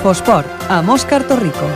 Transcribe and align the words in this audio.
Infosport, 0.00 0.48
amb 0.72 0.88
Òscar 0.94 1.26
Torrico. 1.28 1.66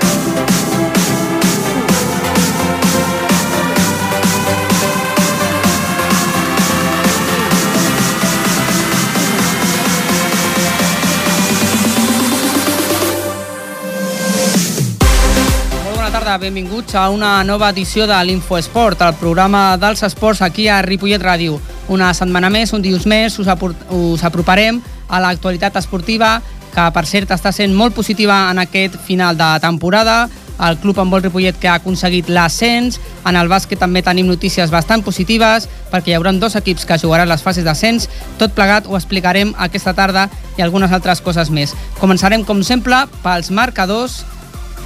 Tarda, 16.14 16.38
benvinguts 16.38 16.94
a 16.94 17.10
una 17.10 17.42
nova 17.44 17.68
edició 17.74 18.06
de 18.08 18.16
l'Infoesport, 18.24 19.02
el 19.04 19.16
programa 19.20 19.76
dels 19.76 20.00
esports 20.06 20.40
aquí 20.40 20.68
a 20.72 20.80
Ripollet 20.80 21.20
Ràdio. 21.20 21.58
Una 21.92 22.14
setmana 22.16 22.48
més, 22.48 22.72
un 22.72 22.80
dius 22.80 23.04
més, 23.04 23.36
us, 23.42 23.50
us 23.92 24.24
aproparem 24.24 24.80
a 25.08 25.20
l'actualitat 25.20 25.76
esportiva, 25.76 26.38
que 26.74 26.86
per 26.94 27.04
cert 27.06 27.30
està 27.34 27.52
sent 27.54 27.74
molt 27.74 27.94
positiva 27.94 28.48
en 28.50 28.60
aquest 28.62 28.96
final 29.06 29.38
de 29.38 29.50
temporada. 29.62 30.24
El 30.54 30.78
club 30.78 30.98
en 31.02 31.10
vol 31.10 31.22
Ripollet 31.22 31.56
que 31.58 31.68
ha 31.68 31.78
aconseguit 31.80 32.28
l'ascens. 32.30 33.00
En 33.26 33.36
el 33.36 33.50
bàsquet 33.50 33.80
també 33.80 34.04
tenim 34.06 34.28
notícies 34.30 34.70
bastant 34.70 35.02
positives 35.02 35.68
perquè 35.90 36.12
hi 36.12 36.16
haurà 36.18 36.32
dos 36.38 36.54
equips 36.58 36.86
que 36.86 36.98
jugaran 36.98 37.28
les 37.28 37.42
fases 37.42 37.66
d'ascens. 37.66 38.08
Tot 38.38 38.54
plegat 38.54 38.86
ho 38.86 38.98
explicarem 38.98 39.54
aquesta 39.58 39.94
tarda 39.94 40.28
i 40.58 40.62
algunes 40.62 40.92
altres 40.92 41.20
coses 41.20 41.50
més. 41.50 41.74
Començarem, 41.98 42.44
com 42.46 42.62
sempre, 42.62 43.04
pels 43.22 43.50
marcadors 43.50 44.22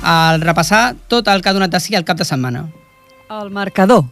al 0.03 0.41
repassar 0.41 0.95
tot 1.09 1.29
el 1.29 1.43
que 1.43 1.51
ha 1.51 1.57
donat 1.57 1.71
de 1.71 1.81
si 1.81 1.95
el 1.95 2.05
cap 2.05 2.17
de 2.17 2.25
setmana. 2.25 2.69
El 3.29 3.51
marcador. 3.51 4.05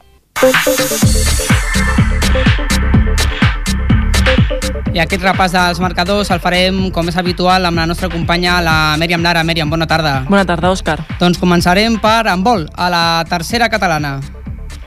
I 4.97 5.01
aquest 5.03 5.21
repàs 5.21 5.53
dels 5.53 5.77
marcadors 5.77 6.31
el 6.33 6.39
farem, 6.41 6.77
com 6.89 7.11
és 7.11 7.19
habitual, 7.21 7.67
amb 7.69 7.77
la 7.77 7.85
nostra 7.85 8.09
companya, 8.09 8.55
la 8.65 8.97
Mèriam 8.97 9.21
Lara. 9.21 9.43
Mèriam, 9.45 9.69
bona 9.69 9.85
tarda. 9.85 10.23
Bona 10.25 10.47
tarda, 10.49 10.71
Òscar. 10.73 11.03
Doncs 11.21 11.37
començarem 11.37 11.99
per 12.01 12.23
handbol, 12.33 12.65
a 12.73 12.87
la 12.89 13.03
tercera 13.29 13.69
catalana. 13.69 14.15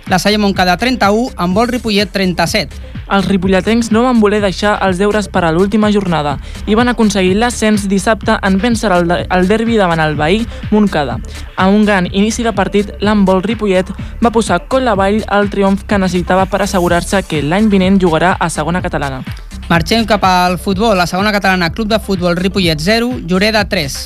La 0.10 0.18
Salle 0.18 0.40
Montcada 0.42 0.80
31, 0.82 1.36
handbol 1.38 1.70
Ripollet 1.70 2.10
37. 2.10 2.80
Els 3.14 3.28
ripolletens 3.30 3.92
no 3.94 4.02
van 4.08 4.18
voler 4.22 4.40
deixar 4.42 4.80
els 4.86 4.98
deures 4.98 5.30
per 5.30 5.44
a 5.46 5.52
l'última 5.54 5.92
jornada 5.94 6.36
i 6.66 6.78
van 6.78 6.90
aconseguir 6.90 7.36
l'ascens 7.38 7.86
dissabte 7.90 8.40
en 8.42 8.58
vèncer 8.62 8.90
el, 8.94 9.14
el 9.14 9.48
derbi 9.50 9.78
davant 9.78 10.02
el 10.02 10.18
veí 10.18 10.42
Montcada. 10.72 11.20
Amb 11.56 11.78
un 11.78 11.86
gran 11.86 12.10
inici 12.10 12.46
de 12.46 12.56
partit, 12.58 12.96
l'handbol 13.02 13.44
Ripollet 13.46 13.94
va 14.26 14.34
posar 14.34 14.64
coll 14.66 14.90
avall 14.90 15.22
el 15.22 15.54
triomf 15.54 15.86
que 15.86 16.02
necessitava 16.02 16.50
per 16.50 16.64
assegurar-se 16.66 17.22
que 17.30 17.44
l'any 17.46 17.70
vinent 17.70 18.02
jugarà 18.02 18.34
a 18.40 18.50
segona 18.50 18.82
catalana. 18.82 19.22
Marxem 19.70 20.08
cap 20.10 20.24
al 20.26 20.58
futbol. 20.58 20.98
La 20.98 21.06
segona 21.06 21.32
catalana, 21.32 21.70
Club 21.70 21.88
de 21.92 22.00
Futbol 22.00 22.36
Ripollet 22.36 22.80
0, 22.82 23.20
Lloreda 23.28 23.68
3. 23.70 23.98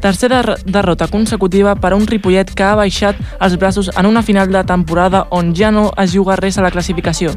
Tercera 0.00 0.56
derrota 0.64 1.08
consecutiva 1.08 1.74
per 1.74 1.92
a 1.92 1.96
un 1.96 2.06
Ripollet 2.06 2.52
que 2.54 2.62
ha 2.62 2.76
baixat 2.78 3.18
els 3.42 3.56
braços 3.58 3.90
en 3.96 4.06
una 4.06 4.22
final 4.22 4.50
de 4.52 4.62
temporada 4.64 5.26
on 5.30 5.54
ja 5.54 5.72
no 5.74 5.90
es 5.98 6.12
juga 6.14 6.36
res 6.36 6.58
a 6.58 6.62
la 6.62 6.70
classificació. 6.70 7.32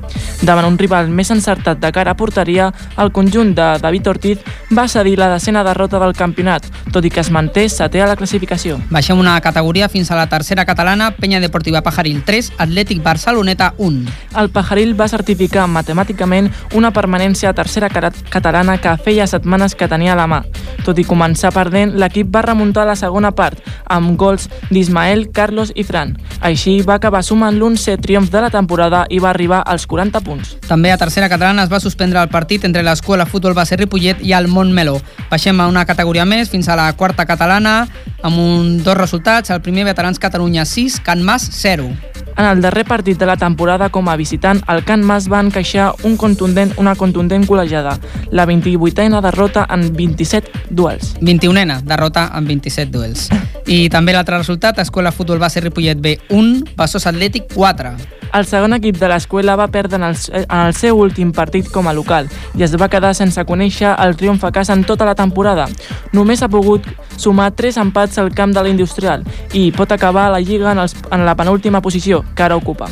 Davant 0.46 0.68
un 0.68 0.78
rival 0.78 1.10
més 1.10 1.32
encertat 1.34 1.80
de 1.82 1.92
cara 1.92 2.14
a 2.14 2.18
porteria, 2.18 2.72
el 3.02 3.12
conjunt 3.12 3.56
de 3.58 3.68
David 3.82 4.08
Ortiz 4.08 4.46
va 4.78 4.88
cedir 4.88 5.18
la 5.18 5.32
decena 5.34 5.64
derrota 5.64 6.00
del 6.00 6.14
campionat, 6.14 6.68
tot 6.94 7.06
i 7.06 7.10
que 7.10 7.22
es 7.22 7.32
manté 7.32 7.68
setè 7.70 8.04
a 8.04 8.10
la 8.12 8.16
classificació. 8.16 8.78
Baixem 8.92 9.20
una 9.20 9.40
categoria 9.42 9.90
fins 9.90 10.12
a 10.12 10.20
la 10.20 10.28
tercera 10.30 10.66
catalana, 10.66 11.12
Penya 11.18 11.42
Deportiva 11.42 11.82
Pajaril 11.82 12.22
3, 12.26 12.54
Atlètic 12.58 13.02
Barceloneta 13.02 13.74
1. 13.78 14.06
El 14.38 14.52
Pajaril 14.54 14.94
va 15.00 15.10
certificar 15.10 15.66
matemàticament 15.68 16.52
una 16.78 16.94
permanència 16.94 17.50
a 17.50 17.58
tercera 17.58 17.90
catalana 17.90 18.78
que 18.78 18.96
feia 19.02 19.28
setmanes 19.28 19.76
que 19.76 19.90
tenia 19.90 20.14
a 20.14 20.20
la 20.20 20.30
mà. 20.30 20.44
Tot 20.86 20.98
i 20.98 21.06
començar 21.06 21.52
perdent, 21.54 21.98
l'equip 22.00 22.30
va 22.34 22.42
remuntar 22.52 22.86
la 22.88 22.98
segona 23.00 23.32
part, 23.32 23.60
amb 23.88 24.18
gols 24.20 24.50
d'Ismael, 24.70 25.30
Carlos 25.32 25.72
i 25.76 25.86
Fran. 25.88 26.14
Així 26.42 26.80
va 26.86 27.00
acabar 27.00 27.24
sumant 27.24 27.56
l'11 27.56 27.98
triomf 28.04 28.32
de 28.34 28.44
la 28.44 28.52
temporada 28.54 29.06
i 29.10 29.20
va 29.24 29.32
arribar 29.32 29.62
als 29.66 29.88
40 29.88 30.22
punts. 30.26 30.56
També 30.68 30.92
a 30.92 31.00
tercera 31.00 31.30
catalana 31.32 31.64
es 31.66 31.72
va 31.72 31.80
suspendre 31.80 32.22
el 32.22 32.30
partit 32.30 32.66
entre 32.68 32.84
l'Escola 32.84 33.26
Futbol 33.26 33.56
Base 33.58 33.80
Ripollet 33.80 34.22
i 34.26 34.36
el 34.38 34.50
Montmeló. 34.52 35.00
Baixem 35.32 35.60
a 35.60 35.70
una 35.72 35.86
categoria 35.88 36.28
més 36.28 36.52
fins 36.52 36.70
a 36.70 36.78
la 36.80 36.92
quarta 37.00 37.26
catalana 37.26 37.86
amb 38.22 38.38
un, 38.38 38.84
dos 38.84 38.98
resultats. 38.98 39.50
El 39.50 39.62
primer, 39.62 39.86
Veterans 39.88 40.20
Catalunya 40.20 40.66
6, 40.66 41.02
Can 41.06 41.24
Mas 41.24 41.48
0. 41.64 41.90
En 42.38 42.46
el 42.46 42.62
darrer 42.62 42.86
partit 42.86 43.20
de 43.20 43.26
la 43.26 43.36
temporada 43.38 43.90
com 43.90 44.08
a 44.10 44.16
visitant, 44.16 44.62
el 44.72 44.86
Can 44.88 45.04
Mas 45.04 45.28
va 45.32 45.42
encaixar 45.44 45.92
un 46.08 46.16
contundent, 46.18 46.72
una 46.80 46.96
contundent 46.96 47.44
col·legiada, 47.48 47.98
la 48.32 48.46
28a 48.48 49.22
derrota 49.22 49.66
en 49.70 49.90
27 49.98 50.70
duels. 50.70 51.16
21a 51.20 51.82
derrota 51.84 52.30
en 52.38 52.41
27 52.48 52.92
duels. 52.92 53.28
I 53.68 53.88
també 53.94 54.14
l'altre 54.16 54.38
resultat, 54.38 54.80
Escola 54.82 55.12
Futbol 55.12 55.40
Base 55.40 55.62
Ripollet 55.62 56.00
B 56.02 56.18
1, 56.30 56.76
Passos 56.76 57.06
Atlètic 57.08 57.54
4. 57.54 57.94
El 58.32 58.48
segon 58.48 58.72
equip 58.78 58.96
de 59.00 59.10
l'escola 59.12 59.58
va 59.60 59.68
perdre 59.72 60.00
en 60.00 60.06
el, 60.08 60.16
en 60.40 60.58
el 60.62 60.76
seu 60.78 61.00
últim 61.04 61.34
partit 61.36 61.68
com 61.72 61.88
a 61.88 61.94
local 61.94 62.30
i 62.56 62.64
es 62.64 62.76
va 62.80 62.88
quedar 62.92 63.12
sense 63.18 63.44
conèixer 63.48 63.92
el 63.92 64.16
triomf 64.16 64.46
a 64.48 64.54
casa 64.56 64.74
en 64.78 64.86
tota 64.88 65.08
la 65.08 65.18
temporada. 65.20 65.68
Només 66.16 66.42
ha 66.42 66.52
pogut 66.52 66.88
sumar 67.20 67.52
3 67.52 67.82
empats 67.84 68.22
al 68.24 68.32
camp 68.36 68.56
de 68.56 68.64
l'industrial 68.64 69.28
i 69.54 69.70
pot 69.76 69.92
acabar 69.92 70.30
la 70.32 70.40
Lliga 70.40 70.72
en, 70.72 70.86
els, 70.86 70.96
en 71.12 71.26
la 71.28 71.36
penúltima 71.36 71.84
posició, 71.84 72.24
que 72.36 72.48
ara 72.48 72.56
ocupa. 72.56 72.88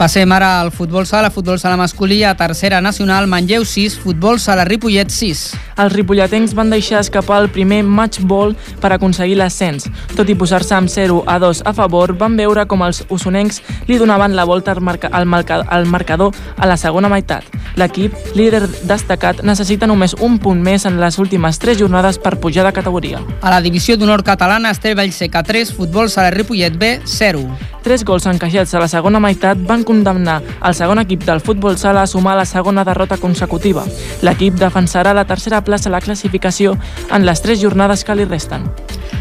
Passem 0.00 0.32
ara 0.32 0.62
al 0.62 0.70
futbol 0.72 1.04
sala, 1.04 1.28
futbol 1.28 1.58
sala 1.60 1.76
masculí, 1.76 2.22
a 2.24 2.32
tercera 2.34 2.80
nacional, 2.80 3.26
Manlleu 3.28 3.66
6, 3.68 3.98
futbol 4.00 4.38
sala 4.40 4.64
Ripollet 4.64 5.10
6. 5.12 5.42
Els 5.76 5.92
ripolletens 5.92 6.54
van 6.56 6.70
deixar 6.72 7.02
escapar 7.04 7.42
el 7.42 7.50
primer 7.52 7.82
match 7.84 8.22
ball 8.24 8.54
per 8.80 8.94
aconseguir 8.94 9.36
l'ascens. 9.36 9.90
Tot 10.16 10.28
i 10.32 10.36
posar-se 10.40 10.72
amb 10.72 10.88
0 10.88 11.18
a 11.28 11.36
2 11.42 11.60
a 11.68 11.74
favor, 11.76 12.14
van 12.16 12.38
veure 12.40 12.64
com 12.64 12.80
els 12.86 13.02
usonencs 13.12 13.60
li 13.88 13.98
donaven 14.00 14.32
la 14.36 14.46
volta 14.48 14.72
al, 14.72 14.80
marca, 14.80 15.10
al, 15.12 15.28
marca, 15.28 15.60
al 15.68 15.84
marcador 15.84 16.32
a 16.56 16.68
la 16.68 16.78
segona 16.80 17.12
meitat. 17.12 17.44
L'equip, 17.76 18.16
líder 18.36 18.62
destacat, 18.88 19.44
necessita 19.44 19.88
només 19.88 20.16
un 20.16 20.38
punt 20.40 20.64
més 20.64 20.88
en 20.88 20.96
les 21.00 21.20
últimes 21.20 21.60
3 21.60 21.76
jornades 21.76 22.16
per 22.16 22.38
pujar 22.40 22.64
de 22.64 22.72
categoria. 22.72 23.20
A 23.42 23.52
la 23.52 23.60
divisió 23.60 23.98
d'honor 24.00 24.24
catalana, 24.24 24.72
Estel 24.72 24.96
Vallseca 24.96 25.44
3, 25.44 25.76
futbol 25.76 26.08
sala 26.08 26.32
Ripollet 26.32 26.80
B 26.80 26.96
0. 27.04 27.44
Tres 27.80 28.04
gols 28.04 28.26
encaixats 28.28 28.74
a 28.76 28.80
la 28.82 28.90
segona 28.92 29.22
meitat 29.24 29.60
van 29.64 29.86
condemnar 29.90 30.38
el 30.62 30.78
segon 30.78 31.02
equip 31.02 31.26
del 31.26 31.42
futbol 31.42 31.76
sala 31.78 32.04
a 32.06 32.10
sumar 32.10 32.36
la 32.38 32.46
segona 32.46 32.86
derrota 32.86 33.18
consecutiva. 33.18 33.84
L'equip 34.22 34.58
defensarà 34.60 35.14
la 35.16 35.26
tercera 35.26 35.64
plaça 35.66 35.90
a 35.90 35.96
la 35.96 36.04
classificació 36.04 36.76
en 37.10 37.26
les 37.26 37.42
tres 37.42 37.60
jornades 37.62 38.06
que 38.06 38.14
li 38.14 38.28
resten. 38.28 38.68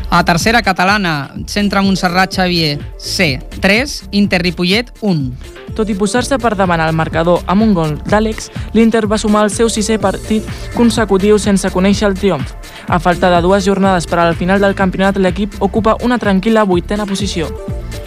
A 0.09 0.23
tercera 0.25 0.63
catalana, 0.65 1.35
Centre 1.45 1.81
Montserrat 1.85 2.33
Xavier 2.33 2.79
C, 2.97 3.39
3, 3.61 4.09
Inter 4.17 4.41
Ripollet 4.41 4.89
1. 5.05 5.75
Tot 5.77 5.89
i 5.89 5.95
posar-se 5.97 6.39
per 6.41 6.55
davant 6.57 6.81
al 6.81 6.95
marcador 6.97 7.43
amb 7.45 7.65
un 7.65 7.75
gol 7.77 7.93
d'Àlex, 8.09 8.49
l'Inter 8.73 9.05
va 9.05 9.21
sumar 9.21 9.45
el 9.45 9.53
seu 9.53 9.69
sisè 9.69 9.99
partit 10.01 10.45
consecutiu 10.73 11.37
sense 11.37 11.69
conèixer 11.69 12.09
el 12.09 12.17
triomf. 12.17 12.55
A 12.89 12.97
falta 12.97 13.29
de 13.29 13.41
dues 13.45 13.65
jornades 13.69 14.09
per 14.09 14.17
al 14.23 14.33
final 14.35 14.61
del 14.61 14.73
campionat, 14.73 15.21
l'equip 15.21 15.61
ocupa 15.61 15.97
una 16.01 16.17
tranquil·la 16.17 16.65
vuitena 16.65 17.05
posició. 17.05 17.53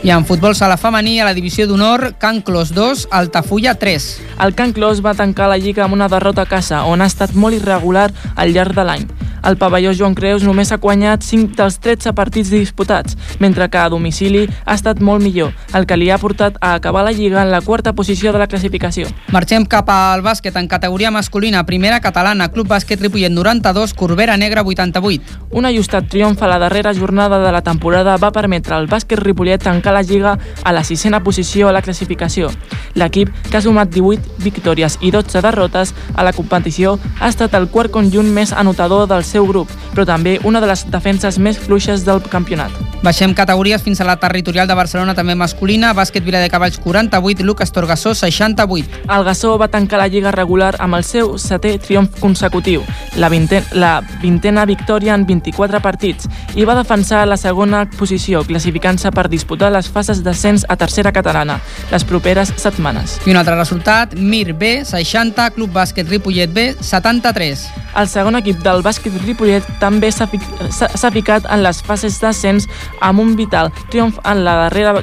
I 0.03 0.11
en 0.11 0.25
futbol 0.27 0.57
sala 0.59 0.75
femení, 0.75 1.21
a 1.23 1.25
la 1.29 1.35
divisió 1.35 1.69
d'honor, 1.71 2.17
Can 2.19 2.41
Clos 2.43 2.73
2, 2.75 3.05
Altafulla 3.15 3.77
3. 3.79 4.07
El 4.43 4.55
Can 4.59 4.73
Clos 4.75 4.99
va 4.99 5.15
tancar 5.15 5.47
la 5.47 5.61
Lliga 5.63 5.85
amb 5.85 5.95
una 5.95 6.09
derrota 6.11 6.43
a 6.43 6.51
casa, 6.51 6.81
on 6.91 7.05
ha 7.05 7.07
estat 7.07 7.37
molt 7.39 7.55
irregular 7.55 8.09
al 8.35 8.51
llarg 8.51 8.75
de 8.75 8.83
l'any. 8.89 9.07
El 9.43 9.57
pavelló 9.59 9.91
Joan 9.97 10.15
Creus 10.15 10.45
només 10.47 10.71
ha 10.71 10.79
guanyat 10.79 11.25
5 11.27 11.57
dels 11.59 11.79
13 11.83 12.13
partits 12.15 12.51
disputats, 12.53 13.17
mentre 13.43 13.67
que 13.69 13.79
a 13.79 13.89
domicili 13.91 14.45
ha 14.65 14.77
estat 14.79 15.01
molt 15.03 15.23
millor, 15.23 15.51
el 15.75 15.87
que 15.87 15.97
li 15.99 16.11
ha 16.11 16.19
portat 16.23 16.59
a 16.61 16.75
acabar 16.75 17.03
la 17.03 17.13
Lliga 17.13 17.43
en 17.43 17.51
la 17.51 17.61
quarta 17.61 17.93
posició 17.93 18.33
de 18.33 18.39
la 18.39 18.47
classificació. 18.47 19.09
Marxem 19.35 19.67
cap 19.67 19.91
al 19.91 20.23
bàsquet 20.23 20.55
en 20.61 20.69
categoria 20.71 21.11
masculina, 21.11 21.65
primera 21.67 21.99
catalana, 22.01 22.51
Club 22.55 22.69
Bàsquet 22.71 23.03
Ripollet 23.03 23.33
92, 23.35 23.95
Corbera 23.95 24.37
Negra 24.37 24.63
88. 24.63 25.41
Un 25.51 25.67
ajustat 25.67 26.07
triomf 26.09 26.43
a 26.43 26.49
la 26.49 26.61
darrera 26.63 26.95
jornada 26.95 27.43
de 27.43 27.51
la 27.53 27.63
temporada 27.67 28.17
va 28.23 28.31
permetre 28.31 28.77
al 28.77 28.87
bàsquet 28.87 29.19
Ripollet 29.19 29.63
tancar 29.63 29.93
la 29.93 30.03
Lliga 30.03 30.39
a 30.63 30.73
la 30.73 30.85
sisena 30.85 31.23
posició 31.25 31.69
a 31.69 31.73
la 31.73 31.83
classificació. 31.83 32.51
L'equip, 32.95 33.31
que 33.51 33.57
ha 33.57 33.65
sumat 33.65 33.91
18 33.91 34.39
victòries 34.45 34.99
i 35.01 35.11
12 35.11 35.43
derrotes 35.43 35.95
a 36.15 36.23
la 36.23 36.33
competició, 36.33 36.99
ha 37.19 37.29
estat 37.29 37.55
el 37.59 37.69
quart 37.75 37.91
conjunt 37.91 38.31
més 38.31 38.53
anotador 38.53 39.09
del 39.11 39.25
seu 39.33 39.47
grupo. 39.47 39.73
Però 39.93 40.07
també 40.09 40.39
una 40.45 40.61
de 40.61 40.71
les 40.71 40.85
defenses 40.91 41.39
més 41.39 41.59
fluixes 41.61 42.05
del 42.05 42.23
campionat. 42.33 42.73
Baixem 43.03 43.35
categories 43.35 43.83
fins 43.83 44.01
a 44.01 44.07
la 44.07 44.17
territorial 44.17 44.69
de 44.69 44.77
Barcelona, 44.79 45.15
també 45.15 45.35
masculina. 45.35 45.93
Bàsquet 45.95 46.25
Vila 46.25 46.41
de 46.43 46.51
Cavalls 46.51 46.79
48, 46.79 47.45
Lucas 47.45 47.73
Torgassó 47.73 48.15
68. 48.15 49.03
El 49.11 49.25
Gassó 49.25 49.57
va 49.59 49.69
tancar 49.69 49.99
la 49.99 50.09
lliga 50.09 50.31
regular 50.31 50.77
amb 50.79 50.99
el 50.99 51.05
seu 51.05 51.37
setè 51.39 51.77
triomf 51.83 52.21
consecutiu, 52.21 52.85
la, 53.17 53.29
vintena, 53.33 53.67
la 53.73 53.93
vintena 54.23 54.65
victòria 54.67 55.17
en 55.19 55.27
24 55.27 55.83
partits, 55.83 56.31
i 56.55 56.65
va 56.69 56.79
defensar 56.79 57.27
la 57.27 57.41
segona 57.41 57.85
posició, 57.99 58.45
classificant-se 58.47 59.11
per 59.11 59.29
disputar 59.29 59.73
les 59.75 59.91
fases 59.91 60.23
d'ascens 60.23 60.67
a 60.69 60.79
tercera 60.79 61.13
catalana 61.13 61.61
les 61.91 62.05
properes 62.05 62.53
setmanes. 62.57 63.19
I 63.27 63.33
un 63.33 63.39
altre 63.41 63.57
resultat, 63.57 64.15
Mir 64.17 64.53
B, 64.55 64.83
60, 64.89 65.51
Club 65.57 65.73
Bàsquet 65.75 66.09
Ripollet 66.09 66.53
B, 66.53 66.73
73. 66.81 67.67
El 68.01 68.09
segon 68.09 68.39
equip 68.39 68.63
del 68.65 68.81
bàsquet 68.85 69.17
Ripollet 69.27 69.67
també 69.83 70.13
s'ha 70.15 71.11
ficat 71.11 71.49
en 71.51 71.65
les 71.65 71.83
fases 71.83 72.21
d'ascens 72.23 72.69
amb 73.03 73.23
un 73.23 73.35
vital 73.37 73.73
triomf 73.91 74.21
en 74.25 74.45
la 74.47 74.55
darrera 74.65 75.03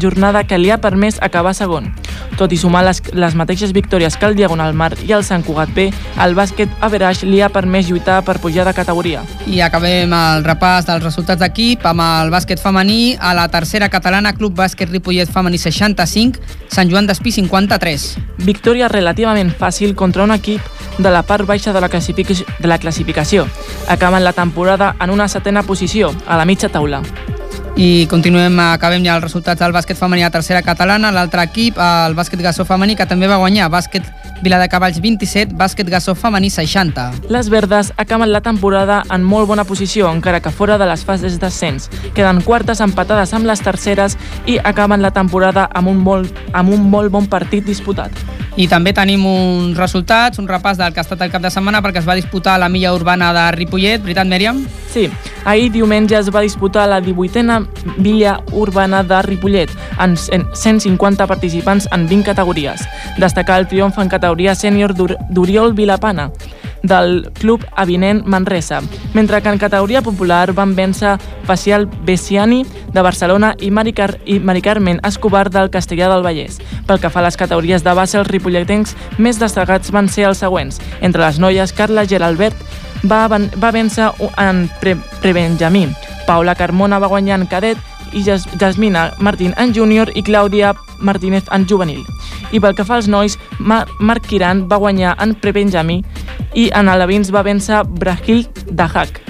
jornada 0.00 0.44
que 0.46 0.58
li 0.58 0.70
ha 0.70 0.78
permès 0.80 1.18
acabar 1.20 1.54
segon. 1.58 1.90
Tot 2.38 2.52
i 2.54 2.58
sumar 2.60 2.84
les, 2.86 3.02
les 3.12 3.34
mateixes 3.36 3.74
victòries 3.76 4.16
que 4.16 4.28
el 4.28 4.36
Diagonal 4.38 4.74
Mar 4.76 4.92
i 5.04 5.12
el 5.16 5.24
Sant 5.26 5.42
Cugat 5.44 5.72
B, 5.74 5.88
el 6.22 6.36
bàsquet 6.38 6.70
Average 6.80 7.28
li 7.28 7.42
ha 7.42 7.50
permès 7.52 7.90
lluitar 7.90 8.20
per 8.24 8.38
pujar 8.40 8.64
de 8.68 8.74
categoria. 8.76 9.24
I 9.50 9.60
acabem 9.66 10.14
el 10.16 10.44
repàs 10.46 10.86
dels 10.88 11.04
resultats 11.04 11.42
d'equip 11.42 11.84
amb 11.90 12.04
el 12.06 12.32
bàsquet 12.32 12.62
femení 12.62 13.16
a 13.18 13.34
la 13.36 13.48
tercera 13.52 13.90
catalana, 13.92 14.34
Club 14.36 14.54
Bàsquet 14.56 14.90
Ripollet 14.90 15.30
femení 15.30 15.58
65, 15.58 16.40
Sant 16.70 16.90
Joan 16.90 17.10
d'Espí 17.10 17.34
53. 17.34 18.06
Victòria 18.46 18.88
relativament 18.88 19.50
fàcil 19.58 19.96
contra 19.98 20.24
un 20.24 20.32
equip 20.36 20.62
de 21.00 21.10
la 21.10 21.22
part 21.22 21.46
baixa 21.46 21.72
de 21.72 21.80
la, 21.80 21.88
classificació, 21.88 22.46
de 22.58 22.68
la 22.68 22.78
classificació. 22.78 23.46
Acaben 23.88 24.19
la 24.24 24.32
temporada 24.32 24.94
en 25.00 25.10
una 25.10 25.28
setena 25.28 25.62
posició, 25.62 26.14
a 26.26 26.36
la 26.36 26.44
mitja 26.44 26.68
taula. 26.68 27.02
I 27.80 28.06
continuem, 28.10 28.58
acabem 28.60 29.04
ja 29.06 29.14
els 29.16 29.24
resultats 29.24 29.60
del 29.62 29.72
bàsquet 29.72 29.96
femení 29.96 30.24
a 30.26 30.30
tercera 30.30 30.60
catalana. 30.62 31.12
L'altre 31.14 31.46
equip, 31.46 31.78
el 31.80 32.16
bàsquet 32.18 32.42
Gassó 32.42 32.66
femení, 32.68 32.96
que 32.96 33.06
també 33.08 33.30
va 33.30 33.38
guanyar. 33.40 33.70
Bàsquet 33.72 34.04
Viladecavalls 34.42 35.00
27, 35.00 35.54
bàsquet 35.56 35.88
Gassó 35.88 36.14
femení 36.16 36.50
60. 36.50 37.06
Les 37.28 37.50
verdes 37.52 37.92
acaben 37.96 38.32
la 38.32 38.40
temporada 38.40 39.02
en 39.12 39.24
molt 39.24 39.48
bona 39.48 39.64
posició, 39.64 40.10
encara 40.12 40.40
que 40.40 40.50
fora 40.50 40.78
de 40.80 40.88
les 40.88 41.04
fases 41.04 41.38
d'ascens. 41.40 41.90
Queden 42.16 42.40
quartes 42.44 42.80
empatades 42.80 43.34
amb 43.36 43.48
les 43.48 43.60
terceres 43.60 44.16
i 44.46 44.58
acaben 44.64 45.04
la 45.04 45.12
temporada 45.12 45.68
amb 45.74 45.92
un 45.92 46.00
molt, 46.04 46.36
amb 46.52 46.72
un 46.72 46.88
molt 46.90 47.12
bon 47.12 47.28
partit 47.28 47.64
disputat. 47.64 48.12
I 48.60 48.66
també 48.68 48.92
tenim 48.92 49.22
uns 49.24 49.78
resultats, 49.78 50.36
un 50.36 50.44
repàs 50.48 50.76
del 50.76 50.92
que 50.92 51.00
ha 51.00 51.04
estat 51.06 51.22
el 51.24 51.30
cap 51.32 51.40
de 51.40 51.48
setmana 51.48 51.80
perquè 51.80 52.02
es 52.02 52.08
va 52.08 52.16
disputar 52.18 52.58
la 52.60 52.68
milla 52.68 52.90
urbana 52.92 53.30
de 53.32 53.44
Ripollet, 53.56 54.02
veritat, 54.04 54.28
Mèriam? 54.28 54.60
Sí, 54.92 55.06
ahir 55.48 55.70
diumenge 55.72 56.18
es 56.18 56.28
va 56.34 56.42
disputar 56.44 56.84
la 56.90 57.00
18a 57.00 57.62
milla 57.96 58.36
urbana 58.52 59.00
de 59.00 59.22
Ripollet, 59.24 59.72
amb 59.96 60.20
150 60.20 61.26
participants 61.30 61.88
en 61.90 62.04
20 62.10 62.34
categories. 62.34 62.84
Destacar 63.16 63.62
el 63.62 63.68
triomf 63.70 63.96
en 63.96 64.12
categoria 64.12 64.52
sènior 64.54 64.92
d'Oriol 64.92 65.72
Vilapana, 65.72 66.28
del 66.82 67.30
Club 67.38 67.64
Avinent 67.76 68.24
Manresa, 68.26 68.80
mentre 69.14 69.42
que 69.42 69.48
en 69.48 69.58
categoria 69.58 70.02
popular 70.02 70.52
van 70.52 70.74
vèncer 70.76 71.18
Facial 71.44 71.86
Bessiani 71.86 72.64
de 72.92 73.02
Barcelona 73.02 73.54
i 73.60 73.70
Mari, 73.70 73.92
Car 73.92 74.18
i 74.24 74.38
Mari 74.40 74.62
Carmen 74.62 75.00
Escobar 75.04 75.50
del 75.50 75.70
Castellà 75.70 76.08
del 76.12 76.24
Vallès. 76.24 76.60
Pel 76.86 77.00
que 77.00 77.10
fa 77.10 77.20
a 77.20 77.26
les 77.28 77.36
categories 77.36 77.84
de 77.84 77.94
base, 77.94 78.18
els 78.18 78.28
ripolletens 78.28 78.96
més 79.18 79.38
destacats 79.38 79.92
van 79.92 80.08
ser 80.08 80.28
els 80.30 80.40
següents. 80.42 80.80
Entre 81.00 81.22
les 81.22 81.38
noies, 81.38 81.72
Carla 81.72 82.06
Geralbert 82.06 82.56
va, 83.04 83.26
va 83.28 83.72
vèncer 83.72 84.10
en 84.38 84.68
pre 84.80 84.96
Prebenjamí, 85.20 85.88
Paula 86.26 86.54
Carmona 86.54 86.98
va 86.98 87.10
guanyar 87.10 87.40
en 87.40 87.46
cadet 87.50 87.78
i 88.12 88.24
Jasmina 88.24 89.12
Martín 89.18 89.54
en 89.58 89.74
júnior 89.74 90.10
i 90.14 90.22
Clàudia 90.22 90.74
Martínez 91.00 91.44
en 91.52 91.66
juvenil. 91.68 92.04
I 92.52 92.60
pel 92.60 92.74
que 92.74 92.86
fa 92.86 92.96
als 93.00 93.08
nois, 93.08 93.38
Mar 93.58 93.86
Marc 93.98 94.26
Quiran 94.30 94.66
va 94.70 94.80
guanyar 94.80 95.16
en 95.20 95.34
prebenjamí 95.34 96.00
i 96.54 96.70
en 96.74 96.88
alevins 96.88 97.32
va 97.34 97.46
vèncer 97.46 97.84
Brahil 97.84 98.46
Dahak. 98.70 99.20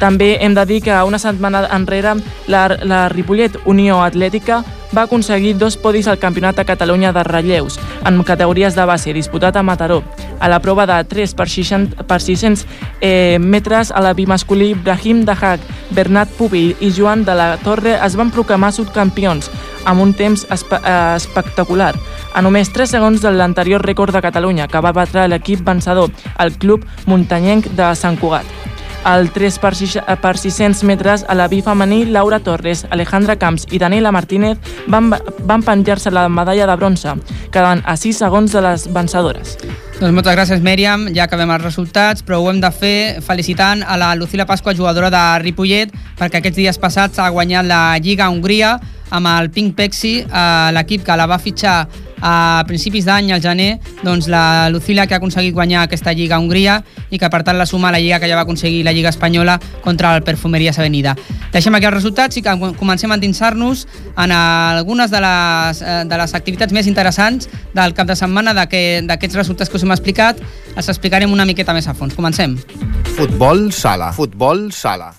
També 0.00 0.38
hem 0.40 0.54
de 0.56 0.64
dir 0.64 0.80
que 0.80 0.96
una 1.04 1.18
setmana 1.20 1.66
enrere 1.76 2.14
la, 2.48 2.62
la 2.82 3.08
Ripollet 3.12 3.58
Unió 3.68 4.00
Atlètica 4.00 4.62
va 4.96 5.02
aconseguir 5.02 5.58
dos 5.58 5.76
podis 5.76 6.08
al 6.08 6.18
Campionat 6.18 6.56
de 6.56 6.64
Catalunya 6.64 7.12
de 7.12 7.22
relleus 7.24 7.78
en 8.08 8.22
categories 8.24 8.74
de 8.74 8.84
base 8.84 9.12
disputat 9.12 9.56
a 9.56 9.62
Mataró. 9.62 10.02
A 10.40 10.48
la 10.48 10.60
prova 10.60 10.86
de 10.86 11.04
3 11.04 11.34
per 11.34 11.48
600, 11.48 12.06
per 12.08 12.20
600 12.20 12.66
eh, 13.00 13.38
metres 13.38 13.92
a 13.92 14.00
la 14.00 14.14
bimasculí, 14.14 14.72
Brahim 14.74 15.24
Dahak, 15.24 15.60
Bernat 15.90 16.28
Pubill 16.38 16.74
i 16.80 16.90
Joan 16.96 17.24
de 17.24 17.34
la 17.34 17.56
Torre 17.62 17.98
es 18.00 18.16
van 18.16 18.32
proclamar 18.32 18.72
subcampions 18.72 19.50
amb 19.84 20.02
un 20.02 20.14
temps 20.14 20.46
espe 20.50 20.80
eh, 20.80 21.14
espectacular, 21.16 21.94
a 22.34 22.42
només 22.42 22.72
3 22.72 22.96
segons 22.96 23.22
de 23.22 23.32
l'anterior 23.34 23.82
rècord 23.84 24.14
de 24.14 24.22
Catalunya, 24.24 24.68
que 24.68 24.82
va 24.82 24.92
batre 24.96 25.28
l'equip 25.28 25.64
vencedor, 25.66 26.10
el 26.38 26.56
club 26.58 26.84
muntanyenc 27.06 27.72
de 27.76 27.94
Sant 27.94 28.18
Cugat. 28.20 28.46
Al 29.04 29.30
3 29.32 29.58
per, 29.58 29.72
6, 29.74 29.96
per 30.20 30.36
600 30.36 30.82
metres, 30.84 31.24
a 31.26 31.34
la 31.34 31.48
femení, 31.48 32.04
Laura 32.04 32.38
Torres, 32.38 32.86
Alejandra 32.90 33.36
Camps 33.36 33.66
i 33.70 33.78
Daniela 33.78 34.12
Martínez 34.12 34.58
van, 34.88 35.10
van 35.40 35.62
penjar-se 35.62 36.10
la 36.10 36.28
medalla 36.28 36.66
de 36.66 36.76
bronze, 36.76 37.14
quedant 37.50 37.80
a 37.86 37.96
6 37.96 38.16
segons 38.16 38.52
de 38.52 38.60
les 38.60 38.92
vencedores. 38.92 39.56
Doncs 40.00 40.14
moltes 40.16 40.32
gràcies, 40.32 40.60
Mèriam. 40.64 41.08
Ja 41.12 41.24
acabem 41.24 41.50
els 41.52 41.64
resultats, 41.64 42.22
però 42.24 42.38
ho 42.40 42.48
hem 42.50 42.60
de 42.60 42.70
fer 42.72 43.20
felicitant 43.20 43.82
a 43.84 43.96
la 44.00 44.14
Lucila 44.16 44.46
Pasqua, 44.48 44.72
jugadora 44.72 45.10
de 45.12 45.24
Ripollet, 45.42 45.92
perquè 46.16 46.40
aquests 46.40 46.56
dies 46.56 46.78
passats 46.80 47.18
ha 47.20 47.28
guanyat 47.28 47.68
la 47.68 47.98
Lliga 48.00 48.30
Hongria 48.32 48.78
amb 49.10 49.26
el 49.26 49.50
Pink 49.50 49.74
Pexi, 49.76 50.20
eh, 50.22 50.70
l'equip 50.72 51.04
que 51.04 51.16
la 51.16 51.26
va 51.26 51.38
fitxar 51.38 51.88
a 52.20 52.64
principis 52.68 53.06
d'any, 53.08 53.32
al 53.32 53.40
gener, 53.40 53.78
doncs 54.04 54.28
la 54.28 54.68
Lucila 54.70 55.06
que 55.06 55.14
ha 55.14 55.20
aconseguit 55.20 55.54
guanyar 55.54 55.86
aquesta 55.86 56.12
Lliga 56.12 56.36
a 56.36 56.40
Hongria 56.40 56.80
i 57.10 57.18
que 57.18 57.30
per 57.32 57.42
tant 57.46 57.58
la 57.58 57.66
suma 57.66 57.88
a 57.88 57.92
la 57.92 58.00
Lliga 58.00 58.20
que 58.20 58.28
ja 58.28 58.36
va 58.36 58.44
aconseguir 58.44 58.84
la 58.84 58.92
Lliga 58.92 59.08
Espanyola 59.08 59.58
contra 59.80 60.14
el 60.16 60.22
Perfumeries 60.22 60.78
Avenida. 60.78 61.16
Deixem 61.52 61.74
aquí 61.74 61.88
els 61.88 61.96
resultats 61.96 62.36
i 62.36 62.42
que 62.44 62.56
comencem 62.78 63.10
a 63.10 63.18
endinsar-nos 63.18 63.86
en 64.16 64.32
algunes 64.36 65.10
de 65.10 65.20
les, 65.24 65.82
eh, 65.82 66.02
de 66.06 66.20
les 66.20 66.34
activitats 66.34 66.72
més 66.72 66.86
interessants 66.86 67.48
del 67.74 67.94
cap 67.94 68.06
de 68.06 68.16
setmana 68.16 68.54
d'aquests 68.54 69.34
resultats 69.36 69.70
que 69.70 69.76
us 69.76 69.82
hem 69.82 69.96
explicat. 69.96 70.40
Els 70.76 70.88
explicarem 70.88 71.32
una 71.32 71.48
miqueta 71.48 71.74
més 71.74 71.88
a 71.88 71.94
fons. 71.94 72.14
Comencem. 72.14 72.58
Futbol 73.16 73.72
sala. 73.72 74.12
Futbol 74.12 74.70
sala. 74.72 75.14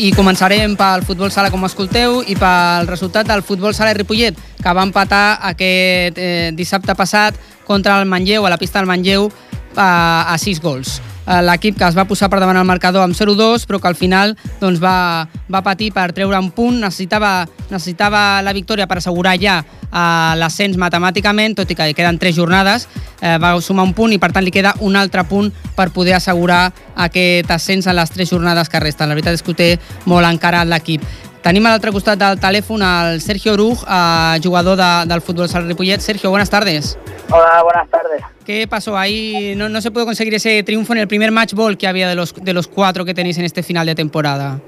I 0.00 0.12
començarem 0.16 0.76
pel 0.78 1.04
futbol 1.04 1.30
sala 1.32 1.50
com 1.52 1.64
escolteu 1.68 2.22
i 2.24 2.36
pel 2.38 2.88
resultat 2.88 3.28
del 3.28 3.44
futbol 3.44 3.74
sala 3.76 3.92
Ripollet 3.96 4.38
que 4.62 4.74
va 4.74 4.84
empatar 4.86 5.38
aquest 5.52 6.18
eh, 6.18 6.50
dissabte 6.56 6.96
passat 6.96 7.36
contra 7.66 7.98
el 8.00 8.08
Manlleu, 8.08 8.46
a 8.46 8.50
la 8.50 8.58
pista 8.58 8.80
del 8.80 8.88
Manlleu 8.88 9.28
a, 9.76 10.32
a 10.32 10.38
6 10.38 10.60
gols. 10.64 11.00
Eh, 11.22 11.38
l'equip 11.46 11.76
que 11.78 11.86
es 11.86 11.94
va 11.94 12.06
posar 12.08 12.26
per 12.30 12.40
davant 12.42 12.58
el 12.58 12.66
marcador 12.66 13.04
amb 13.04 13.14
0-2 13.14 13.66
però 13.70 13.78
que 13.78 13.86
al 13.86 13.94
final 13.94 14.34
doncs, 14.58 14.80
va, 14.82 15.28
va 15.46 15.62
patir 15.62 15.92
per 15.94 16.08
treure 16.16 16.38
un 16.40 16.50
punt, 16.50 16.80
necessitava, 16.82 17.46
necessitava 17.70 18.42
la 18.42 18.54
victòria 18.56 18.88
per 18.90 18.98
assegurar 18.98 19.36
ja 19.38 19.60
eh, 19.62 20.34
l'ascens 20.40 20.78
matemàticament, 20.80 21.54
tot 21.58 21.70
i 21.70 21.78
que 21.78 21.92
queden 21.94 22.18
3 22.18 22.34
jornades, 22.34 22.88
eh, 23.20 23.36
va 23.38 23.54
sumar 23.60 23.86
un 23.86 23.94
punt 23.94 24.12
i 24.12 24.18
per 24.18 24.32
tant 24.34 24.44
li 24.44 24.54
queda 24.54 24.74
un 24.80 24.98
altre 24.98 25.22
punt 25.28 25.52
per 25.76 25.90
poder 25.94 26.16
assegurar 26.18 26.72
aquest 27.06 27.50
ascens 27.50 27.86
en 27.86 27.96
les 28.00 28.10
3 28.10 28.34
jornades 28.34 28.68
que 28.68 28.80
resten. 28.80 29.08
La 29.08 29.14
veritat 29.14 29.38
és 29.38 29.44
que 29.44 29.52
ho 29.52 29.58
té 29.58 29.76
molt 30.10 30.26
encara 30.26 30.64
l'equip. 30.66 31.04
Tenim 31.42 31.64
a 31.66 31.72
l'altre 31.72 31.90
costat 31.90 32.20
del 32.20 32.36
telèfon 32.38 32.84
el 32.86 33.16
Sergio 33.20 33.56
Oruj, 33.56 33.80
eh, 33.82 34.38
jugador 34.44 34.76
de, 34.78 34.90
del 35.10 35.20
futbol 35.26 35.48
Sal 35.50 35.66
Ripollet. 35.66 35.98
Sergio, 35.98 36.30
buenas 36.30 36.48
tardes. 36.48 36.96
Hola, 37.32 37.64
buenas 37.64 37.88
tardes. 37.90 38.22
¿Qué 38.46 38.68
pasó 38.70 38.96
ahí? 38.96 39.54
No, 39.56 39.68
no 39.68 39.80
se 39.80 39.90
pudo 39.90 40.04
conseguir 40.04 40.34
ese 40.34 40.62
triunfo 40.62 40.92
en 40.92 41.00
el 41.00 41.08
primer 41.08 41.32
match 41.32 41.54
ball 41.54 41.76
que 41.76 41.88
había 41.88 42.08
de 42.08 42.14
los, 42.14 42.32
de 42.32 42.52
los 42.52 42.68
cuatro 42.68 43.04
que 43.04 43.12
tenéis 43.12 43.38
en 43.38 43.44
este 43.44 43.64
final 43.64 43.86
de 43.86 43.96
temporada. 43.96 44.60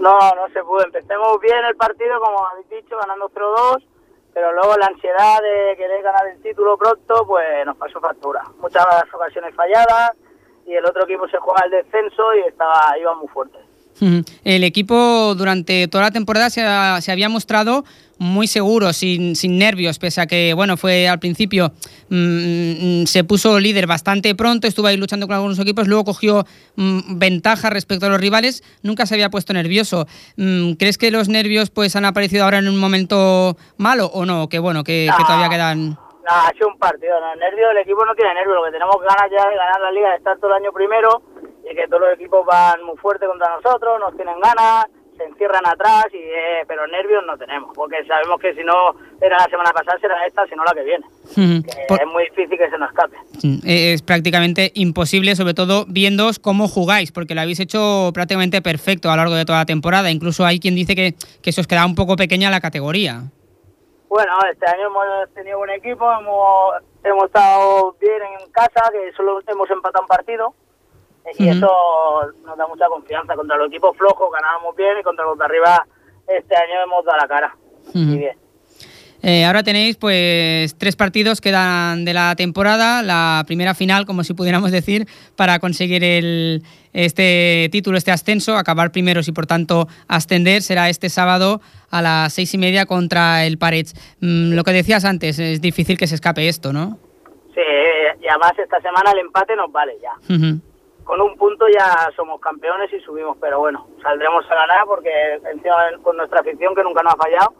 No, 0.00 0.18
no 0.18 0.48
se 0.52 0.64
pudo. 0.64 0.84
Empecemos 0.84 1.40
bien 1.40 1.64
el 1.64 1.76
partido, 1.76 2.18
como 2.18 2.44
habéis 2.48 2.70
dicho, 2.70 2.96
ganando 3.00 3.30
0-2, 3.30 3.84
pero 4.34 4.52
luego 4.52 4.76
la 4.78 4.86
ansiedad 4.86 5.38
de 5.40 5.76
querer 5.76 6.02
ganar 6.02 6.26
el 6.26 6.42
título 6.42 6.76
pronto, 6.76 7.24
pues 7.24 7.64
nos 7.64 7.76
pasó 7.76 8.00
factura. 8.00 8.42
Muchas 8.58 8.84
ocasiones 9.14 9.54
falladas 9.54 10.10
y 10.66 10.74
el 10.74 10.84
otro 10.84 11.04
equipo 11.04 11.28
se 11.28 11.38
juega 11.38 11.66
el 11.66 11.70
descenso 11.70 12.34
y 12.34 12.48
estaba 12.48 12.98
iba 12.98 13.14
muy 13.14 13.28
fuerte. 13.28 13.65
El 14.44 14.64
equipo 14.64 15.34
durante 15.36 15.88
toda 15.88 16.04
la 16.04 16.10
temporada 16.10 16.50
se, 16.50 16.62
ha, 16.62 17.00
se 17.00 17.12
había 17.12 17.28
mostrado 17.28 17.84
muy 18.18 18.46
seguro, 18.46 18.92
sin, 18.92 19.36
sin, 19.36 19.58
nervios, 19.58 19.98
pese 19.98 20.20
a 20.20 20.26
que, 20.26 20.54
bueno, 20.54 20.76
fue 20.76 21.08
al 21.08 21.18
principio, 21.18 21.72
mmm, 22.08 23.04
se 23.04 23.24
puso 23.24 23.60
líder 23.60 23.86
bastante 23.86 24.34
pronto, 24.34 24.66
estuvo 24.66 24.86
ahí 24.86 24.96
luchando 24.96 25.26
con 25.26 25.36
algunos 25.36 25.58
equipos, 25.58 25.86
luego 25.86 26.04
cogió 26.04 26.46
mmm, 26.76 27.18
ventaja 27.18 27.68
respecto 27.70 28.06
a 28.06 28.08
los 28.08 28.20
rivales, 28.20 28.62
nunca 28.82 29.06
se 29.06 29.14
había 29.14 29.28
puesto 29.28 29.52
nervioso. 29.52 30.06
Mmm, 30.36 30.72
¿Crees 30.74 30.98
que 30.98 31.10
los 31.10 31.28
nervios 31.28 31.70
pues 31.70 31.94
han 31.96 32.04
aparecido 32.04 32.44
ahora 32.44 32.58
en 32.58 32.68
un 32.68 32.78
momento 32.78 33.56
malo 33.76 34.06
o 34.06 34.24
no? 34.24 34.48
Que 34.48 34.58
bueno, 34.58 34.82
que, 34.82 35.08
no, 35.10 35.16
que 35.16 35.24
todavía 35.24 35.48
quedan... 35.50 35.90
No, 35.90 36.32
ha 36.32 36.50
sido 36.54 36.68
un 36.68 36.78
partido, 36.78 37.20
no, 37.20 37.34
el 37.34 37.38
nervio, 37.38 37.70
el 37.70 37.78
equipo 37.78 38.04
no 38.04 38.14
tiene 38.14 38.34
nervios, 38.34 38.56
lo 38.56 38.64
que 38.64 38.72
tenemos 38.72 38.96
ganas 38.98 39.30
ya 39.30 39.48
de 39.48 39.56
ganar 39.56 39.80
la 39.80 39.92
liga, 39.92 40.10
de 40.10 40.16
estar 40.16 40.36
todo 40.38 40.56
el 40.56 40.62
año 40.62 40.72
primero 40.72 41.22
y 41.70 41.74
que 41.74 41.86
todos 41.88 42.02
los 42.02 42.12
equipos 42.14 42.44
van 42.46 42.82
muy 42.84 42.96
fuerte 42.96 43.26
contra 43.26 43.48
nosotros, 43.56 43.98
nos 44.00 44.14
tienen 44.16 44.38
ganas, 44.40 44.86
se 45.16 45.24
encierran 45.24 45.66
atrás, 45.66 46.04
y 46.12 46.18
eh, 46.18 46.62
pero 46.68 46.86
nervios 46.86 47.24
no 47.26 47.38
tenemos, 47.38 47.70
porque 47.74 48.04
sabemos 48.06 48.38
que 48.38 48.54
si 48.54 48.62
no 48.62 48.94
era 49.20 49.38
la 49.38 49.46
semana 49.46 49.70
pasada 49.72 49.98
será 49.98 50.26
esta, 50.26 50.46
sino 50.46 50.62
la 50.62 50.74
que 50.74 50.82
viene. 50.84 51.06
Que 51.34 51.86
Por- 51.88 52.00
Es 52.02 52.06
muy 52.06 52.24
difícil 52.24 52.58
que 52.58 52.68
se 52.68 52.76
nos 52.76 52.90
escape. 52.90 53.16
Mm, 53.42 53.58
Es 53.64 54.02
prácticamente 54.02 54.72
imposible, 54.74 55.34
sobre 55.34 55.54
todo 55.54 55.86
viendo 55.88 56.28
cómo 56.42 56.68
jugáis, 56.68 57.12
porque 57.12 57.34
lo 57.34 57.40
habéis 57.40 57.60
hecho 57.60 58.10
prácticamente 58.12 58.60
perfecto 58.60 59.08
a 59.08 59.12
lo 59.12 59.22
largo 59.22 59.34
de 59.36 59.46
toda 59.46 59.60
la 59.60 59.64
temporada. 59.66 60.10
Incluso 60.10 60.44
hay 60.44 60.60
quien 60.60 60.74
dice 60.74 60.94
que, 60.94 61.14
que 61.42 61.50
se 61.52 61.62
os 61.62 61.66
queda 61.66 61.86
un 61.86 61.94
poco 61.94 62.16
pequeña 62.16 62.50
la 62.50 62.60
categoría. 62.60 63.22
Bueno, 64.10 64.32
este 64.52 64.66
año 64.66 64.86
hemos 64.88 65.32
tenido 65.34 65.56
buen 65.58 65.70
equipo, 65.70 66.04
hemos, 66.12 66.74
hemos 67.04 67.24
estado 67.24 67.96
bien 68.00 68.20
en 68.38 68.50
casa, 68.52 68.90
que 68.92 69.12
solo 69.16 69.40
hemos 69.46 69.68
empatado 69.70 70.02
un 70.04 70.08
partido. 70.08 70.54
Y 71.38 71.48
eso 71.48 71.68
nos 72.44 72.56
da 72.56 72.66
mucha 72.66 72.86
confianza. 72.86 73.34
Contra 73.34 73.56
los 73.56 73.68
equipos 73.68 73.96
flojos 73.96 74.30
ganábamos 74.32 74.76
bien 74.76 74.98
y 75.00 75.02
contra 75.02 75.24
los 75.24 75.38
de 75.38 75.44
arriba 75.44 75.86
este 76.26 76.56
año 76.56 76.82
hemos 76.84 77.04
dado 77.04 77.18
la 77.18 77.28
cara. 77.28 77.56
Ujú. 77.88 77.98
Y 77.98 78.18
bien. 78.18 78.46
Eh, 79.22 79.44
ahora 79.44 79.62
tenéis 79.62 79.96
pues 79.96 80.76
tres 80.76 80.94
partidos 80.94 81.40
quedan 81.40 82.04
de 82.04 82.12
la 82.12 82.36
temporada, 82.36 83.02
la 83.02 83.42
primera 83.46 83.74
final, 83.74 84.06
como 84.06 84.22
si 84.22 84.34
pudiéramos 84.34 84.70
decir, 84.70 85.08
para 85.34 85.58
conseguir 85.58 86.04
el, 86.04 86.62
este 86.92 87.68
título, 87.72 87.98
este 87.98 88.12
ascenso, 88.12 88.56
acabar 88.56 88.92
primeros 88.92 89.26
y 89.26 89.32
por 89.32 89.46
tanto 89.46 89.88
ascender, 90.06 90.62
será 90.62 90.90
este 90.90 91.08
sábado 91.08 91.60
a 91.90 92.02
las 92.02 92.34
seis 92.34 92.52
y 92.54 92.58
media 92.58 92.86
contra 92.86 93.46
el 93.46 93.58
Parets. 93.58 93.94
Mm, 94.20 94.52
lo 94.54 94.62
que 94.64 94.72
decías 94.72 95.04
antes, 95.04 95.38
es 95.38 95.60
difícil 95.60 95.98
que 95.98 96.06
se 96.06 96.14
escape 96.14 96.46
esto, 96.46 96.72
¿no? 96.72 96.98
Sí, 97.54 97.62
y 98.20 98.28
además 98.28 98.52
esta 98.58 98.80
semana 98.80 99.12
el 99.12 99.20
empate 99.20 99.56
nos 99.56 99.72
vale 99.72 99.94
ya. 100.00 100.12
Ujú. 100.34 100.60
Con 101.06 101.20
un 101.20 101.36
punto 101.36 101.66
ya 101.68 102.10
somos 102.16 102.40
campeones 102.40 102.92
y 102.92 102.98
subimos, 103.00 103.38
pero 103.40 103.60
bueno, 103.60 103.86
saldremos 104.02 104.44
a 104.50 104.54
ganar 104.56 104.84
porque 104.86 105.10
encima 105.52 105.76
con 106.02 106.16
nuestra 106.16 106.40
afición 106.40 106.74
que 106.74 106.82
nunca 106.82 107.02
nos 107.04 107.14
ha 107.14 107.16
fallado 107.16 107.54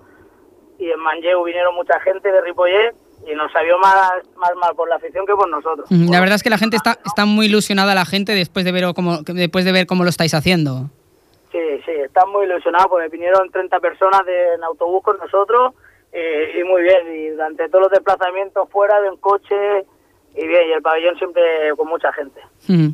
y 0.80 0.90
en 0.90 0.98
Manlleu 0.98 1.44
vinieron 1.44 1.72
mucha 1.76 1.98
gente 2.00 2.30
de 2.30 2.40
Ripollet 2.40 2.92
y 3.24 3.34
nos 3.36 3.50
salió 3.52 3.78
más, 3.78 4.12
más 4.36 4.50
mal 4.56 4.74
por 4.74 4.88
la 4.88 4.96
afición 4.96 5.24
que 5.26 5.34
por 5.34 5.48
nosotros. 5.48 5.88
Mm, 5.90 6.10
La 6.10 6.18
verdad 6.18 6.34
es 6.34 6.42
que 6.42 6.50
la 6.50 6.58
gente 6.58 6.76
está, 6.76 6.98
está 7.04 7.24
muy 7.24 7.46
ilusionada, 7.46 7.94
la 7.94 8.04
gente, 8.04 8.32
después 8.32 8.64
de 8.64 8.72
ver 8.72 8.84
cómo, 8.96 9.18
después 9.22 9.64
de 9.64 9.70
ver 9.70 9.86
cómo 9.86 10.02
lo 10.02 10.10
estáis 10.10 10.34
haciendo. 10.34 10.90
Sí, 11.52 11.80
sí, 11.84 11.92
están 11.92 12.28
muy 12.30 12.46
ilusionados 12.46 12.88
porque 12.88 13.08
vinieron 13.08 13.48
30 13.50 13.78
personas 13.78 14.26
de, 14.26 14.54
en 14.54 14.64
autobús 14.64 15.04
con 15.04 15.18
nosotros 15.18 15.72
eh, 16.12 16.60
y 16.60 16.64
muy 16.64 16.82
bien. 16.82 17.14
Y 17.14 17.28
durante 17.28 17.68
todos 17.68 17.82
los 17.84 17.92
desplazamientos 17.92 18.68
fuera 18.70 19.00
de 19.00 19.10
un 19.10 19.16
coche 19.18 19.86
y 20.34 20.46
bien, 20.46 20.68
y 20.68 20.72
el 20.72 20.82
pabellón 20.82 21.16
siempre 21.16 21.42
con 21.76 21.88
mucha 21.88 22.12
gente. 22.12 22.40
Mm. 22.68 22.88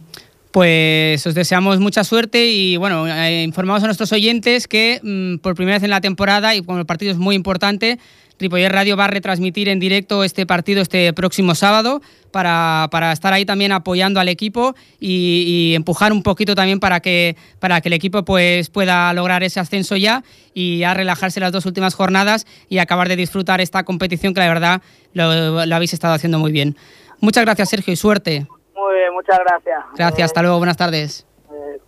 Pues 0.52 1.26
os 1.26 1.34
deseamos 1.34 1.80
mucha 1.80 2.04
suerte 2.04 2.50
y 2.50 2.76
bueno, 2.76 3.08
eh, 3.08 3.42
informamos 3.42 3.82
a 3.82 3.86
nuestros 3.86 4.12
oyentes 4.12 4.68
que 4.68 5.00
mm, 5.02 5.38
por 5.38 5.54
primera 5.54 5.76
vez 5.76 5.82
en 5.82 5.88
la 5.88 6.02
temporada 6.02 6.54
y 6.54 6.62
como 6.62 6.78
el 6.78 6.84
partido 6.84 7.10
es 7.10 7.16
muy 7.16 7.34
importante, 7.34 7.98
Ripollet 8.38 8.68
Radio 8.68 8.96
va 8.96 9.06
a 9.06 9.08
retransmitir 9.08 9.70
en 9.70 9.80
directo 9.80 10.24
este 10.24 10.44
partido 10.44 10.82
este 10.82 11.14
próximo 11.14 11.54
sábado 11.54 12.02
para, 12.32 12.88
para 12.90 13.12
estar 13.12 13.32
ahí 13.32 13.46
también 13.46 13.72
apoyando 13.72 14.20
al 14.20 14.28
equipo 14.28 14.74
y, 15.00 15.72
empujar 15.74 16.12
un 16.12 16.22
poquito 16.22 16.54
también 16.54 16.80
para 16.80 17.00
que, 17.00 17.34
para 17.58 17.80
que 17.80 17.88
el 17.88 17.94
equipo 17.94 18.22
pues, 18.22 18.68
pueda 18.68 19.10
lograr 19.14 19.42
ese 19.42 19.58
ascenso 19.58 19.96
ya 19.96 20.22
y 20.52 20.80
ya 20.80 20.92
relajarse 20.92 21.40
las 21.40 21.52
dos 21.52 21.64
últimas 21.64 21.94
jornadas 21.94 22.46
y 22.68 22.76
acabar 22.76 23.08
de 23.08 23.16
disfrutar 23.16 23.62
esta 23.62 23.84
competición 23.84 24.34
que 24.34 24.40
la 24.40 24.48
verdad 24.48 24.82
lo 25.14 25.74
habéis 25.74 25.94
estado 25.94 26.12
haciendo 26.12 26.38
muy 26.38 26.52
bien. 26.52 26.76
Muchas 27.20 27.44
gracias 27.44 27.70
Sergio 27.70 27.94
y 27.94 27.96
suerte. 27.96 28.46
Muy 28.82 28.94
bien, 28.98 29.12
muchas 29.14 29.38
gracias. 29.38 29.78
Gracias, 29.96 30.18
Eh, 30.18 30.24
hasta 30.24 30.42
luego, 30.42 30.58
buenas 30.58 30.76
tardes. 30.76 31.26
eh, 31.50 31.80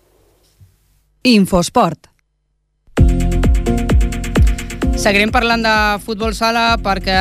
Infosport. 1.24 2.06
Seguirem 4.96 5.30
parlant 5.34 5.64
de 5.66 5.72
futbol 6.04 6.32
sala 6.38 6.76
perquè 6.80 7.12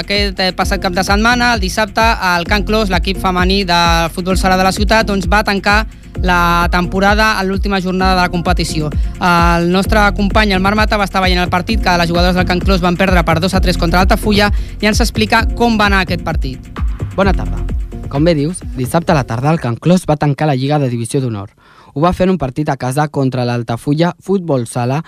aquest 0.00 0.40
eh, 0.40 0.52
passat 0.56 0.80
cap 0.82 0.94
de 0.96 1.04
setmana, 1.04 1.52
el 1.54 1.60
dissabte, 1.60 2.00
el 2.00 2.46
Can 2.48 2.64
Clos, 2.66 2.88
l'equip 2.90 3.20
femení 3.22 3.60
de 3.68 3.80
futbol 4.14 4.38
sala 4.40 4.56
de 4.56 4.64
la 4.66 4.72
ciutat, 4.72 5.06
doncs 5.06 5.28
va 5.30 5.44
tancar 5.44 5.84
la 6.24 6.66
temporada 6.72 7.34
a 7.38 7.44
l'última 7.44 7.80
jornada 7.84 8.16
de 8.16 8.22
la 8.22 8.30
competició. 8.32 8.88
El 9.20 9.70
nostre 9.70 10.00
company, 10.16 10.54
el 10.56 10.60
Marc 10.64 10.76
Mata, 10.80 10.96
va 10.96 11.04
estar 11.04 11.22
veient 11.22 11.42
el 11.42 11.50
partit 11.52 11.82
que 11.84 11.98
les 12.00 12.10
jugadores 12.10 12.34
del 12.40 12.46
Can 12.48 12.60
Clos 12.64 12.80
van 12.80 12.96
perdre 12.96 13.22
per 13.22 13.38
2 13.38 13.54
a 13.54 13.60
3 13.60 13.78
contra 13.78 14.00
l'Altafulla 14.00 14.50
i 14.80 14.86
ens 14.90 15.00
explica 15.04 15.44
com 15.54 15.78
va 15.78 15.86
anar 15.92 16.00
aquest 16.06 16.24
partit. 16.24 16.72
Bona 17.14 17.32
tarda. 17.36 17.63
Com 18.10 18.24
bé 18.24 18.34
dius, 18.36 18.60
dissabte 18.76 19.12
a 19.12 19.14
la 19.16 19.24
tarda 19.24 19.50
el 19.50 19.58
Can 19.58 19.76
Clos 19.80 20.04
va 20.06 20.16
tancar 20.20 20.46
la 20.46 20.54
Lliga 20.54 20.78
de 20.78 20.90
Divisió 20.92 21.20
d'Honor. 21.20 21.50
Ho 21.94 22.02
va 22.04 22.12
fer 22.12 22.28
en 22.28 22.34
un 22.34 22.38
partit 22.38 22.68
a 22.68 22.76
casa 22.76 23.08
contra 23.08 23.46
l'Altafulla 23.48 24.12
Futbol 24.20 24.66
Sala, 24.66 25.00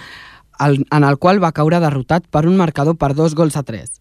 en 0.58 1.04
el 1.04 1.18
qual 1.18 1.42
va 1.42 1.52
caure 1.52 1.80
derrotat 1.80 2.26
per 2.32 2.46
un 2.48 2.56
marcador 2.56 2.96
per 2.96 3.12
dos 3.14 3.34
gols 3.34 3.56
a 3.56 3.62
tres. 3.62 4.00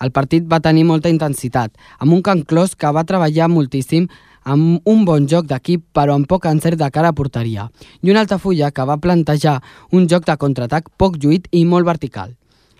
El 0.00 0.12
partit 0.12 0.44
va 0.44 0.60
tenir 0.60 0.84
molta 0.84 1.08
intensitat, 1.08 1.72
amb 1.98 2.12
un 2.12 2.22
Can 2.22 2.44
Clos 2.44 2.76
que 2.76 2.92
va 2.92 3.06
treballar 3.08 3.48
moltíssim 3.48 4.06
amb 4.44 4.84
un 4.86 5.04
bon 5.08 5.26
joc 5.26 5.48
d'equip 5.50 5.82
però 5.96 6.14
amb 6.14 6.28
poc 6.28 6.46
encert 6.46 6.78
de 6.78 6.90
cara 6.92 7.10
a 7.10 7.16
porteria, 7.16 7.70
i 8.02 8.12
una 8.12 8.22
Altafulla 8.22 8.70
que 8.70 8.84
va 8.86 9.00
plantejar 9.00 9.58
un 9.90 10.06
joc 10.06 10.28
de 10.28 10.36
contraatac 10.36 10.92
poc 10.96 11.16
lluit 11.22 11.48
i 11.50 11.64
molt 11.64 11.88
vertical. 11.88 12.36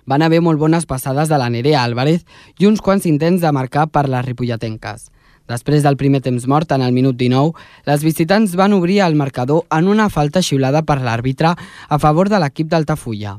Van 0.06 0.22
haver 0.22 0.38
molt 0.44 0.60
bones 0.60 0.86
passades 0.86 1.28
de 1.28 1.40
la 1.40 1.50
Nerea 1.50 1.82
Álvarez 1.82 2.22
i 2.60 2.68
uns 2.68 2.80
quants 2.80 3.08
intents 3.10 3.42
de 3.42 3.50
marcar 3.50 3.88
per 3.90 4.06
les 4.06 4.25
ripolletenques. 4.25 5.10
Després 5.46 5.84
del 5.86 5.96
primer 5.96 6.20
temps 6.24 6.46
mort, 6.50 6.72
en 6.74 6.82
el 6.82 6.92
minut 6.92 7.16
19, 7.16 7.54
les 7.86 8.02
visitants 8.02 8.54
van 8.58 8.74
obrir 8.74 9.00
el 9.04 9.14
marcador 9.14 9.62
en 9.70 9.88
una 9.88 10.08
falta 10.10 10.42
xiulada 10.42 10.82
per 10.82 10.98
l'àrbitre 11.00 11.54
a 11.54 11.98
favor 12.02 12.28
de 12.28 12.40
l'equip 12.42 12.70
d'Altafulla. 12.72 13.36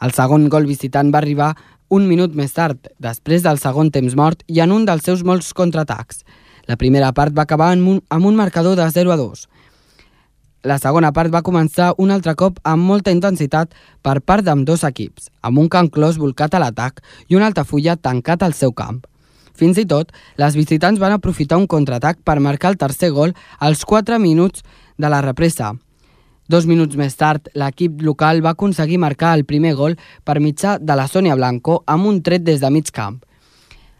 El 0.00 0.12
segon 0.16 0.48
gol 0.52 0.68
visitant 0.68 1.12
va 1.12 1.20
arribar 1.20 1.54
un 1.88 2.06
minut 2.08 2.34
més 2.34 2.52
tard, 2.52 2.78
després 2.98 3.44
del 3.44 3.60
segon 3.62 3.92
temps 3.92 4.16
mort 4.16 4.42
i 4.48 4.60
en 4.64 4.72
un 4.72 4.86
dels 4.88 5.04
seus 5.04 5.22
molts 5.24 5.52
contraatacs. 5.54 6.24
La 6.66 6.76
primera 6.76 7.12
part 7.12 7.36
va 7.36 7.44
acabar 7.46 7.70
amb 7.72 7.88
un, 7.88 8.00
amb 8.10 8.26
un 8.26 8.36
marcador 8.36 8.76
de 8.76 8.88
0 8.90 9.12
a 9.12 9.16
2. 9.20 9.46
La 10.66 10.80
segona 10.82 11.12
part 11.14 11.30
va 11.30 11.44
començar 11.46 11.92
un 12.02 12.10
altre 12.10 12.34
cop 12.34 12.56
amb 12.66 12.82
molta 12.82 13.12
intensitat 13.14 13.74
per 14.02 14.18
part 14.20 14.42
d'ambdós 14.42 14.82
equips, 14.88 15.28
amb 15.46 15.60
un 15.62 15.68
Can 15.70 15.92
Clos 15.94 16.18
volcat 16.18 16.56
a 16.56 16.62
l'atac 16.62 17.04
i 17.28 17.36
una 17.38 17.46
Altafulla 17.52 17.94
tancat 17.94 18.42
al 18.42 18.56
seu 18.58 18.72
camp. 18.72 19.04
Fins 19.56 19.78
i 19.80 19.86
tot, 19.88 20.12
les 20.36 20.56
visitants 20.56 21.00
van 21.00 21.14
aprofitar 21.16 21.56
un 21.56 21.66
contraatac 21.66 22.20
per 22.24 22.40
marcar 22.44 22.74
el 22.74 22.80
tercer 22.80 23.10
gol 23.16 23.32
als 23.58 23.84
4 23.88 24.18
minuts 24.20 24.62
de 24.98 25.08
la 25.08 25.22
represa. 25.24 25.72
Dos 26.46 26.66
minuts 26.70 26.94
més 26.94 27.16
tard, 27.18 27.48
l'equip 27.58 28.02
local 28.06 28.42
va 28.44 28.52
aconseguir 28.54 29.00
marcar 29.02 29.32
el 29.34 29.46
primer 29.48 29.74
gol 29.74 29.96
per 30.24 30.38
mitjà 30.38 30.76
de 30.78 30.94
la 30.94 31.08
Sònia 31.10 31.34
Blanco 31.34 31.80
amb 31.86 32.06
un 32.06 32.20
tret 32.22 32.44
des 32.46 32.60
de 32.60 32.70
mig 32.70 32.92
camp. 32.92 33.16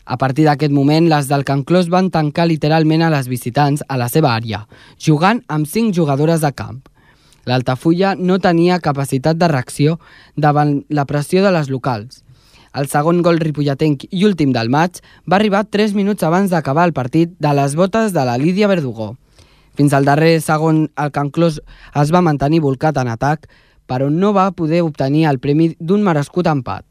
A 0.07 0.17
partir 0.17 0.45
d'aquest 0.47 0.71
moment, 0.71 1.09
les 1.11 1.27
del 1.27 1.43
Can 1.43 1.65
Clos 1.67 1.89
van 1.91 2.13
tancar 2.15 2.47
literalment 2.47 3.03
a 3.03 3.11
les 3.11 3.27
visitants 3.27 3.83
a 3.89 3.97
la 3.99 4.07
seva 4.07 4.37
àrea, 4.37 4.63
jugant 5.03 5.43
amb 5.49 5.67
cinc 5.67 5.97
jugadores 5.97 6.45
de 6.45 6.53
camp. 6.55 6.85
L'Altafulla 7.47 8.15
no 8.15 8.39
tenia 8.39 8.79
capacitat 8.83 9.39
de 9.39 9.49
reacció 9.51 9.99
davant 10.37 10.85
la 10.89 11.07
pressió 11.07 11.43
de 11.43 11.51
les 11.55 11.71
locals. 11.71 12.23
El 12.77 12.91
segon 12.93 13.23
gol 13.25 13.39
ripolletenc 13.41 14.03
i 14.13 14.27
últim 14.29 14.51
del 14.53 14.69
maig 14.69 14.99
va 15.25 15.39
arribar 15.39 15.63
3 15.73 15.95
minuts 15.97 16.27
abans 16.27 16.51
d'acabar 16.53 16.83
el 16.85 16.93
partit 16.93 17.31
de 17.41 17.53
les 17.57 17.73
botes 17.79 18.13
de 18.13 18.25
la 18.29 18.35
Lídia 18.37 18.69
Verdugó. 18.69 19.15
Fins 19.81 19.95
al 19.97 20.05
darrer 20.05 20.43
segon, 20.45 20.83
el 21.01 21.13
Can 21.13 21.31
Clos 21.33 21.63
es 22.03 22.13
va 22.13 22.21
mantenir 22.21 22.61
volcat 22.61 23.01
en 23.01 23.09
atac, 23.09 23.49
però 23.89 24.11
no 24.13 24.35
va 24.37 24.51
poder 24.53 24.83
obtenir 24.85 25.25
el 25.31 25.41
premi 25.41 25.71
d'un 25.81 26.05
merescut 26.05 26.53
empat. 26.53 26.85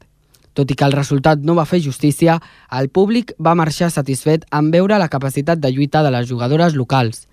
Tot 0.58 0.74
i 0.74 0.74
que 0.74 0.88
el 0.88 0.96
resultat 0.96 1.46
no 1.46 1.54
va 1.54 1.68
fer 1.70 1.82
justícia, 1.84 2.40
el 2.72 2.90
públic 2.90 3.36
va 3.38 3.54
marxar 3.54 3.92
satisfet 3.94 4.46
en 4.50 4.74
veure 4.74 4.98
la 4.98 5.10
capacitat 5.12 5.62
de 5.62 5.70
lluita 5.70 6.02
de 6.02 6.10
les 6.10 6.26
jugadores 6.26 6.74
locals. 6.74 7.28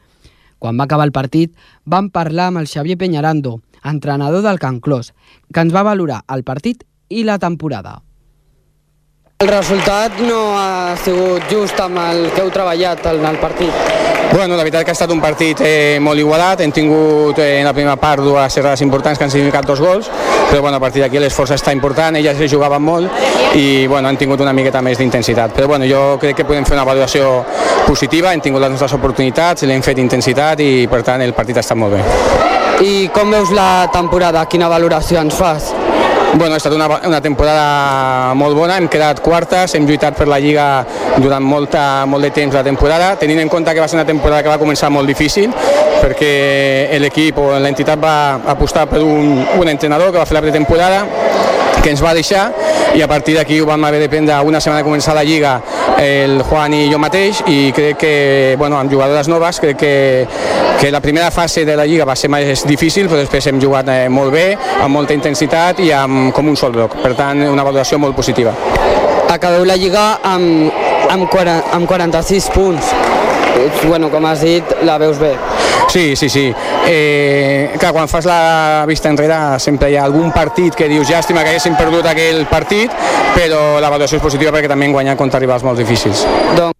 Quan 0.59 0.77
va 0.77 0.85
acabar 0.85 1.09
el 1.09 1.15
partit, 1.15 1.57
vam 1.85 2.13
parlar 2.13 2.51
amb 2.51 2.61
el 2.61 2.69
Xavier 2.69 3.01
Peñarando, 3.01 3.61
entrenador 3.83 4.45
del 4.45 4.59
Can 4.59 4.79
Clos, 4.79 5.15
que 5.51 5.65
ens 5.65 5.73
va 5.73 5.89
valorar 5.89 6.21
el 6.29 6.43
partit 6.43 6.85
i 7.09 7.23
la 7.23 7.39
temporada. 7.39 8.03
El 9.43 9.49
resultat 9.49 10.21
no 10.23 10.53
ha 10.55 10.95
sigut 11.03 11.49
just 11.51 11.79
amb 11.83 11.97
el 11.99 12.29
que 12.31 12.39
heu 12.45 12.51
treballat 12.55 13.01
en 13.11 13.25
el 13.27 13.35
partit. 13.41 13.89
Bueno, 14.31 14.55
la 14.55 14.63
veritat 14.63 14.85
que 14.85 14.93
ha 14.93 14.95
estat 14.95 15.11
un 15.11 15.19
partit 15.19 15.59
eh, 15.67 15.97
molt 15.99 16.21
igualat, 16.21 16.63
hem 16.63 16.71
tingut 16.71 17.41
eh, 17.43 17.57
en 17.57 17.67
la 17.67 17.73
primera 17.75 17.97
part 17.99 18.23
dues 18.23 18.55
errades 18.61 18.85
importants 18.87 19.19
que 19.19 19.27
han 19.27 19.33
significat 19.33 19.67
dos 19.67 19.81
gols, 19.83 20.07
però 20.47 20.61
bueno, 20.61 20.79
a 20.79 20.79
partir 20.79 21.03
d'aquí 21.03 21.19
l'esforç 21.19 21.57
està 21.57 21.75
important, 21.75 22.15
elles 22.15 22.39
se 22.39 22.47
jugaven 22.47 22.87
molt 22.87 23.59
i 23.59 23.85
bueno, 23.85 24.07
han 24.07 24.15
tingut 24.15 24.39
una 24.39 24.55
miqueta 24.55 24.81
més 24.81 25.03
d'intensitat. 25.03 25.51
Però 25.59 25.67
bueno, 25.75 25.91
jo 25.91 26.15
crec 26.23 26.39
que 26.39 26.47
podem 26.47 26.63
fer 26.63 26.79
una 26.79 26.87
valoració 26.87 27.43
positiva, 27.83 28.31
hem 28.31 28.47
tingut 28.47 28.63
les 28.63 28.71
nostres 28.71 28.95
oportunitats, 28.95 29.67
l'hem 29.67 29.83
fet 29.83 29.99
intensitat 29.99 30.63
i 30.63 30.87
per 30.87 31.03
tant 31.03 31.21
el 31.21 31.35
partit 31.35 31.59
ha 31.59 31.67
estat 31.67 31.83
molt 31.83 31.99
bé. 31.99 32.05
I 32.79 33.09
com 33.11 33.35
veus 33.35 33.51
la 33.51 33.89
temporada? 33.91 34.47
Quina 34.47 34.71
valoració 34.71 35.19
ens 35.19 35.35
fas? 35.35 35.73
Bueno, 36.35 36.55
ha 36.55 36.57
estat 36.57 36.73
una, 36.73 36.87
una 37.05 37.19
temporada 37.21 38.33
molt 38.33 38.57
bona, 38.57 38.79
hem 38.81 38.87
quedat 38.89 39.19
quartes, 39.21 39.75
hem 39.77 39.85
lluitat 39.85 40.17
per 40.17 40.25
la 40.25 40.39
Lliga 40.41 40.65
durant 41.21 41.45
molta, 41.45 41.83
molt 42.09 42.25
de 42.25 42.31
temps 42.33 42.57
la 42.57 42.63
temporada, 42.65 43.11
tenint 43.21 43.43
en 43.43 43.51
compte 43.53 43.69
que 43.69 43.83
va 43.83 43.87
ser 43.87 43.99
una 43.99 44.07
temporada 44.07 44.41
que 44.41 44.49
va 44.49 44.57
començar 44.57 44.89
molt 44.89 45.05
difícil, 45.07 45.53
perquè 46.01 46.97
l'equip 47.03 47.37
o 47.37 47.51
l'entitat 47.61 48.01
va 48.01 48.15
apostar 48.55 48.87
per 48.89 49.03
un, 49.05 49.43
un 49.61 49.69
entrenador 49.69 50.09
que 50.09 50.17
va 50.17 50.25
fer 50.25 50.39
la 50.39 50.41
pretemporada 50.47 51.05
que 51.83 51.91
ens 51.91 52.01
va 52.03 52.13
deixar 52.15 52.47
i 52.95 53.01
a 53.01 53.07
partir 53.11 53.35
d'aquí 53.37 53.59
ho 53.61 53.67
vam 53.67 53.83
haver 53.85 53.99
de 54.01 54.09
prendre 54.09 54.39
una 54.47 54.61
setmana 54.61 54.81
de 54.81 54.87
començar 54.87 55.15
la 55.17 55.23
Lliga 55.27 55.57
el 55.99 56.41
Juan 56.47 56.73
i 56.73 56.87
jo 56.91 56.99
mateix 57.01 57.43
i 57.51 57.71
crec 57.75 57.99
que 57.99 58.13
bueno, 58.57 58.79
amb 58.79 58.91
jugadores 58.91 59.27
noves 59.29 59.59
crec 59.61 59.77
que, 59.77 59.93
que 60.79 60.91
la 60.91 61.01
primera 61.01 61.31
fase 61.31 61.65
de 61.65 61.75
la 61.77 61.85
Lliga 61.85 62.07
va 62.07 62.15
ser 62.15 62.31
més 62.33 62.65
difícil 62.67 63.09
però 63.09 63.19
després 63.21 63.47
hem 63.51 63.61
jugat 63.61 63.91
eh, 63.93 64.07
molt 64.09 64.33
bé, 64.33 64.45
amb 64.81 64.93
molta 64.95 65.15
intensitat 65.15 65.83
i 65.83 65.91
amb, 65.95 66.31
com 66.35 66.49
un 66.49 66.57
sol 66.59 66.73
bloc, 66.75 66.97
per 67.03 67.13
tant 67.19 67.43
una 67.49 67.65
valoració 67.65 67.99
molt 67.99 68.15
positiva. 68.15 68.55
Acabeu 69.33 69.65
la 69.65 69.77
Lliga 69.79 70.19
amb, 70.23 70.71
amb, 71.09 71.27
40, 71.29 71.73
amb 71.73 71.89
46 71.89 72.49
punts. 72.53 72.93
Bueno, 73.85 74.09
com 74.09 74.25
has 74.25 74.41
dit, 74.45 74.75
la 74.85 74.97
veus 75.01 75.19
bé. 75.21 75.33
Sí, 75.93 76.15
sí, 76.15 76.27
sí. 76.27 76.51
Eh, 76.87 77.75
clar, 77.77 77.91
quan 77.93 78.07
fas 78.09 78.25
la 78.25 78.83
vista 78.89 79.11
enrere 79.13 79.59
sempre 79.61 79.91
hi 79.91 79.97
ha 79.99 80.07
algun 80.07 80.31
partit 80.33 80.73
que 80.73 80.87
dius 80.89 81.05
llàstima 81.05 81.43
que 81.45 81.51
haguéssim 81.51 81.75
perdut 81.77 82.07
aquell 82.09 82.47
partit, 82.49 82.89
però 83.35 83.59
la 83.77 83.91
valoració 83.93 84.17
és 84.17 84.23
positiva 84.23 84.49
perquè 84.55 84.71
també 84.71 84.87
hem 84.87 84.95
guanyat 84.95 85.19
contra 85.19 85.37
rivals 85.43 85.61
molt 85.61 85.77
difícils. 85.77 86.23
Doncs 86.57 86.73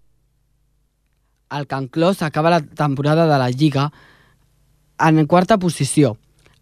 el 1.53 1.67
Can 1.70 1.91
Clos 1.93 2.24
acaba 2.25 2.50
la 2.50 2.63
temporada 2.65 3.27
de 3.29 3.38
la 3.38 3.51
Lliga 3.53 3.91
en 4.98 5.22
quarta 5.29 5.60
posició, 5.62 6.15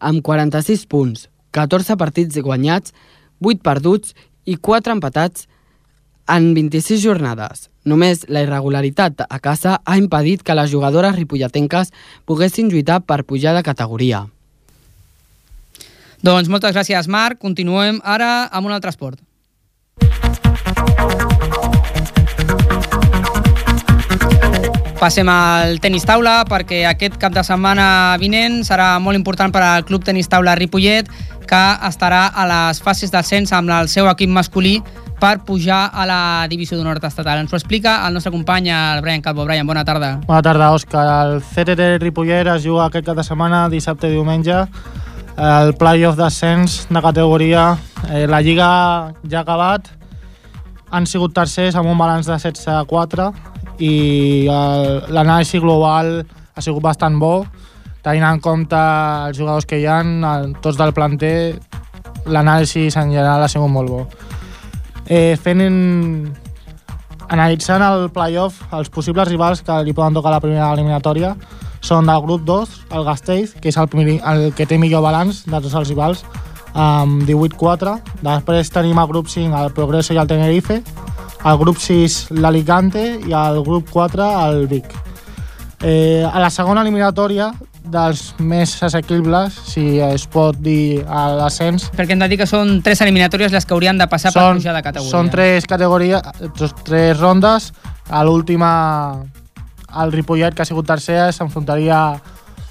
amb 0.03 0.19
46 0.19 0.83
punts, 0.91 1.29
14 1.55 1.95
partits 1.95 2.43
guanyats, 2.43 2.91
8 3.39 3.63
perduts 3.63 4.11
i 4.43 4.57
4 4.59 4.91
empatats 4.99 5.47
en 6.27 6.53
26 6.53 7.01
jornades. 7.01 7.69
Només 7.85 8.27
la 8.29 8.43
irregularitat 8.45 9.25
a 9.27 9.39
casa 9.39 9.79
ha 9.85 9.97
impedit 9.97 10.43
que 10.43 10.55
les 10.55 10.69
jugadores 10.71 11.15
ripolletenques 11.15 11.89
poguessin 12.25 12.69
lluitar 12.69 13.01
per 13.01 13.23
pujar 13.25 13.55
de 13.55 13.63
categoria. 13.65 14.27
Doncs 16.21 16.49
moltes 16.53 16.75
gràcies, 16.75 17.07
Marc. 17.09 17.39
Continuem 17.41 17.97
ara 18.05 18.45
amb 18.53 18.69
un 18.69 18.75
altre 18.75 18.93
esport. 18.93 19.17
Passem 25.01 25.25
al 25.33 25.79
tenis 25.81 26.03
taula 26.05 26.43
perquè 26.45 26.83
aquest 26.85 27.15
cap 27.17 27.33
de 27.33 27.41
setmana 27.41 28.13
vinent 28.21 28.59
serà 28.67 28.99
molt 29.01 29.17
important 29.17 29.49
per 29.49 29.63
al 29.65 29.85
Club 29.87 30.03
Tenis 30.05 30.29
Taula 30.29 30.53
Ripollet 30.59 31.09
que 31.49 31.61
estarà 31.87 32.27
a 32.29 32.45
les 32.45 32.83
fases 32.85 33.09
d'ascens 33.09 33.49
amb 33.57 33.73
el 33.73 33.89
seu 33.89 34.05
equip 34.11 34.29
masculí 34.29 34.75
per 35.21 35.35
pujar 35.45 35.83
a 35.93 36.05
la 36.09 36.19
divisió 36.49 36.77
d'honor 36.79 36.97
estatal. 37.05 37.37
Ens 37.43 37.53
ho 37.53 37.57
explica 37.59 37.99
el 38.07 38.15
nostre 38.17 38.31
company, 38.33 38.71
el 38.73 39.01
Brian 39.05 39.21
Calvo. 39.21 39.45
Brian, 39.45 39.67
bona 39.69 39.83
tarda. 39.85 40.15
Bona 40.25 40.41
tarda, 40.41 40.71
Òscar. 40.73 41.03
El 41.27 41.41
CTT 41.45 41.99
Ripollet 42.01 42.47
es 42.55 42.63
juga 42.65 42.87
aquest 42.89 43.05
cap 43.05 43.15
de 43.19 43.23
setmana, 43.27 43.67
dissabte 43.69 44.09
i 44.09 44.15
diumenge, 44.15 44.63
el 45.37 45.75
playoff 45.77 46.17
d'ascens 46.17 46.87
de 46.89 47.01
categoria. 47.05 47.67
Eh, 48.09 48.25
la 48.27 48.41
Lliga 48.41 49.13
ja 49.29 49.39
ha 49.39 49.45
acabat, 49.45 49.91
han 50.91 51.05
sigut 51.07 51.33
tercers 51.37 51.77
amb 51.77 51.87
un 51.93 51.97
balanç 52.01 52.25
de 52.27 52.35
16 52.41 52.67
a 52.73 52.81
4 52.89 53.29
i 53.79 54.47
l'anàlisi 54.49 55.61
global 55.63 56.25
ha 56.55 56.61
sigut 56.65 56.81
bastant 56.83 57.15
bo, 57.21 57.45
tenint 58.03 58.25
en 58.27 58.41
compte 58.41 58.75
els 59.29 59.37
jugadors 59.37 59.65
que 59.69 59.77
hi 59.79 59.85
ha, 59.85 60.01
el- 60.01 60.55
tots 60.61 60.77
del 60.81 60.91
planter, 60.93 61.59
l'anàlisi 62.25 62.89
en 62.89 63.13
general 63.13 63.43
ha 63.45 63.47
sigut 63.47 63.69
molt 63.69 63.89
bo. 63.89 64.07
Eh, 65.11 65.35
fent 65.35 65.59
en... 65.59 65.75
analitzant 67.31 67.83
el 67.83 68.05
playoff, 68.15 68.61
els 68.75 68.87
possibles 68.91 69.27
rivals 69.27 69.59
que 69.63 69.75
li 69.83 69.91
poden 69.95 70.15
tocar 70.15 70.31
la 70.31 70.39
primera 70.43 70.69
eliminatòria 70.71 71.33
són 71.83 72.07
del 72.07 72.21
grup 72.23 72.45
2, 72.47 72.77
el 72.95 73.03
Gasteiz, 73.07 73.55
que 73.59 73.71
és 73.71 73.77
el, 73.81 73.89
primer, 73.91 74.19
el 74.31 74.51
que 74.55 74.67
té 74.69 74.77
millor 74.79 75.03
balanç 75.03 75.43
de 75.47 75.57
tots 75.57 75.75
els 75.75 75.89
rivals, 75.91 76.23
amb 76.71 77.25
18-4. 77.27 77.97
Després 78.21 78.71
tenim 78.71 78.99
el 79.01 79.09
grup 79.09 79.31
5, 79.31 79.51
el 79.57 79.73
Progreso 79.75 80.15
i 80.15 80.21
el 80.21 80.29
Tenerife, 80.29 80.79
el 81.41 81.59
grup 81.59 81.81
6, 81.81 82.19
l'Alicante, 82.37 83.03
i 83.27 83.35
el 83.35 83.59
grup 83.65 83.89
4, 83.91 84.29
el 84.45 84.67
Vic. 84.71 84.93
Eh, 85.81 86.23
a 86.23 86.39
la 86.39 86.51
segona 86.53 86.85
eliminatòria, 86.85 87.49
dels 87.83 88.35
més 88.39 88.75
assequibles, 88.83 89.53
si 89.65 89.99
es 89.99 90.27
pot 90.27 90.55
dir 90.61 91.03
a 91.09 91.29
l'ascens, 91.35 91.89
Perquè 91.97 92.11
hem 92.13 92.19
de 92.19 92.27
dir 92.29 92.37
que 92.37 92.47
són 92.47 92.81
tres 92.85 93.01
eliminatòries 93.01 93.51
les 93.51 93.65
que 93.65 93.73
haurien 93.73 93.97
de 93.97 94.07
passar 94.07 94.31
per 94.31 94.53
pujar 94.53 94.75
de 94.75 94.81
categoria. 94.83 95.11
són 95.11 95.29
tres 95.33 95.65
categories, 95.65 96.21
tres, 96.57 96.75
tres 96.83 97.19
rondes. 97.19 97.71
A 98.09 98.23
l'última, 98.23 99.23
el 100.01 100.11
Ripollet, 100.11 100.53
que 100.53 100.61
ha 100.61 100.65
sigut 100.65 100.85
tercer, 100.87 101.31
s'enfrontaria 101.33 102.21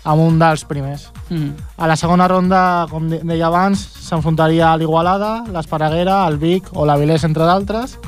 amb 0.04 0.20
un 0.22 0.38
dels 0.38 0.64
primers. 0.64 1.08
Mm. 1.28 1.50
A 1.76 1.86
la 1.86 1.96
segona 1.96 2.26
ronda, 2.28 2.86
com 2.90 3.08
de- 3.08 3.20
deia 3.22 3.46
abans, 3.46 3.78
s'enfrontaria 4.00 4.72
a 4.72 4.76
l'Igualada, 4.76 5.44
l'Esparreguera, 5.52 6.26
el 6.28 6.38
Vic 6.38 6.68
o 6.72 6.86
l'Avilés, 6.86 7.24
entre 7.24 7.44
d'altres. 7.44 7.98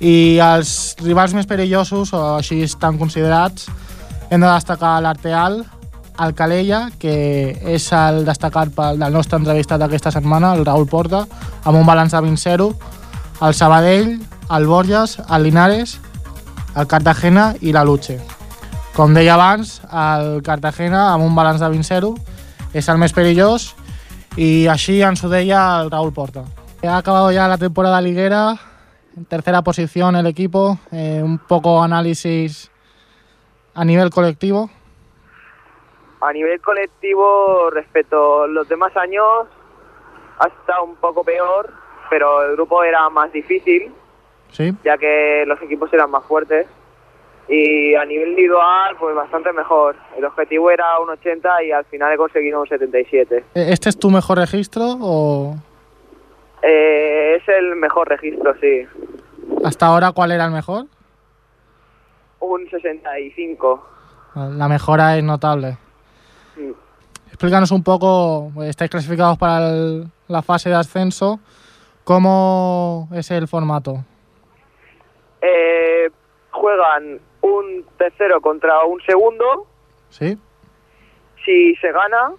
I 0.00 0.38
els 0.38 0.96
rivals 1.00 1.34
més 1.34 1.46
perillosos, 1.46 2.12
o 2.12 2.36
així 2.36 2.62
estan 2.62 2.98
considerats, 2.98 3.66
hem 4.30 4.40
de 4.40 4.46
destacar 4.46 5.00
l'Arteal, 5.02 5.64
el 6.20 6.34
Calella, 6.34 6.90
que 6.98 7.14
és 7.74 7.86
el 7.92 8.22
destacat 8.26 8.70
pel 8.74 9.00
del 9.00 9.14
nostre 9.14 9.40
entrevistat 9.40 9.80
d'aquesta 9.82 10.12
setmana, 10.14 10.52
el 10.54 10.64
Raül 10.66 10.86
Porta, 10.90 11.24
amb 11.64 11.78
un 11.78 11.86
balanç 11.86 12.14
de 12.14 12.22
20-0, 12.22 12.68
el 13.42 13.54
Sabadell, 13.54 14.14
el 14.50 14.66
Borges, 14.66 15.18
el 15.28 15.48
Linares, 15.48 15.98
el 16.76 16.86
Cartagena 16.86 17.54
i 17.60 17.72
la 17.72 17.84
Luche. 17.84 18.20
Com 18.94 19.14
deia 19.14 19.34
abans, 19.34 19.80
el 19.90 20.42
Cartagena, 20.46 21.12
amb 21.12 21.26
un 21.26 21.34
balanç 21.34 21.60
de 21.60 21.70
20-0, 21.72 22.14
es 22.74 22.88
el 22.88 22.98
més 22.98 23.14
perillós 23.14 23.74
y 24.36 24.66
así 24.66 25.00
ens 25.02 25.22
Raúl 25.22 26.12
Porta. 26.12 26.44
Ha 26.82 26.98
acabado 26.98 27.30
ya 27.32 27.48
la 27.48 27.56
temporada 27.56 28.00
liguera, 28.00 28.58
en 29.16 29.24
tercera 29.24 29.62
posición 29.62 30.16
el 30.16 30.26
equipo, 30.26 30.78
eh, 30.90 31.22
un 31.24 31.38
poco 31.38 31.82
análisis 31.82 32.70
a 33.74 33.84
nivel 33.84 34.10
colectivo. 34.10 34.70
A 36.26 36.32
nivel 36.32 36.58
colectivo, 36.62 37.68
respecto 37.70 38.44
a 38.44 38.46
los 38.48 38.66
demás 38.68 38.96
años, 38.96 39.46
ha 40.38 40.46
estado 40.48 40.84
un 40.84 40.96
poco 40.96 41.22
peor, 41.22 41.70
pero 42.08 42.42
el 42.44 42.52
grupo 42.52 42.82
era 42.82 43.08
más 43.10 43.30
difícil, 43.32 43.92
Sí, 44.50 44.72
ya 44.84 44.96
que 44.96 45.44
los 45.46 45.60
equipos 45.62 45.92
eran 45.92 46.10
más 46.10 46.24
fuertes. 46.24 46.66
Y 47.48 47.94
a 47.94 48.04
nivel 48.06 48.30
individual, 48.30 48.96
pues 48.98 49.14
bastante 49.14 49.52
mejor. 49.52 49.96
El 50.16 50.24
objetivo 50.24 50.70
era 50.70 50.98
un 51.00 51.10
80 51.10 51.62
y 51.64 51.72
al 51.72 51.84
final 51.86 52.12
he 52.12 52.16
conseguido 52.16 52.60
un 52.60 52.66
77. 52.68 53.36
Eh, 53.36 53.66
¿este 53.70 53.88
es 53.90 53.98
tu 53.98 54.08
mejor 54.10 54.38
registro 54.38 54.96
o 55.00 55.56
Eh, 56.62 57.36
es 57.36 57.48
el 57.48 57.76
mejor 57.76 58.08
registro, 58.08 58.54
sí. 58.60 58.86
hasta 59.64 59.86
ahora 59.86 60.12
cuál 60.12 60.32
era 60.32 60.46
el 60.46 60.52
mejor? 60.52 60.86
Un 62.40 62.70
65. 62.70 63.88
La 64.34 64.68
mejora 64.68 65.16
es 65.18 65.24
notable. 65.24 65.76
Explícanos 67.44 67.72
un 67.72 67.82
poco, 67.82 68.50
pues, 68.54 68.70
estáis 68.70 68.90
clasificados 68.90 69.36
para 69.36 69.68
el- 69.68 70.06
la 70.28 70.40
fase 70.40 70.70
de 70.70 70.76
ascenso, 70.76 71.40
¿cómo 72.02 73.06
es 73.12 73.30
el 73.30 73.46
formato? 73.46 74.02
Eh, 75.42 76.08
juegan 76.50 77.20
un 77.42 77.84
tercero 77.98 78.40
contra 78.40 78.82
un 78.86 78.98
segundo. 79.02 79.66
¿Sí? 80.08 80.38
Si 81.44 81.74
se 81.82 81.92
gana, 81.92 82.32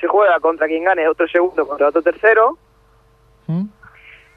se 0.00 0.06
juega 0.06 0.38
contra 0.38 0.68
quien 0.68 0.84
gane 0.84 1.08
otro 1.08 1.26
segundo 1.26 1.66
contra 1.66 1.88
otro 1.88 2.02
tercero. 2.02 2.56
¿Mm? 3.48 3.64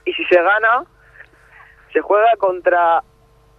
Y 0.06 0.14
si 0.14 0.26
se 0.26 0.42
gana, 0.42 0.86
se 1.94 2.02
juega 2.02 2.36
contra 2.40 3.04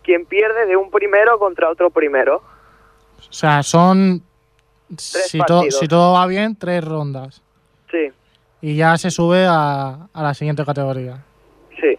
quien 0.02 0.26
pierde 0.26 0.66
de 0.66 0.76
un 0.76 0.90
primero 0.90 1.38
contra 1.38 1.70
otro 1.70 1.90
primero. 1.90 2.42
O 3.20 3.32
sea, 3.32 3.62
son, 3.62 4.24
si, 4.98 5.38
to- 5.40 5.70
si 5.70 5.86
todo 5.88 6.14
va 6.14 6.26
bien, 6.26 6.56
tres 6.56 6.84
rondas. 6.84 7.42
Sí, 7.90 8.10
Y 8.60 8.76
ya 8.76 8.96
se 8.98 9.10
sube 9.10 9.46
a, 9.48 10.06
a 10.12 10.22
la 10.22 10.34
siguiente 10.34 10.64
categoría. 10.64 11.24
sí. 11.80 11.98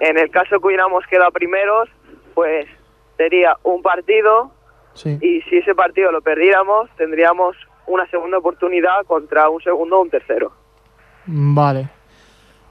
En 0.00 0.16
el 0.18 0.30
caso 0.30 0.58
que 0.60 0.66
hubiéramos 0.68 1.04
quedado 1.08 1.30
primeros, 1.30 1.88
pues 2.34 2.66
sería 3.18 3.54
un 3.64 3.82
partido 3.82 4.50
Sí. 4.94 5.18
y 5.20 5.42
si 5.42 5.58
ese 5.58 5.74
partido 5.74 6.10
lo 6.10 6.22
perdiéramos, 6.22 6.88
tendríamos 6.96 7.54
una 7.86 8.08
segunda 8.08 8.38
oportunidad 8.38 9.04
contra 9.06 9.48
un 9.50 9.60
segundo 9.62 9.98
o 9.98 10.02
un 10.02 10.10
tercero. 10.10 10.52
Vale. 11.26 11.90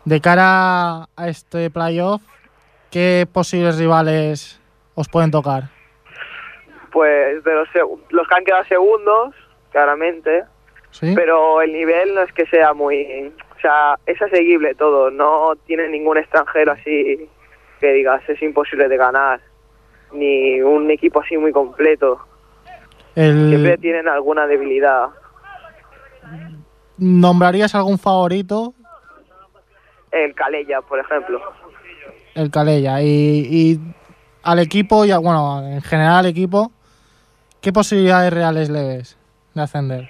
De 0.05 0.19
cara 0.21 1.03
a 1.15 1.27
este 1.29 1.69
playoff, 1.69 2.21
¿qué 2.89 3.27
posibles 3.31 3.77
rivales 3.77 4.59
os 4.95 5.07
pueden 5.07 5.29
tocar? 5.29 5.65
Pues 6.91 7.43
de 7.43 7.53
los, 7.53 7.67
los 8.09 8.27
que 8.27 8.35
han 8.35 8.43
quedado 8.43 8.63
segundos, 8.65 9.35
claramente, 9.71 10.43
¿Sí? 10.91 11.13
pero 11.15 11.61
el 11.61 11.71
nivel 11.73 12.15
no 12.15 12.21
es 12.21 12.31
que 12.33 12.45
sea 12.47 12.73
muy... 12.73 13.31
O 13.57 13.59
sea, 13.61 13.95
es 14.05 14.21
asequible 14.21 14.73
todo, 14.75 15.11
no 15.11 15.53
tiene 15.65 15.89
ningún 15.89 16.17
extranjero 16.17 16.71
así 16.71 17.27
que 17.79 17.93
digas 17.93 18.21
es 18.27 18.41
imposible 18.41 18.87
de 18.87 18.97
ganar, 18.97 19.39
ni 20.13 20.61
un 20.61 20.89
equipo 20.91 21.21
así 21.21 21.37
muy 21.37 21.51
completo. 21.51 22.19
El- 23.15 23.49
Siempre 23.49 23.77
tienen 23.77 24.07
alguna 24.07 24.47
debilidad. 24.47 25.09
¿Nombrarías 26.97 27.75
algún 27.75 27.97
favorito? 27.97 28.73
El 30.11 30.33
Calella, 30.35 30.81
por 30.81 30.99
ejemplo. 30.99 31.41
El 32.35 32.49
Calella. 32.51 33.01
Y, 33.01 33.07
y 33.49 33.79
al 34.43 34.59
equipo, 34.59 35.05
y 35.05 35.11
a- 35.11 35.17
bueno, 35.19 35.61
en 35.65 35.81
general 35.81 36.17
al 36.19 36.25
equipo, 36.25 36.71
¿qué 37.61 37.71
posibilidades 37.71 38.33
reales 38.33 38.69
le 38.69 38.83
ves 38.87 39.17
de 39.53 39.61
ascender? 39.61 40.09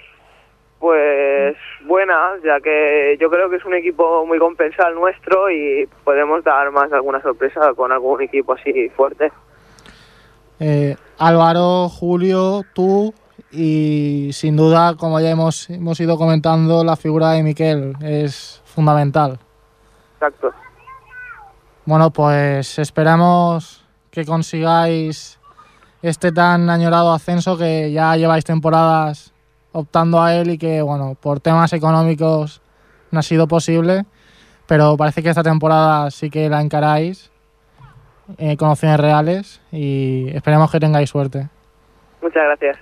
Pues 0.78 1.56
buenas, 1.84 2.42
ya 2.42 2.60
que 2.60 3.16
yo 3.20 3.28
creo 3.30 3.50
que 3.50 3.56
es 3.56 3.64
un 3.64 3.74
equipo 3.74 4.24
muy 4.24 4.38
compensado 4.38 4.88
el 4.88 4.94
nuestro 4.94 5.50
y 5.50 5.86
podemos 6.04 6.42
dar 6.42 6.70
más 6.70 6.90
alguna 6.92 7.20
sorpresa 7.20 7.74
con 7.74 7.92
algún 7.92 8.22
equipo 8.22 8.54
así 8.54 8.88
fuerte. 8.90 9.30
Eh, 10.58 10.96
Álvaro, 11.18 11.88
Julio, 11.88 12.62
tú 12.74 13.12
y 13.50 14.30
sin 14.32 14.56
duda, 14.56 14.94
como 14.96 15.20
ya 15.20 15.30
hemos, 15.30 15.68
hemos 15.70 15.98
ido 16.00 16.16
comentando, 16.16 16.84
la 16.84 16.96
figura 16.96 17.32
de 17.32 17.42
Miquel 17.42 17.94
es 18.02 18.62
fundamental. 18.64 19.38
Exacto. 20.14 20.52
Bueno, 21.84 22.10
pues 22.10 22.78
esperamos 22.78 23.84
que 24.10 24.24
consigáis 24.24 25.39
este 26.02 26.32
tan 26.32 26.70
añorado 26.70 27.12
ascenso 27.12 27.56
que 27.56 27.92
ya 27.92 28.16
lleváis 28.16 28.44
temporadas 28.44 29.32
optando 29.72 30.22
a 30.22 30.34
él 30.34 30.50
y 30.50 30.58
que, 30.58 30.82
bueno, 30.82 31.16
por 31.20 31.40
temas 31.40 31.72
económicos 31.72 32.60
no 33.10 33.20
ha 33.20 33.22
sido 33.22 33.46
posible, 33.46 34.04
pero 34.66 34.96
parece 34.96 35.22
que 35.22 35.30
esta 35.30 35.42
temporada 35.42 36.10
sí 36.10 36.30
que 36.30 36.48
la 36.48 36.60
encaráis 36.60 37.30
eh, 38.38 38.56
con 38.56 38.70
opciones 38.70 38.98
reales 39.00 39.60
y 39.72 40.28
esperemos 40.34 40.70
que 40.70 40.80
tengáis 40.80 41.10
suerte. 41.10 41.48
Muchas 42.22 42.42
gracias. 42.44 42.78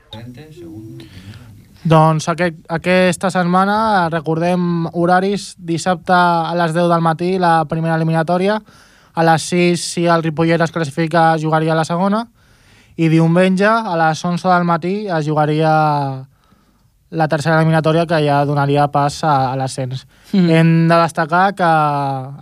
Doncs 1.84 2.26
aquest, 2.28 2.56
aquesta 2.68 3.30
setmana, 3.30 4.08
recordem 4.10 4.88
horaris, 4.92 5.54
dissabte 5.56 6.12
a 6.12 6.50
les 6.58 6.74
10 6.74 6.88
del 6.90 7.04
matí, 7.04 7.38
la 7.38 7.64
primera 7.70 7.94
eliminatòria, 7.94 8.58
a 9.14 9.24
les 9.24 9.46
6, 9.46 9.84
si 9.94 10.06
el 10.06 10.24
Ripollet 10.26 10.60
es 10.60 10.74
classifica, 10.74 11.36
jugaria 11.38 11.78
la 11.78 11.86
segona, 11.86 12.26
i 12.98 13.08
diumenge, 13.12 13.68
a 13.68 13.94
les 14.00 14.24
11 14.26 14.48
del 14.50 14.66
matí, 14.66 14.94
es 15.06 15.26
jugaria 15.26 15.70
la 17.10 17.26
tercera 17.30 17.56
eliminatòria 17.56 18.04
que 18.10 18.18
ja 18.20 18.42
donaria 18.44 18.88
pas 18.92 19.22
a, 19.24 19.52
a 19.52 19.56
l'ascens. 19.56 20.06
Mhm. 20.32 20.50
Hem 20.50 20.72
de 20.90 20.96
destacar 21.04 21.54
que 21.54 21.68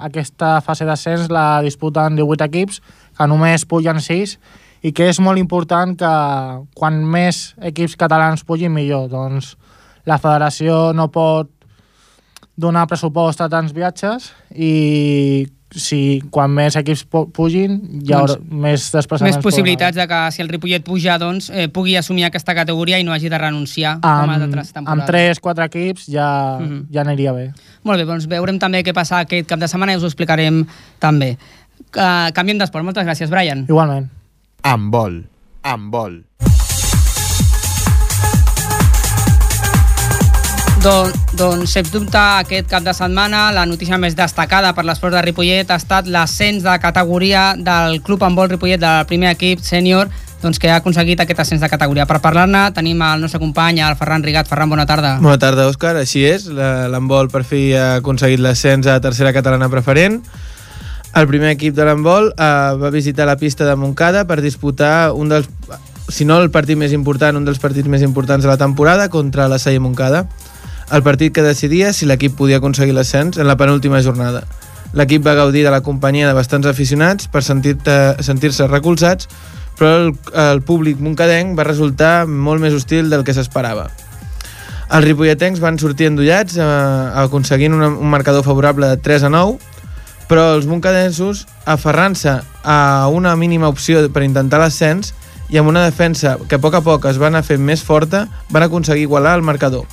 aquesta 0.08 0.60
fase 0.60 0.88
d'ascens 0.88 1.28
la 1.30 1.60
disputen 1.62 2.16
18 2.16 2.48
equips, 2.48 2.80
que 3.16 3.26
només 3.28 3.66
pugen 3.68 4.00
6, 4.00 4.38
i 4.82 4.92
que 4.92 5.10
és 5.10 5.20
molt 5.20 5.38
important 5.38 5.96
que 5.98 6.14
quan 6.74 7.04
més 7.04 7.54
equips 7.60 7.96
catalans 7.96 8.44
pugin 8.44 8.72
millor. 8.72 9.08
Doncs 9.12 9.54
la 10.06 10.18
federació 10.18 10.92
no 10.94 11.08
pot 11.12 11.50
donar 12.56 12.86
pressupost 12.88 13.42
a 13.44 13.50
tants 13.52 13.74
viatges 13.76 14.32
i 14.54 15.46
si 15.74 16.22
quan 16.31 16.50
més 16.55 16.76
equips 16.79 17.02
pu- 17.11 17.26
pugin 17.35 17.81
hi 18.05 18.12
haurà 18.14 18.37
Doncs 18.37 18.50
més 18.50 18.85
desplaçaments. 18.94 19.37
Més 19.37 19.42
possibilitats 19.42 19.96
de 19.96 20.07
que 20.07 20.20
si 20.33 20.42
el 20.42 20.48
Ripollet 20.48 20.85
puja, 20.85 21.18
doncs, 21.18 21.50
eh, 21.50 21.66
pugui 21.68 21.96
assumir 21.96 22.24
aquesta 22.24 22.55
categoria 22.55 22.98
i 23.00 23.05
no 23.05 23.12
hagi 23.12 23.29
de 23.29 23.38
renunciar 23.38 23.96
com 24.00 24.09
a 24.11 24.22
amb, 24.22 24.38
d'altres 24.38 24.70
amb 24.76 24.87
temporades. 24.87 25.40
3-4 25.40 25.64
equips 25.66 26.07
ja, 26.07 26.59
Mhm. 26.61 26.87
ja 26.92 27.00
aniria 27.02 27.33
bé. 27.33 27.52
Molt 27.83 27.98
bé, 27.98 28.05
doncs 28.07 28.26
veurem 28.26 28.59
també 28.59 28.83
què 28.85 28.94
passa 28.94 29.18
aquest 29.20 29.46
cap 29.48 29.59
de 29.59 29.68
setmana 29.68 29.92
i 29.92 29.96
us 29.96 30.02
ho 30.02 30.07
explicarem 30.07 30.66
també. 31.00 31.37
Uh, 31.96 32.31
canviem 32.33 32.59
d'esport. 32.59 32.85
Moltes 32.85 33.05
gràcies, 33.05 33.29
Brian. 33.31 33.66
Igualment. 33.68 34.09
Amb 34.62 34.92
vol. 34.92 35.24
Amb 35.62 35.92
vol. 35.92 36.24
Don, 40.87 41.09
doncs, 41.35 41.72
sens 41.75 41.88
dubte, 41.90 42.14
aquest 42.14 42.68
cap 42.70 42.85
de 42.87 42.92
setmana 42.94 43.49
la 43.51 43.64
notícia 43.66 43.96
més 43.99 44.14
destacada 44.14 44.68
per 44.70 44.85
l'esport 44.87 45.16
de 45.16 45.22
Ripollet 45.25 45.72
ha 45.75 45.81
estat 45.81 46.07
l'ascens 46.07 46.62
de 46.62 46.75
categoria 46.79 47.57
del 47.59 47.99
Club 48.07 48.22
Handbol 48.22 48.53
Ripollet 48.53 48.79
del 48.79 49.03
primer 49.11 49.33
equip 49.35 49.64
sènior 49.66 50.07
doncs, 50.44 50.61
que 50.62 50.70
ha 50.70 50.77
aconseguit 50.79 51.18
aquest 51.18 51.42
ascens 51.42 51.64
de 51.64 51.72
categoria. 51.72 52.07
Per 52.07 52.20
parlar-ne 52.22 52.68
tenim 52.77 53.03
el 53.03 53.25
nostre 53.25 53.42
company, 53.42 53.83
el 53.83 53.99
Ferran 53.99 54.22
Rigat. 54.22 54.46
Ferran, 54.46 54.70
bona 54.70 54.87
tarda. 54.87 55.16
Bona 55.18 55.40
tarda, 55.42 55.66
Òscar. 55.66 55.96
Així 55.99 56.22
és, 56.22 56.46
l'handbol 56.55 57.33
per 57.35 57.42
fi 57.42 57.72
ha 57.75 57.96
aconseguit 57.96 58.46
l'ascens 58.46 58.87
a 58.87 59.01
tercera 59.03 59.35
catalana 59.35 59.66
preferent. 59.72 60.20
El 61.18 61.27
primer 61.27 61.51
equip 61.57 61.75
de 61.75 61.90
l'handbol 61.90 62.31
eh, 62.31 62.53
va 62.79 62.94
visitar 62.94 63.27
la 63.27 63.40
pista 63.42 63.66
de 63.66 63.75
Montcada 63.75 64.22
per 64.31 64.38
disputar 64.38 65.11
un 65.18 65.35
dels, 65.35 65.51
si 66.07 66.31
no 66.31 66.38
el 66.38 66.53
partit 66.55 66.79
més 66.79 66.94
important, 66.94 67.35
un 67.35 67.49
dels 67.49 67.59
partits 67.59 67.90
més 67.90 68.07
importants 68.07 68.46
de 68.46 68.55
la 68.55 68.61
temporada 68.61 69.11
contra 69.11 69.51
la 69.51 69.59
Saia 69.59 69.83
Montcada. 69.83 70.29
El 70.87 71.03
partit 71.03 71.35
que 71.35 71.42
decidia 71.42 71.90
si 71.92 72.07
l'equip 72.07 72.37
podia 72.38 72.61
aconseguir 72.61 72.94
l'ascens 72.94 73.40
en 73.42 73.49
la 73.51 73.57
penúltima 73.59 73.99
jornada. 74.07 74.44
L'equip 74.94 75.25
va 75.27 75.35
gaudir 75.35 75.64
de 75.66 75.72
la 75.75 75.83
companyia 75.83 76.29
de 76.29 76.37
bastants 76.37 76.68
aficionats 76.70 77.27
per 77.27 77.42
sentir-se 77.42 78.68
recolzats, 78.70 79.27
però 79.77 79.90
el, 79.99 80.12
el 80.46 80.62
públic 80.62 81.03
moncadenc 81.03 81.59
va 81.59 81.66
resultar 81.66 82.29
molt 82.31 82.62
més 82.62 82.77
hostil 82.77 83.11
del 83.11 83.27
que 83.27 83.35
s'esperava. 83.35 83.88
Els 84.87 85.05
ripolletens 85.05 85.59
van 85.59 85.81
sortir 85.83 86.07
endollats 86.07 86.55
eh, 86.55 86.70
aconseguint 87.27 87.75
una, 87.75 87.90
un 87.90 88.11
marcador 88.11 88.46
favorable 88.46 88.87
de 88.92 89.03
3 89.03 89.27
a 89.27 89.33
9 89.35 89.75
però 90.31 90.53
els 90.55 90.66
moncadensos 90.66 91.44
aferrant-se 91.66 92.38
a 92.62 92.79
una 93.11 93.35
mínima 93.38 93.68
opció 93.70 94.07
per 94.14 94.25
intentar 94.27 94.62
l'ascens 94.62 95.12
i 95.51 95.59
amb 95.59 95.70
una 95.70 95.85
defensa 95.85 96.37
que 96.46 96.59
a 96.59 96.62
poc 96.62 96.79
a 96.79 96.83
poc 96.87 97.07
es 97.11 97.18
va 97.22 97.29
anar 97.31 97.44
fent 97.46 97.62
més 97.62 97.83
forta 97.83 98.27
van 98.51 98.66
aconseguir 98.66 99.07
igualar 99.07 99.37
el 99.38 99.46
marcador 99.46 99.87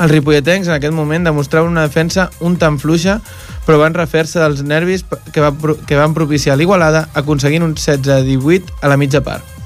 els 0.00 0.10
ripolletens 0.10 0.68
en 0.68 0.78
aquest 0.78 0.96
moment 0.96 1.28
demostraven 1.28 1.70
una 1.70 1.86
defensa 1.86 2.30
un 2.40 2.56
tant 2.58 2.80
fluixa 2.80 3.20
però 3.66 3.78
van 3.82 3.94
refer-se 3.94 4.40
dels 4.40 4.64
nervis 4.64 5.04
que, 5.04 5.40
va, 5.44 5.52
que 5.86 6.00
van 6.00 6.16
propiciar 6.16 6.56
l'igualada 6.56 7.08
aconseguint 7.14 7.66
un 7.66 7.76
16-18 7.76 8.80
a 8.80 8.90
la 8.92 9.00
mitja 9.00 9.20
part 9.20 9.60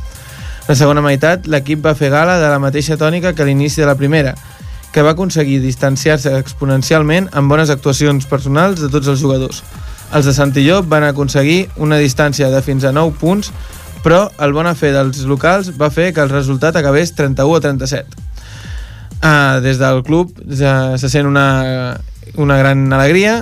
la 0.65 0.73
segona 0.73 1.03
meitat, 1.05 1.45
l'equip 1.45 1.83
va 1.85 1.93
fer 1.93 2.09
gala 2.09 2.39
de 2.41 2.47
la 2.49 2.57
mateixa 2.57 2.97
tònica 2.97 3.35
que 3.37 3.43
a 3.45 3.45
l'inici 3.45 3.83
de 3.83 3.89
la 3.89 3.99
primera, 4.01 4.33
que 4.95 5.03
va 5.05 5.13
aconseguir 5.13 5.59
distanciar-se 5.61 6.33
exponencialment 6.39 7.29
amb 7.37 7.53
bones 7.53 7.69
actuacions 7.69 8.25
personals 8.31 8.81
de 8.81 8.89
tots 8.89 9.11
els 9.13 9.21
jugadors. 9.21 9.61
Els 10.17 10.25
de 10.25 10.33
Santilló 10.33 10.79
van 10.89 11.05
aconseguir 11.05 11.67
una 11.77 11.99
distància 12.01 12.49
de 12.49 12.63
fins 12.65 12.87
a 12.89 12.95
9 12.97 13.13
punts, 13.21 13.53
però 14.01 14.31
el 14.41 14.57
bona 14.57 14.73
fe 14.79 14.95
dels 14.95 15.27
locals 15.29 15.75
va 15.77 15.91
fer 15.93 16.15
que 16.15 16.25
el 16.25 16.33
resultat 16.33 16.81
acabés 16.81 17.13
31 17.13 17.59
a 17.59 17.65
37. 17.67 18.25
Uh, 19.25 19.63
des 19.65 19.79
del 19.81 20.03
club 20.05 20.35
se, 20.53 20.69
se 21.01 21.09
sent 21.09 21.25
una, 21.25 21.97
una 22.37 22.59
gran 22.61 22.93
alegria 22.93 23.39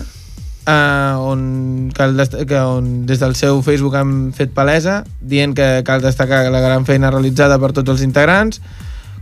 uh, 0.66 1.18
on, 1.18 1.90
cal 1.90 2.14
que 2.46 2.60
on 2.60 3.06
des 3.06 3.18
del 3.18 3.34
seu 3.34 3.58
Facebook 3.66 3.96
han 3.98 4.30
fet 4.36 4.52
palesa 4.54 5.00
dient 5.18 5.56
que 5.58 5.82
cal 5.82 6.04
destacar 6.04 6.44
la 6.54 6.60
gran 6.62 6.86
feina 6.86 7.10
realitzada 7.10 7.58
per 7.58 7.72
tots 7.74 7.90
els 7.90 8.06
integrants. 8.06 8.62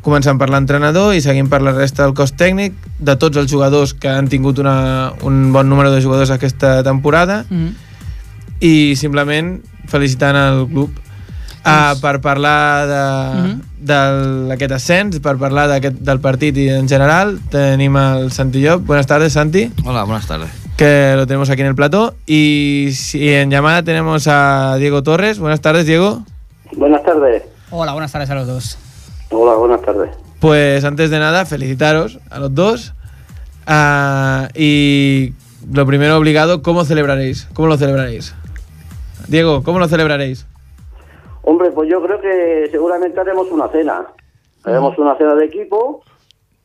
Començant 0.05 0.39
per 0.41 0.49
l'entrenador 0.49 1.13
i 1.13 1.21
seguint 1.21 1.49
per 1.53 1.61
la 1.61 1.75
resta 1.77 2.07
del 2.07 2.15
cos 2.17 2.33
tècnic. 2.33 2.77
De 2.99 3.17
tots 3.21 3.37
els 3.37 3.51
jugadors 3.53 3.93
que 3.93 4.09
han 4.09 4.29
tingut 4.29 4.61
una, 4.61 5.13
un 5.25 5.53
bon 5.53 5.69
número 5.69 5.93
de 5.93 6.01
jugadors 6.01 6.33
aquesta 6.33 6.83
temporada. 6.85 7.45
Mm. 7.49 7.67
-hmm. 7.67 7.89
i 8.61 8.95
simplement 8.95 9.63
felicitant 9.89 10.37
el 10.37 10.67
club 10.69 10.91
uh, 11.65 11.99
per 12.01 12.21
parlar 12.21 12.87
de, 12.87 13.41
Mhm. 13.43 13.61
d'aquest 13.81 14.73
ascens, 14.73 15.21
per 15.21 15.37
parlar 15.39 15.69
d'aquest 15.69 15.97
del 16.01 16.21
partit 16.21 16.57
i 16.57 16.69
en 16.69 16.89
general 16.89 17.39
tenim 17.51 17.97
el 17.97 18.31
Santi 18.33 18.61
Llop. 18.61 18.85
Buenas 18.87 19.07
tardes, 19.07 19.33
Santi. 19.33 19.71
Hola, 19.85 20.05
buenas 20.05 20.27
tardes. 20.27 20.51
Que 20.77 21.13
lo 21.17 21.27
tenemos 21.27 21.51
aquí 21.51 21.61
en 21.63 21.69
el 21.69 21.75
plató. 21.75 22.15
Y 22.27 22.91
si 22.95 23.33
en 23.33 23.51
llamada 23.51 23.83
tenemos 23.83 24.27
a 24.29 24.77
Diego 24.79 25.03
Torres. 25.03 25.39
Buenas 25.39 25.61
tardes, 25.61 25.87
Diego. 25.87 26.25
Buenas 26.77 27.03
tardes. 27.03 27.43
Hola, 27.71 27.93
buenas 27.93 28.11
tardes 28.13 28.31
a 28.31 28.35
los 28.35 28.47
dos. 28.47 28.79
Hola, 29.31 29.55
buenas 29.57 29.83
tardes. 29.83 30.11
Pues 30.41 30.85
antes 30.85 31.11
de 31.11 31.19
nada, 31.19 31.45
felicitaros 31.45 32.19
a 32.31 32.39
los 32.39 32.55
dos. 32.55 32.95
Ah, 33.67 34.49
y 34.55 35.35
lo 35.71 35.85
primero 35.87 36.17
obligado, 36.17 36.63
¿cómo 36.63 36.85
celebraréis? 36.85 37.47
¿Cómo 37.53 37.69
lo 37.69 37.77
celebraréis? 37.77 38.35
Diego, 39.29 39.63
¿cómo 39.63 39.79
lo 39.79 39.87
celebraréis? 39.87 40.47
Hombre, 41.43 41.71
pues 41.71 41.89
yo 41.89 42.03
creo 42.03 42.21
que 42.21 42.69
seguramente 42.71 43.21
haremos 43.21 43.51
una 43.51 43.69
cena. 43.69 44.07
Haremos 44.65 44.99
una 44.99 45.17
cena 45.17 45.35
de 45.35 45.47
equipo 45.47 46.03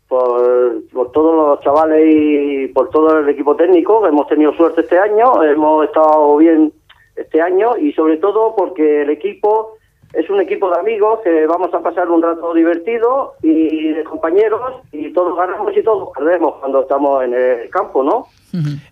por, 0.07 0.87
por 0.91 1.11
todos 1.11 1.35
los 1.35 1.59
chavales 1.61 2.03
y 2.05 2.67
por 2.67 2.89
todo 2.89 3.19
el 3.19 3.29
equipo 3.29 3.55
técnico. 3.55 4.05
Hemos 4.05 4.27
tenido 4.27 4.53
suerte 4.53 4.81
este 4.81 4.99
año, 4.99 5.41
hemos 5.43 5.85
estado 5.85 6.35
bien 6.37 6.73
este 7.15 7.41
año 7.41 7.77
y 7.77 7.93
sobre 7.93 8.17
todo 8.17 8.55
porque 8.55 9.03
el 9.03 9.09
equipo 9.09 9.74
es 10.15 10.29
un 10.29 10.39
equipo 10.41 10.69
de 10.69 10.79
amigos 10.79 11.19
que 11.23 11.45
vamos 11.47 11.73
a 11.73 11.79
pasar 11.79 12.09
un 12.09 12.21
rato 12.21 12.53
divertido 12.53 13.33
y 13.41 13.89
de 13.93 14.03
compañeros 14.03 14.81
y 14.91 15.11
todos 15.13 15.35
ganamos 15.37 15.75
y 15.75 15.83
todos 15.83 16.09
perdemos 16.15 16.55
cuando 16.59 16.81
estamos 16.81 17.23
en 17.23 17.33
el 17.33 17.69
campo, 17.69 18.03
¿no? 18.03 18.27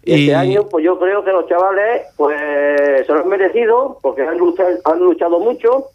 Y 0.04 0.12
este 0.12 0.16
Y- 0.16 0.32
año, 0.32 0.64
pues 0.70 0.84
yo 0.84 1.00
creo 1.00 1.24
que 1.24 1.32
los 1.32 1.48
chavales, 1.48 2.08
pues 2.18 2.38
se 3.06 3.14
lo 3.14 3.20
han 3.22 3.30
merecido, 3.30 3.98
porque 4.02 4.24
han 4.24 4.38
luchado, 4.38 4.70
han 4.84 5.00
luchado 5.00 5.40
mucho. 5.40 5.86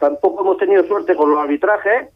Tampoco 0.00 0.42
hemos 0.42 0.56
tenido 0.56 0.82
suerte 0.84 1.14
con 1.14 1.30
los 1.30 1.38
arbitrajes, 1.38 2.08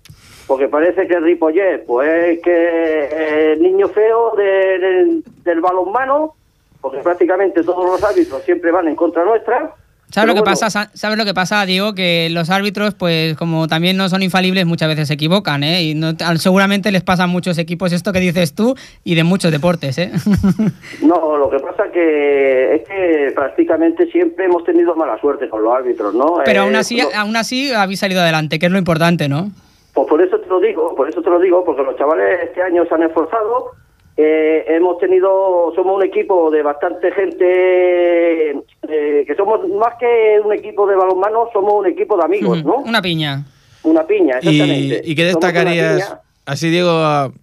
porque 0.48 0.66
parece 0.68 1.06
que 1.06 1.20
Ripollet, 1.20 1.86
pues 1.86 2.08
es 2.08 2.42
que 2.42 3.52
el 3.52 3.62
niño 3.62 3.86
feo 3.88 4.32
de- 4.36 4.78
del, 4.80 5.22
del 5.44 5.60
balonmano, 5.60 6.34
porque 6.80 6.98
prácticamente 6.98 7.62
todos 7.62 7.84
los 7.84 8.02
árbitros 8.02 8.42
siempre 8.42 8.72
van 8.72 8.88
en 8.88 8.96
contra 8.96 9.24
nuestra. 9.24 9.72
¿Sabes 10.10 10.28
lo 10.28 10.34
que 10.34 10.40
bueno, 10.40 10.52
pasa? 10.52 10.70
Sa- 10.70 10.90
¿Sabes 10.94 11.18
lo 11.18 11.24
que 11.24 11.34
pasa, 11.34 11.66
Diego? 11.66 11.94
Que 11.94 12.28
los 12.30 12.48
árbitros, 12.48 12.94
pues 12.94 13.36
como 13.36 13.66
también 13.68 13.96
no 13.96 14.08
son 14.08 14.22
infalibles, 14.22 14.64
muchas 14.64 14.88
veces 14.88 15.08
se 15.08 15.14
equivocan, 15.14 15.62
¿eh? 15.64 15.82
Y 15.82 15.94
no- 15.94 16.14
seguramente 16.38 16.92
les 16.92 17.02
pasa 17.02 17.24
a 17.24 17.26
muchos 17.26 17.58
equipos 17.58 17.92
esto 17.92 18.12
que 18.12 18.20
dices 18.20 18.54
tú 18.54 18.76
y 19.04 19.14
de 19.16 19.24
muchos 19.24 19.50
deportes, 19.50 19.98
¿eh? 19.98 20.12
No, 21.02 21.36
lo 21.36 21.50
que 21.50 21.58
pasa 21.58 21.84
que 21.92 22.76
es 22.76 22.82
que 22.88 23.32
prácticamente 23.34 24.06
siempre 24.10 24.44
hemos 24.46 24.64
tenido 24.64 24.94
mala 24.94 25.20
suerte 25.20 25.48
con 25.48 25.62
los 25.64 25.74
árbitros, 25.74 26.14
¿no? 26.14 26.36
Pero 26.44 26.60
Eh, 26.60 26.64
aún 26.64 26.76
así, 26.76 26.96
no- 26.98 27.08
aún 27.14 27.36
así 27.36 27.72
habéis 27.72 27.98
salido 28.00 28.20
adelante, 28.20 28.58
que 28.58 28.66
es 28.66 28.72
lo 28.72 28.78
importante, 28.78 29.28
¿no? 29.28 29.50
Pues 29.92 30.06
por 30.08 30.22
eso 30.22 30.38
te 30.38 30.46
lo 30.48 30.60
digo, 30.60 30.94
por 30.94 31.08
eso 31.08 31.20
te 31.20 31.30
lo 31.30 31.40
digo, 31.40 31.64
porque 31.64 31.82
los 31.82 31.96
chavales 31.96 32.38
este 32.44 32.62
año 32.62 32.84
se 32.88 32.94
han 32.94 33.02
esforzado. 33.02 33.72
Eh, 34.16 34.64
hemos 34.68 34.98
tenido, 34.98 35.72
somos 35.74 35.96
un 35.96 36.02
equipo 36.04 36.50
de 36.50 36.62
bastante 36.62 37.10
gente, 37.12 38.50
eh, 38.88 39.24
que 39.26 39.34
somos 39.36 39.68
más 39.70 39.94
que 39.98 40.40
un 40.44 40.52
equipo 40.52 40.86
de 40.86 40.96
balonmano, 40.96 41.48
somos 41.52 41.74
un 41.74 41.86
equipo 41.86 42.16
de 42.16 42.24
amigos, 42.24 42.64
¿no? 42.64 42.76
Una 42.78 43.02
piña. 43.02 43.44
Una 43.82 44.04
piña, 44.06 44.38
¿Y, 44.42 44.48
exactamente. 44.48 45.00
y 45.04 45.14
qué 45.14 45.30
Somos 45.30 45.44
una 45.44 45.52
destacarías, 45.52 46.16
así 46.46 46.70
Diego, 46.70 46.90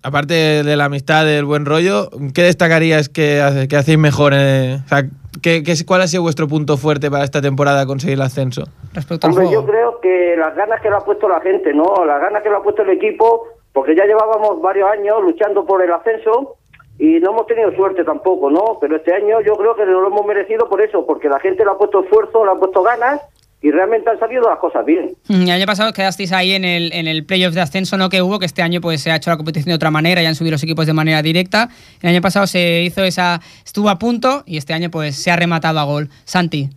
aparte 0.01 0.33
de 0.63 0.75
la 0.75 0.86
amistad, 0.86 1.25
del 1.25 1.45
buen 1.45 1.65
rollo, 1.65 2.09
qué 2.33 2.41
destacarías 2.43 3.07
que, 3.07 3.39
hace- 3.39 3.67
que 3.67 3.75
hacéis 3.77 3.97
mejor? 3.97 4.33
eh? 4.36 4.79
O 4.83 4.88
sea, 4.89 5.03
¿qué, 5.41 5.63
qué 5.63 5.73
¿cuál 5.86 6.01
ha 6.01 6.07
sido 6.07 6.23
vuestro 6.23 6.47
punto 6.47 6.75
fuerte 6.77 7.09
para 7.12 7.23
esta 7.23 7.41
temporada 7.41 7.86
conseguir 7.86 8.15
el 8.15 8.21
ascenso? 8.23 8.63
Respecto 8.93 9.27
Hombre, 9.27 9.47
yo 9.51 9.65
creo 9.65 9.99
que 10.01 10.36
las 10.38 10.55
ganas 10.55 10.81
que 10.81 10.89
le 10.89 10.95
ha 10.95 10.99
puesto 11.01 11.29
la 11.29 11.39
gente, 11.39 11.71
¿no? 11.73 12.03
Las 12.05 12.19
ganas 12.19 12.41
que 12.43 12.49
le 12.49 12.55
ha 12.55 12.62
puesto 12.62 12.81
el 12.81 12.89
equipo, 12.89 13.43
porque 13.71 13.95
ya 13.95 14.05
llevábamos 14.05 14.62
varios 14.62 14.89
años 14.89 15.21
luchando 15.21 15.65
por 15.65 15.81
el 15.83 15.91
ascenso 15.93 16.55
y 17.03 17.19
no 17.19 17.31
hemos 17.31 17.47
tenido 17.47 17.69
suerte 17.75 18.05
tampoco, 18.05 18.49
¿no? 18.49 18.77
Pero 18.79 18.95
este 18.95 19.13
año 19.13 19.41
yo 19.45 19.57
creo 19.57 19.75
que 19.75 19.83
lo 19.83 20.07
hemos 20.07 20.25
merecido 20.25 20.69
por 20.69 20.81
eso, 20.81 21.05
porque 21.05 21.27
la 21.27 21.37
gente 21.37 21.65
le 21.65 21.71
ha 21.71 21.73
puesto 21.73 22.01
esfuerzo, 22.01 22.45
le 22.45 22.51
ha 22.51 22.55
puesto 22.55 22.81
ganas 22.81 23.19
y 23.61 23.71
realmente 23.71 24.09
han 24.09 24.17
salido 24.19 24.47
las 24.47 24.57
cosas 24.57 24.85
bien. 24.85 25.13
Mm, 25.27 25.41
El 25.41 25.51
año 25.51 25.65
pasado 25.65 25.91
quedasteis 25.91 26.31
ahí 26.31 26.53
en 26.53 26.63
el, 26.63 26.93
en 26.93 27.07
el 27.07 27.25
playoff 27.25 27.53
de 27.53 27.59
ascenso 27.59 27.97
¿no? 27.97 28.07
que 28.07 28.21
hubo, 28.21 28.39
que 28.39 28.45
este 28.45 28.61
año 28.61 28.79
pues 28.79 29.01
se 29.01 29.11
ha 29.11 29.17
hecho 29.17 29.31
la 29.31 29.35
competición 29.35 29.71
de 29.71 29.75
otra 29.75 29.91
manera 29.91 30.23
y 30.23 30.25
han 30.27 30.35
subido 30.35 30.51
los 30.53 30.63
equipos 30.63 30.85
de 30.85 30.93
manera 30.93 31.21
directa. 31.21 31.67
El 32.01 32.11
año 32.11 32.21
pasado 32.21 32.47
se 32.47 32.83
hizo 32.83 33.03
esa, 33.03 33.41
estuvo 33.65 33.89
a 33.89 33.99
punto 33.99 34.43
y 34.45 34.55
este 34.55 34.73
año 34.73 34.89
pues 34.89 35.17
se 35.17 35.29
ha 35.29 35.35
rematado 35.35 35.79
a 35.79 35.83
gol. 35.83 36.07
Santi, 36.23 36.69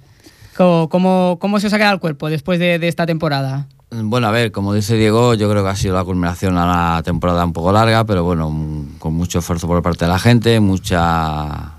¿cómo, 0.57 0.89
cómo, 0.89 1.37
cómo 1.41 1.61
se 1.61 1.69
os 1.69 1.73
ha 1.73 1.77
quedado 1.77 1.95
el 1.95 2.01
cuerpo 2.01 2.31
después 2.31 2.59
de, 2.59 2.81
de 2.81 2.89
esta 2.89 3.07
temporada? 3.07 3.69
Bueno, 3.91 4.27
a 4.27 4.31
ver, 4.33 4.51
como 4.51 4.75
dice 4.75 4.97
Diego, 4.97 5.35
yo 5.35 5.49
creo 5.49 5.63
que 5.63 5.71
ha 5.71 5.77
sido 5.77 5.95
la 5.95 6.05
culminación 6.05 6.59
a 6.59 6.65
una 6.65 7.03
temporada 7.05 7.45
un 7.45 7.53
poco 7.53 7.71
larga, 7.73 8.05
pero 8.05 8.25
bueno, 8.25 8.51
mm, 8.51 8.99
con 8.99 9.15
mucho 9.15 9.39
esfuerzo 9.39 9.67
por 9.69 9.81
parte 9.83 10.05
de 10.05 10.11
la 10.11 10.19
gente, 10.19 10.59
mucha... 10.61 11.73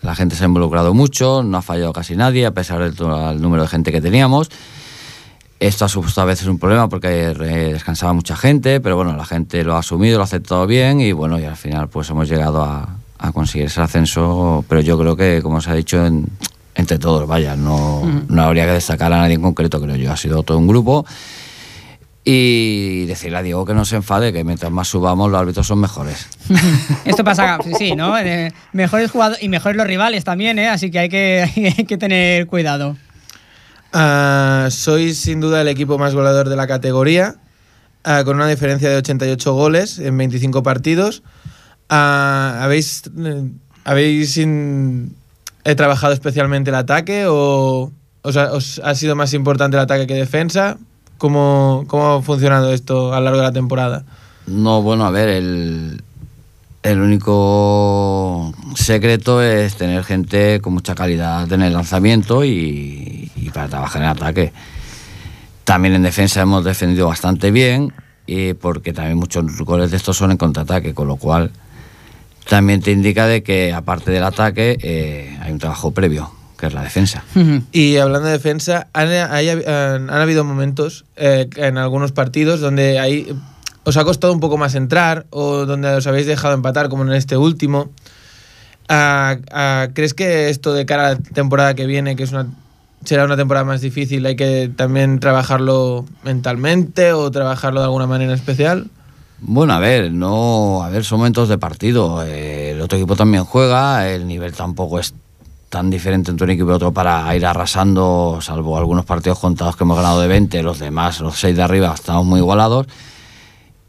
La 0.00 0.16
gente 0.16 0.34
se 0.34 0.42
ha 0.42 0.46
involucrado 0.48 0.94
mucho, 0.94 1.44
no 1.44 1.58
ha 1.58 1.62
fallado 1.62 1.92
casi 1.92 2.16
nadie, 2.16 2.44
a 2.46 2.50
pesar 2.50 2.90
del 2.92 3.40
número 3.40 3.62
de 3.62 3.68
gente 3.68 3.92
que 3.92 4.00
teníamos. 4.00 4.48
Esto 5.60 5.84
ha 5.84 5.88
supuesto 5.88 6.20
a 6.20 6.24
veces 6.24 6.48
un 6.48 6.58
problema 6.58 6.88
porque 6.88 7.08
descansaba 7.08 8.12
mucha 8.12 8.34
gente, 8.34 8.80
pero 8.80 8.96
bueno, 8.96 9.16
la 9.16 9.24
gente 9.24 9.62
lo 9.62 9.76
ha 9.76 9.78
asumido, 9.78 10.16
lo 10.16 10.22
ha 10.22 10.24
aceptado 10.24 10.66
bien 10.66 11.00
y 11.00 11.12
bueno, 11.12 11.38
y 11.38 11.44
al 11.44 11.54
final 11.54 11.86
pues 11.88 12.10
hemos 12.10 12.28
llegado 12.28 12.64
a, 12.64 12.88
a 13.18 13.30
conseguir 13.30 13.66
ese 13.68 13.80
ascenso, 13.80 14.64
pero 14.68 14.80
yo 14.80 14.98
creo 14.98 15.14
que, 15.14 15.40
como 15.40 15.60
se 15.60 15.70
ha 15.70 15.74
dicho, 15.74 16.04
en- 16.04 16.26
entre 16.74 16.98
todos, 16.98 17.28
vaya, 17.28 17.54
no, 17.54 18.02
no 18.28 18.42
habría 18.42 18.64
que 18.66 18.72
destacar 18.72 19.12
a 19.12 19.18
nadie 19.18 19.34
en 19.34 19.42
concreto, 19.42 19.80
creo 19.80 19.94
yo, 19.94 20.10
ha 20.10 20.16
sido 20.16 20.42
todo 20.42 20.58
un 20.58 20.66
grupo. 20.66 21.06
Y 22.24 23.04
decirle 23.06 23.38
a 23.38 23.42
Diego 23.42 23.64
que 23.64 23.74
no 23.74 23.84
se 23.84 23.96
enfade, 23.96 24.32
que 24.32 24.44
mientras 24.44 24.70
más 24.70 24.86
subamos 24.86 25.28
los 25.30 25.40
árbitros 25.40 25.66
son 25.66 25.80
mejores. 25.80 26.28
Esto 27.04 27.24
pasa, 27.24 27.58
sí, 27.78 27.96
¿no? 27.96 28.16
Eh, 28.22 28.52
mejores 28.72 29.10
jugadores 29.10 29.42
y 29.42 29.48
mejores 29.48 29.76
los 29.76 29.86
rivales 29.86 30.22
también, 30.22 30.58
¿eh? 30.60 30.68
Así 30.68 30.90
que 30.92 31.00
hay 31.00 31.08
que, 31.08 31.74
hay 31.78 31.84
que 31.84 31.98
tener 31.98 32.46
cuidado. 32.46 32.96
Ah, 33.92 34.68
sois 34.70 35.18
sin 35.18 35.40
duda 35.40 35.60
el 35.60 35.68
equipo 35.68 35.98
más 35.98 36.14
goleador 36.14 36.48
de 36.48 36.54
la 36.56 36.66
categoría, 36.68 37.34
ah, 38.04 38.22
con 38.24 38.36
una 38.36 38.46
diferencia 38.46 38.88
de 38.88 38.96
88 38.96 39.52
goles 39.52 39.98
en 39.98 40.16
25 40.16 40.62
partidos. 40.62 41.22
Ah, 41.90 42.60
¿Habéis, 42.62 43.02
eh, 43.18 43.50
habéis 43.84 44.36
in- 44.36 45.16
he 45.64 45.74
trabajado 45.74 46.12
especialmente 46.12 46.70
el 46.70 46.76
ataque 46.76 47.24
o 47.26 47.92
os 48.22 48.36
ha, 48.36 48.52
os 48.52 48.80
ha 48.84 48.94
sido 48.94 49.16
más 49.16 49.34
importante 49.34 49.76
el 49.76 49.82
ataque 49.82 50.06
que 50.06 50.14
defensa? 50.14 50.78
¿Cómo, 51.22 51.84
¿Cómo 51.86 52.14
ha 52.14 52.20
funcionado 52.20 52.72
esto 52.72 53.14
a 53.14 53.20
lo 53.20 53.26
largo 53.26 53.38
de 53.38 53.44
la 53.44 53.52
temporada? 53.52 54.02
No, 54.48 54.82
bueno, 54.82 55.04
a 55.04 55.10
ver, 55.12 55.28
el, 55.28 56.02
el 56.82 57.00
único 57.00 58.52
secreto 58.74 59.40
es 59.40 59.76
tener 59.76 60.02
gente 60.02 60.60
con 60.60 60.72
mucha 60.72 60.96
calidad 60.96 61.52
en 61.52 61.62
el 61.62 61.74
lanzamiento 61.74 62.44
y, 62.44 63.30
para 63.54 63.68
trabajar 63.68 64.02
en 64.02 64.08
ataque. 64.08 64.52
También 65.62 65.94
en 65.94 66.02
defensa 66.02 66.40
hemos 66.40 66.64
defendido 66.64 67.06
bastante 67.06 67.52
bien, 67.52 67.92
y 68.26 68.54
porque 68.54 68.92
también 68.92 69.16
muchos 69.16 69.44
goles 69.60 69.92
de 69.92 69.98
estos 69.98 70.16
son 70.16 70.32
en 70.32 70.38
contraataque, 70.38 70.92
con 70.92 71.06
lo 71.06 71.14
cual 71.14 71.52
también 72.48 72.80
te 72.80 72.90
indica 72.90 73.28
de 73.28 73.44
que 73.44 73.72
aparte 73.72 74.10
del 74.10 74.24
ataque 74.24 74.76
eh, 74.82 75.38
hay 75.40 75.52
un 75.52 75.60
trabajo 75.60 75.92
previo, 75.92 76.32
que 76.62 76.68
es 76.68 76.74
la 76.74 76.82
defensa. 76.82 77.24
Y 77.72 77.96
hablando 77.96 78.26
de 78.28 78.34
defensa, 78.34 78.86
han, 78.92 79.08
hay- 79.08 79.48
han- 79.48 80.08
han 80.08 80.20
habido 80.20 80.44
momentos 80.44 81.04
eh, 81.16 81.50
en 81.56 81.76
algunos 81.76 82.12
partidos 82.12 82.60
donde 82.60 83.00
ahí 83.00 83.26
os 83.82 83.96
ha 83.96 84.04
costado 84.04 84.32
un 84.32 84.38
poco 84.38 84.56
más 84.58 84.76
entrar 84.76 85.26
o 85.30 85.66
donde 85.66 85.88
os 85.88 86.06
habéis 86.06 86.26
dejado 86.28 86.54
empatar, 86.54 86.88
como 86.88 87.02
en 87.02 87.14
este 87.14 87.36
último. 87.36 87.90
Ah, 88.88 89.38
ah, 89.50 89.88
¿Crees 89.92 90.14
que 90.14 90.50
esto 90.50 90.72
de 90.72 90.86
cara 90.86 91.08
a 91.08 91.10
la 91.14 91.16
temporada 91.16 91.74
que 91.74 91.86
viene, 91.86 92.14
que 92.14 92.22
es 92.22 92.30
una 92.30 92.46
será 93.04 93.24
una 93.24 93.36
temporada 93.36 93.64
más 93.64 93.80
difícil, 93.80 94.24
hay 94.26 94.36
que 94.36 94.70
también 94.76 95.18
trabajarlo 95.18 96.04
mentalmente 96.22 97.12
o 97.12 97.28
trabajarlo 97.32 97.80
de 97.80 97.86
alguna 97.86 98.06
manera 98.06 98.34
especial? 98.34 98.86
Bueno, 99.40 99.72
a 99.72 99.80
ver, 99.80 100.12
no, 100.12 100.84
a 100.84 100.90
ver, 100.90 101.04
son 101.04 101.18
momentos 101.18 101.48
de 101.48 101.58
partido. 101.58 102.24
Eh, 102.24 102.70
el 102.70 102.80
otro 102.80 102.96
equipo 102.96 103.16
también 103.16 103.42
juega, 103.44 104.08
el 104.08 104.28
nivel 104.28 104.52
tampoco 104.52 105.00
es 105.00 105.12
tan 105.72 105.88
diferente 105.88 106.30
entre 106.30 106.44
un 106.44 106.50
equipo 106.50 106.68
y 106.68 106.74
otro 106.74 106.92
para 106.92 107.34
ir 107.34 107.46
arrasando, 107.46 108.40
salvo 108.42 108.76
algunos 108.76 109.06
partidos 109.06 109.38
contados 109.38 109.74
que 109.74 109.84
hemos 109.84 109.96
ganado 109.96 110.20
de 110.20 110.28
20, 110.28 110.62
los 110.62 110.78
demás, 110.78 111.20
los 111.20 111.40
seis 111.40 111.56
de 111.56 111.62
arriba, 111.62 111.94
estamos 111.94 112.26
muy 112.26 112.40
igualados. 112.40 112.86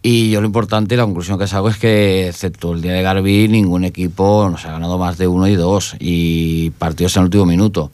Y 0.01 0.31
yo 0.31 0.39
lo 0.39 0.47
importante 0.47 0.95
la 0.95 1.03
conclusión 1.03 1.37
que 1.37 1.45
saco 1.45 1.67
es 1.67 1.77
que, 1.77 2.29
excepto 2.29 2.71
el 2.71 2.81
día 2.81 2.93
de 2.93 3.01
Garbi, 3.01 3.49
ningún 3.49 3.83
equipo 3.83 4.47
nos 4.49 4.65
ha 4.65 4.71
ganado 4.71 4.97
más 4.97 5.17
de 5.17 5.27
uno 5.27 5.45
y 5.45 5.55
dos, 5.55 5.97
y 5.99 6.69
partidos 6.69 7.17
en 7.17 7.23
el 7.23 7.25
último 7.25 7.45
minuto. 7.47 7.91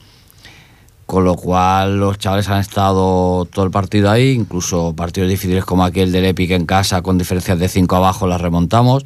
Con 1.08 1.24
lo 1.24 1.34
cual 1.34 2.00
los 2.00 2.20
chavales 2.20 2.48
han 2.48 2.60
estado 2.60 3.46
todo 3.46 3.66
el 3.66 3.72
partido 3.72 4.12
ahí, 4.12 4.34
incluso 4.34 4.94
partidos 4.96 5.32
difíciles 5.32 5.66
como 5.66 5.84
aquel 5.84 6.12
del 6.12 6.26
Epic 6.26 6.52
en 6.52 6.68
casa 6.68 7.02
con 7.02 7.18
diferencias 7.18 7.58
de 7.58 7.68
5 7.68 7.96
abajo 7.96 8.28
las 8.28 8.40
remontamos. 8.40 9.04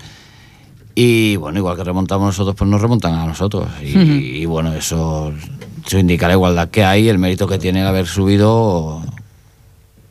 Y 0.95 1.35
bueno, 1.37 1.57
igual 1.57 1.75
que 1.75 1.83
remontamos 1.83 2.27
nosotros, 2.27 2.55
pues 2.55 2.69
nos 2.69 2.81
remontan 2.81 3.15
a 3.15 3.25
nosotros. 3.25 3.67
Y, 3.81 4.45
bueno, 4.45 4.73
eso, 4.73 5.33
eso 5.85 5.97
indica 5.97 6.27
la 6.27 6.33
igualdad 6.33 6.69
que 6.69 6.83
hay, 6.83 7.09
el 7.09 7.17
mérito 7.17 7.47
que 7.47 7.57
tiene 7.57 7.81
el 7.81 7.87
haber 7.87 8.05
subido, 8.05 9.01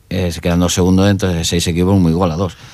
es 0.09 0.41
quedando 0.41 0.67
segundo 0.67 1.03
dentro 1.03 1.29
de 1.29 1.45
seis 1.45 1.65
equipos 1.67 1.97
muy 1.99 2.11
igualados. 2.11 2.57
Ah, 2.57 2.72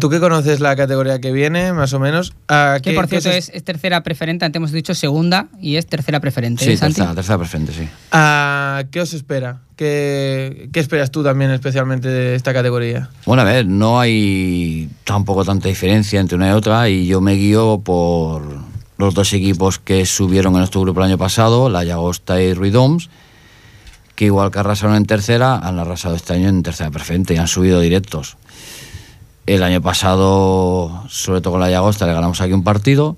¿Tú 0.00 0.08
que 0.10 0.20
conoces 0.20 0.60
la 0.60 0.76
categoría 0.76 1.20
que 1.20 1.32
viene, 1.32 1.72
más 1.72 1.92
o 1.92 1.98
menos? 1.98 2.32
Ah, 2.48 2.78
Que 2.82 2.90
¿qué- 2.90 2.96
por 2.96 3.08
qué 3.08 3.20
cierto 3.20 3.36
es, 3.36 3.50
es 3.52 3.64
tercera 3.64 4.02
preferente, 4.02 4.44
antes 4.44 4.58
hemos 4.58 4.70
dicho 4.72 4.94
segunda 4.94 5.48
y 5.60 5.76
es 5.76 5.86
tercera 5.86 6.20
preferente. 6.20 6.64
Sí, 6.64 6.72
¿eh, 6.72 6.76
Santi? 6.76 6.94
tercera, 6.96 7.14
tercera 7.16 7.38
preferente, 7.38 7.72
sí. 7.72 7.88
¿Qué 8.90 9.00
os 9.00 9.12
espera? 9.12 9.58
¿Qué, 9.76 10.68
¿Qué 10.72 10.78
esperas 10.80 11.10
tú 11.10 11.24
también 11.24 11.50
especialmente 11.50 12.08
de 12.08 12.34
esta 12.36 12.52
categoría? 12.52 13.10
Bueno, 13.26 13.42
a 13.42 13.44
ver, 13.44 13.66
no 13.66 13.98
hay 13.98 14.88
tampoco 15.04 15.44
tanta 15.44 15.68
diferencia 15.68 16.20
entre 16.20 16.36
una 16.36 16.48
y 16.48 16.52
otra 16.52 16.88
y 16.88 17.06
yo 17.06 17.20
me 17.20 17.32
guío 17.34 17.80
por 17.84 18.42
los 18.98 19.14
dos 19.14 19.32
equipos 19.32 19.80
que 19.80 20.06
subieron 20.06 20.52
en 20.52 20.58
nuestro 20.60 20.80
grupo 20.82 21.00
el 21.00 21.06
año 21.06 21.18
pasado, 21.18 21.68
la 21.68 21.82
Llagosta 21.82 22.40
y 22.40 22.54
Ruidoms, 22.54 23.10
que 24.14 24.26
igual 24.26 24.52
que 24.52 24.60
arrasaron 24.60 24.94
en 24.94 25.06
tercera, 25.06 25.56
han 25.56 25.78
arrasado 25.80 26.14
este 26.14 26.34
año 26.34 26.48
en 26.48 26.62
tercera 26.62 26.90
preferente 26.90 27.34
y 27.34 27.38
han 27.38 27.48
subido 27.48 27.80
directos. 27.80 28.36
El 29.46 29.62
año 29.62 29.82
pasado, 29.82 31.04
sobre 31.08 31.40
todo 31.40 31.54
con 31.54 31.60
la 31.60 31.70
Llagosta, 31.70 32.06
le 32.06 32.14
ganamos 32.14 32.40
aquí 32.40 32.52
un 32.52 32.62
partido. 32.62 33.16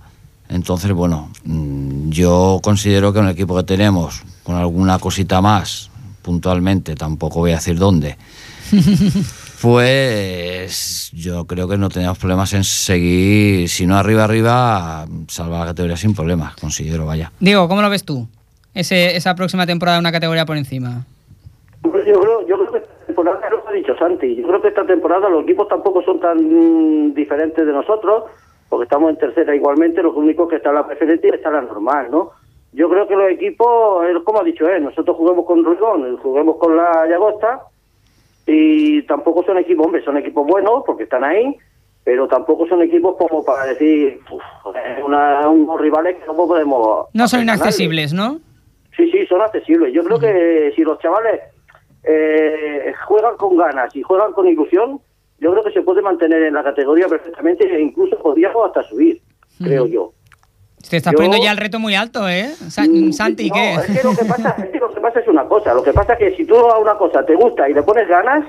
Entonces, 0.48 0.92
bueno, 0.92 1.30
mm, 1.44 2.10
yo 2.10 2.60
considero 2.62 3.12
que 3.12 3.18
un 3.18 3.28
equipo 3.28 3.56
que 3.56 3.64
tenemos, 3.64 4.22
con 4.42 4.56
alguna 4.56 4.98
cosita 4.98 5.40
más, 5.40 5.90
puntualmente, 6.22 6.94
tampoco 6.94 7.40
voy 7.40 7.52
a 7.52 7.56
decir 7.56 7.78
dónde, 7.78 8.16
pues 9.60 11.10
yo 11.12 11.46
creo 11.46 11.68
que 11.68 11.76
no 11.76 11.88
tenemos 11.88 12.18
problemas 12.18 12.52
en 12.54 12.64
seguir, 12.64 13.68
si 13.68 13.86
no 13.86 13.96
arriba, 13.96 14.24
arriba, 14.24 15.06
salvar 15.28 15.60
la 15.60 15.66
categoría 15.66 15.96
sin 15.96 16.14
problemas, 16.14 16.54
considero, 16.56 17.06
vaya. 17.06 17.32
Diego, 17.40 17.68
¿cómo 17.68 17.82
lo 17.82 17.90
ves 17.90 18.04
tú? 18.04 18.26
Ese, 18.74 19.16
esa 19.16 19.34
próxima 19.34 19.66
temporada 19.66 19.98
una 19.98 20.12
categoría 20.12 20.46
por 20.46 20.56
encima. 20.56 21.04
Yo 21.84 21.90
creo, 21.92 22.48
yo 22.48 22.56
creo 22.56 22.72
que 22.72 22.78
esta 22.78 23.06
temporada 23.06 23.38
es 23.44 23.50
lo 23.50 23.62
que 23.62 23.68
ha 23.68 23.72
dicho 23.84 23.96
Santi. 23.98 24.34
Yo 24.34 24.46
creo 24.46 24.62
que 24.62 24.68
esta 24.68 24.84
temporada 24.84 25.28
los 25.28 25.42
equipos 25.44 25.68
tampoco 25.68 26.02
son 26.02 26.18
tan 26.20 27.14
diferentes 27.14 27.66
de 27.66 27.72
nosotros, 27.72 28.24
porque 28.68 28.84
estamos 28.84 29.10
en 29.10 29.18
tercera 29.18 29.54
igualmente, 29.54 30.02
lo 30.02 30.12
único 30.12 30.48
que 30.48 30.56
está 30.56 30.70
en 30.70 30.76
la 30.76 30.86
preferente 30.86 31.28
y 31.28 31.30
está 31.30 31.50
en 31.50 31.54
la 31.56 31.62
normal, 31.62 32.08
¿no? 32.10 32.30
Yo 32.72 32.88
creo 32.88 33.06
que 33.06 33.14
los 33.14 33.30
equipos, 33.30 34.04
como 34.24 34.40
ha 34.40 34.44
dicho 34.44 34.68
él, 34.68 34.82
nosotros 34.82 35.16
juguemos 35.16 35.46
con 35.46 35.62
Ruigón, 35.62 36.16
juguemos 36.16 36.56
con 36.56 36.76
la 36.76 37.06
Llagosta, 37.06 37.62
y 38.46 39.02
tampoco 39.02 39.44
son 39.44 39.58
equipos, 39.58 39.86
hombre, 39.86 40.02
son 40.02 40.16
equipos 40.16 40.46
buenos 40.46 40.82
porque 40.84 41.04
están 41.04 41.24
ahí, 41.24 41.56
pero 42.02 42.26
tampoco 42.26 42.66
son 42.66 42.82
equipos 42.82 43.16
como 43.16 43.44
para 43.44 43.66
decir, 43.66 44.20
"Uf, 44.30 44.42
es 44.74 45.04
una, 45.04 45.48
unos 45.48 45.80
rivales 45.80 46.16
que 46.16 46.26
no 46.26 46.34
podemos... 46.34 47.06
No 47.14 47.28
son 47.28 47.40
hacer 47.40 47.40
ganarle". 47.40 47.54
inaccesibles, 47.54 48.12
¿no? 48.12 48.40
Sí, 48.96 49.10
sí, 49.10 49.26
son 49.26 49.40
accesibles. 49.40 49.92
Yo 49.92 50.04
creo 50.04 50.18
que 50.18 50.72
si 50.76 50.82
los 50.82 50.98
chavales 50.98 51.40
eh, 52.04 52.92
juegan 53.06 53.36
con 53.36 53.56
ganas 53.56 53.94
y 53.96 54.02
juegan 54.02 54.32
con 54.32 54.46
ilusión, 54.46 55.00
yo 55.38 55.50
creo 55.52 55.64
que 55.64 55.72
se 55.72 55.82
puede 55.82 56.02
mantener 56.02 56.42
en 56.42 56.54
la 56.54 56.62
categoría 56.62 57.08
perfectamente 57.08 57.64
e 57.74 57.80
incluso 57.80 58.16
podríamos 58.18 58.66
hasta 58.66 58.82
subir, 58.88 59.20
creo 59.62 59.86
yo. 59.86 60.12
Te 60.88 60.98
estás 60.98 61.12
Yo- 61.12 61.16
poniendo 61.16 61.38
ya 61.42 61.50
el 61.50 61.56
reto 61.56 61.78
muy 61.78 61.94
alto, 61.94 62.28
¿eh? 62.28 62.46
San- 62.68 63.12
Santi, 63.12 63.48
No, 63.48 63.54
¿qué? 63.54 63.74
es 63.74 63.86
que 64.00 64.02
lo 64.06 64.14
que 64.14 64.24
pasa 64.26 64.54
es 64.58 64.68
que 64.70 64.78
lo 64.78 64.92
que 64.94 65.00
pasa 65.00 65.20
es 65.20 65.28
una 65.28 65.44
cosa. 65.48 65.72
Lo 65.74 65.82
que 65.82 65.92
pasa 65.94 66.12
es 66.12 66.18
que 66.18 66.36
si 66.36 66.44
tú 66.44 66.56
a 66.56 66.78
una 66.78 66.94
cosa 66.98 67.24
te 67.24 67.34
gusta 67.34 67.68
y 67.68 67.72
le 67.74 67.82
pones 67.82 68.06
ganas, 68.06 68.44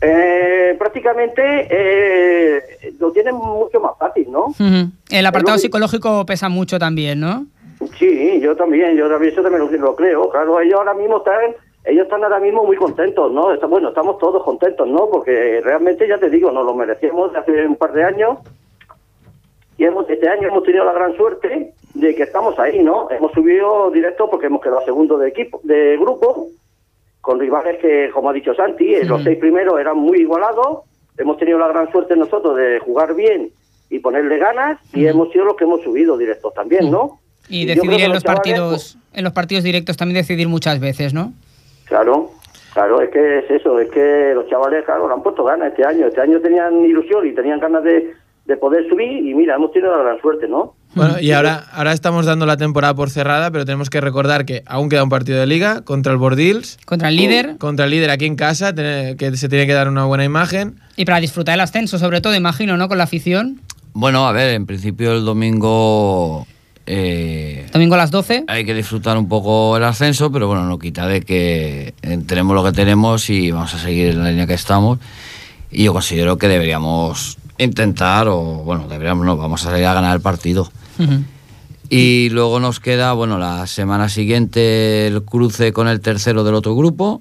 eh, 0.00 0.74
prácticamente 0.78 1.42
eh, 1.70 2.62
lo 3.00 3.10
tienes 3.12 3.34
mucho 3.34 3.80
más 3.80 3.92
fácil, 3.98 4.30
¿no? 4.30 4.54
El 5.10 5.26
apartado 5.26 5.58
psicológico 5.58 6.24
pesa 6.24 6.48
mucho 6.48 6.78
también, 6.78 7.20
¿no? 7.20 7.46
Sí, 7.98 8.40
yo 8.40 8.56
también, 8.56 8.96
yo 8.96 9.08
también 9.08 9.32
eso 9.32 9.42
también 9.42 9.80
lo 9.80 9.94
creo. 9.96 10.30
Claro, 10.30 10.60
ellos 10.60 10.78
ahora 10.78 10.94
mismo 10.94 11.18
están, 11.18 11.40
ellos 11.88 12.04
están 12.04 12.22
ahora 12.22 12.38
mismo 12.38 12.64
muy 12.64 12.76
contentos, 12.76 13.32
¿no? 13.32 13.56
Bueno, 13.66 13.88
estamos 13.88 14.18
todos 14.18 14.44
contentos, 14.44 14.86
¿no? 14.86 15.08
Porque 15.08 15.62
realmente, 15.64 16.06
ya 16.06 16.18
te 16.18 16.28
digo, 16.28 16.52
nos 16.52 16.66
lo 16.66 16.74
merecíamos 16.74 17.32
de 17.32 17.38
hace 17.38 17.66
un 17.66 17.76
par 17.76 17.92
de 17.94 18.04
años. 18.04 18.38
Y 19.78 19.84
hemos, 19.84 20.08
este 20.10 20.28
año 20.28 20.48
hemos 20.48 20.64
tenido 20.64 20.84
la 20.84 20.92
gran 20.92 21.16
suerte 21.16 21.72
de 21.94 22.14
que 22.14 22.24
estamos 22.24 22.58
ahí, 22.58 22.82
¿no? 22.82 23.10
Hemos 23.10 23.32
subido 23.32 23.90
directo 23.90 24.28
porque 24.28 24.46
hemos 24.48 24.60
quedado 24.60 24.84
segundo 24.84 25.16
de 25.16 25.28
equipo, 25.28 25.60
de 25.62 25.96
grupo, 25.96 26.48
con 27.22 27.40
rivales 27.40 27.78
que, 27.80 28.10
como 28.12 28.28
ha 28.28 28.32
dicho 28.34 28.54
Santi, 28.54 28.94
eh, 28.94 29.04
los 29.04 29.20
Sí. 29.20 29.24
seis 29.28 29.38
primeros 29.38 29.80
eran 29.80 29.96
muy 29.96 30.18
igualados. 30.20 30.80
Hemos 31.16 31.38
tenido 31.38 31.58
la 31.58 31.68
gran 31.68 31.90
suerte 31.90 32.16
nosotros 32.16 32.54
de 32.56 32.80
jugar 32.80 33.14
bien 33.14 33.50
y 33.88 33.98
ponerle 34.00 34.36
ganas 34.36 34.78
y 34.92 35.06
hemos 35.06 35.32
sido 35.32 35.46
los 35.46 35.56
que 35.56 35.64
hemos 35.64 35.80
subido 35.82 36.18
directos 36.18 36.52
también, 36.52 36.90
¿no? 36.90 37.18
Y 37.48 37.64
decidir 37.64 38.02
en 38.02 38.08
los 38.10 38.16
los 38.16 38.22
chavales, 38.24 38.24
partidos, 38.24 38.98
en 39.14 39.24
los 39.24 39.32
partidos 39.32 39.64
directos 39.64 39.96
también 39.96 40.16
decidir 40.20 40.48
muchas 40.48 40.80
veces, 40.80 41.14
¿no? 41.14 41.32
Claro, 41.88 42.30
claro, 42.72 43.00
es 43.00 43.10
que 43.10 43.38
es 43.38 43.50
eso, 43.50 43.78
es 43.80 43.90
que 43.90 44.32
los 44.34 44.48
chavales, 44.48 44.84
claro, 44.84 45.08
le 45.08 45.14
han 45.14 45.22
puesto 45.22 45.44
ganas 45.44 45.68
este 45.68 45.84
año. 45.84 46.06
Este 46.06 46.20
año 46.20 46.40
tenían 46.40 46.84
ilusión 46.84 47.26
y 47.26 47.32
tenían 47.32 47.60
ganas 47.60 47.82
de, 47.82 48.14
de 48.44 48.56
poder 48.56 48.88
subir 48.88 49.26
y 49.26 49.34
mira, 49.34 49.56
hemos 49.56 49.72
tenido 49.72 49.96
la 49.96 50.02
gran 50.02 50.20
suerte, 50.20 50.48
¿no? 50.48 50.74
Bueno, 50.94 51.20
y 51.20 51.32
ahora, 51.32 51.64
ahora 51.72 51.92
estamos 51.92 52.24
dando 52.24 52.46
la 52.46 52.56
temporada 52.56 52.94
por 52.94 53.10
cerrada, 53.10 53.50
pero 53.50 53.64
tenemos 53.64 53.90
que 53.90 54.00
recordar 54.00 54.46
que 54.46 54.62
aún 54.66 54.88
queda 54.88 55.02
un 55.02 55.10
partido 55.10 55.38
de 55.38 55.46
liga 55.46 55.82
contra 55.82 56.12
el 56.12 56.18
Bordils. 56.18 56.78
Contra 56.86 57.10
el 57.10 57.16
líder. 57.16 57.58
Contra 57.58 57.84
el 57.84 57.90
líder 57.90 58.10
aquí 58.10 58.24
en 58.24 58.36
casa, 58.36 58.74
que 58.74 59.32
se 59.36 59.48
tiene 59.48 59.66
que 59.66 59.74
dar 59.74 59.88
una 59.88 60.06
buena 60.06 60.24
imagen. 60.24 60.76
Y 60.96 61.04
para 61.04 61.20
disfrutar 61.20 61.54
el 61.54 61.60
ascenso, 61.60 61.98
sobre 61.98 62.20
todo, 62.20 62.34
imagino, 62.34 62.76
¿no? 62.76 62.88
Con 62.88 62.98
la 62.98 63.04
afición. 63.04 63.60
Bueno, 63.92 64.26
a 64.26 64.32
ver, 64.32 64.54
en 64.54 64.66
principio 64.66 65.12
el 65.12 65.24
domingo 65.24 66.46
eh, 66.90 67.66
Domingo 67.70 67.96
a 67.96 67.98
las 67.98 68.10
12. 68.10 68.44
hay 68.46 68.64
que 68.64 68.72
disfrutar 68.72 69.18
un 69.18 69.28
poco 69.28 69.76
el 69.76 69.84
ascenso, 69.84 70.32
pero 70.32 70.46
bueno, 70.48 70.64
no 70.64 70.78
quita 70.78 71.06
de 71.06 71.20
que 71.20 71.92
eh, 72.00 72.18
tenemos 72.26 72.54
lo 72.54 72.64
que 72.64 72.72
tenemos 72.72 73.28
y 73.28 73.50
vamos 73.50 73.74
a 73.74 73.78
seguir 73.78 74.08
en 74.08 74.22
la 74.22 74.30
línea 74.30 74.46
que 74.46 74.54
estamos. 74.54 74.98
Y 75.70 75.84
yo 75.84 75.92
considero 75.92 76.38
que 76.38 76.48
deberíamos 76.48 77.36
intentar, 77.58 78.28
o 78.28 78.40
bueno, 78.64 78.88
deberíamos 78.88 79.26
no, 79.26 79.36
vamos 79.36 79.66
a 79.66 79.70
salir 79.70 79.84
a 79.84 79.92
ganar 79.92 80.16
el 80.16 80.22
partido. 80.22 80.72
Y 81.90 82.30
luego 82.30 82.58
nos 82.58 82.80
queda, 82.80 83.12
bueno, 83.12 83.38
la 83.38 83.66
semana 83.66 84.08
siguiente 84.08 85.06
el 85.06 85.22
cruce 85.24 85.74
con 85.74 85.88
el 85.88 86.00
tercero 86.00 86.42
del 86.42 86.54
otro 86.54 86.74
grupo, 86.74 87.20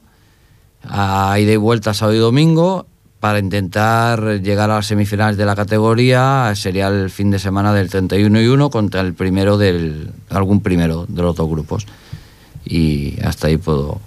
a 0.84 1.38
ida 1.40 1.52
y 1.52 1.58
vuelta 1.58 1.94
sábado 1.94 2.16
y 2.16 2.20
domingo, 2.20 2.86
para 3.20 3.40
intentar 3.40 4.42
llegar 4.42 4.70
a 4.70 4.76
las 4.76 4.86
semifinales 4.86 5.38
de 5.38 5.46
la 5.46 5.56
categoría, 5.56 6.52
sería 6.56 6.88
el 6.88 7.10
fin 7.10 7.32
de 7.32 7.40
semana 7.40 7.74
del 7.74 7.90
31 7.90 8.42
y 8.42 8.48
1 8.48 8.70
contra 8.70 9.02
el 9.02 9.14
primero 9.14 9.58
del, 9.58 10.12
algún 10.30 10.62
primero 10.62 11.06
de 11.08 11.22
los 11.22 11.36
dos 11.36 11.50
grupos. 11.50 11.88
Y 12.64 13.18
hasta 13.24 13.48
ahí 13.48 13.58
puedo, 13.58 14.00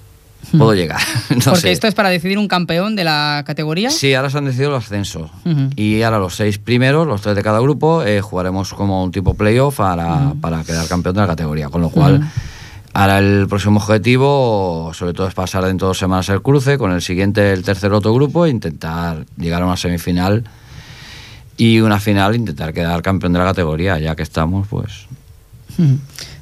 puedo 0.56 0.74
llegar. 0.74 1.00
No 1.30 1.44
Porque 1.44 1.60
sé. 1.60 1.72
esto 1.72 1.86
es 1.86 1.94
para 1.94 2.08
decidir 2.10 2.38
un 2.38 2.46
campeón 2.48 2.94
de 2.94 3.04
la 3.04 3.42
categoría. 3.46 3.90
Sí, 3.90 4.14
ahora 4.14 4.30
se 4.30 4.38
han 4.38 4.44
decidido 4.44 4.70
los 4.70 4.84
ascensos. 4.84 5.30
Y 5.76 6.02
ahora 6.02 6.18
los 6.18 6.36
seis 6.36 6.58
primeros, 6.58 7.06
los 7.06 7.20
tres 7.22 7.34
de 7.34 7.42
cada 7.42 7.60
grupo, 7.60 8.02
eh, 8.04 8.20
jugaremos 8.20 8.74
como 8.74 9.02
un 9.02 9.10
tipo 9.10 9.34
playoff 9.34 9.76
para, 9.78 10.34
para 10.40 10.62
quedar 10.62 10.86
campeón 10.86 11.14
de 11.16 11.20
la 11.22 11.26
categoría. 11.26 11.68
Con 11.68 11.80
lo 11.80 11.90
cual. 11.90 12.22
Ahora 12.92 13.18
el 13.18 13.46
próximo 13.48 13.78
objetivo, 13.78 14.90
sobre 14.94 15.12
todo, 15.12 15.26
es 15.28 15.34
pasar 15.34 15.64
dentro 15.64 15.86
de 15.86 15.90
dos 15.90 15.98
semanas 15.98 16.28
el 16.28 16.42
cruce, 16.42 16.78
con 16.78 16.92
el 16.92 17.02
siguiente, 17.02 17.52
el 17.52 17.62
tercer 17.62 17.92
otro 17.92 18.12
grupo, 18.14 18.46
e 18.46 18.50
intentar 18.50 19.24
llegar 19.36 19.62
a 19.62 19.66
una 19.66 19.76
semifinal 19.76 20.44
y 21.56 21.80
una 21.80 22.00
final, 22.00 22.34
intentar 22.36 22.72
quedar 22.72 23.02
campeón 23.02 23.32
de 23.32 23.38
la 23.38 23.44
categoría. 23.46 23.98
Ya 23.98 24.16
que 24.16 24.22
estamos, 24.22 24.66
pues. 24.68 25.06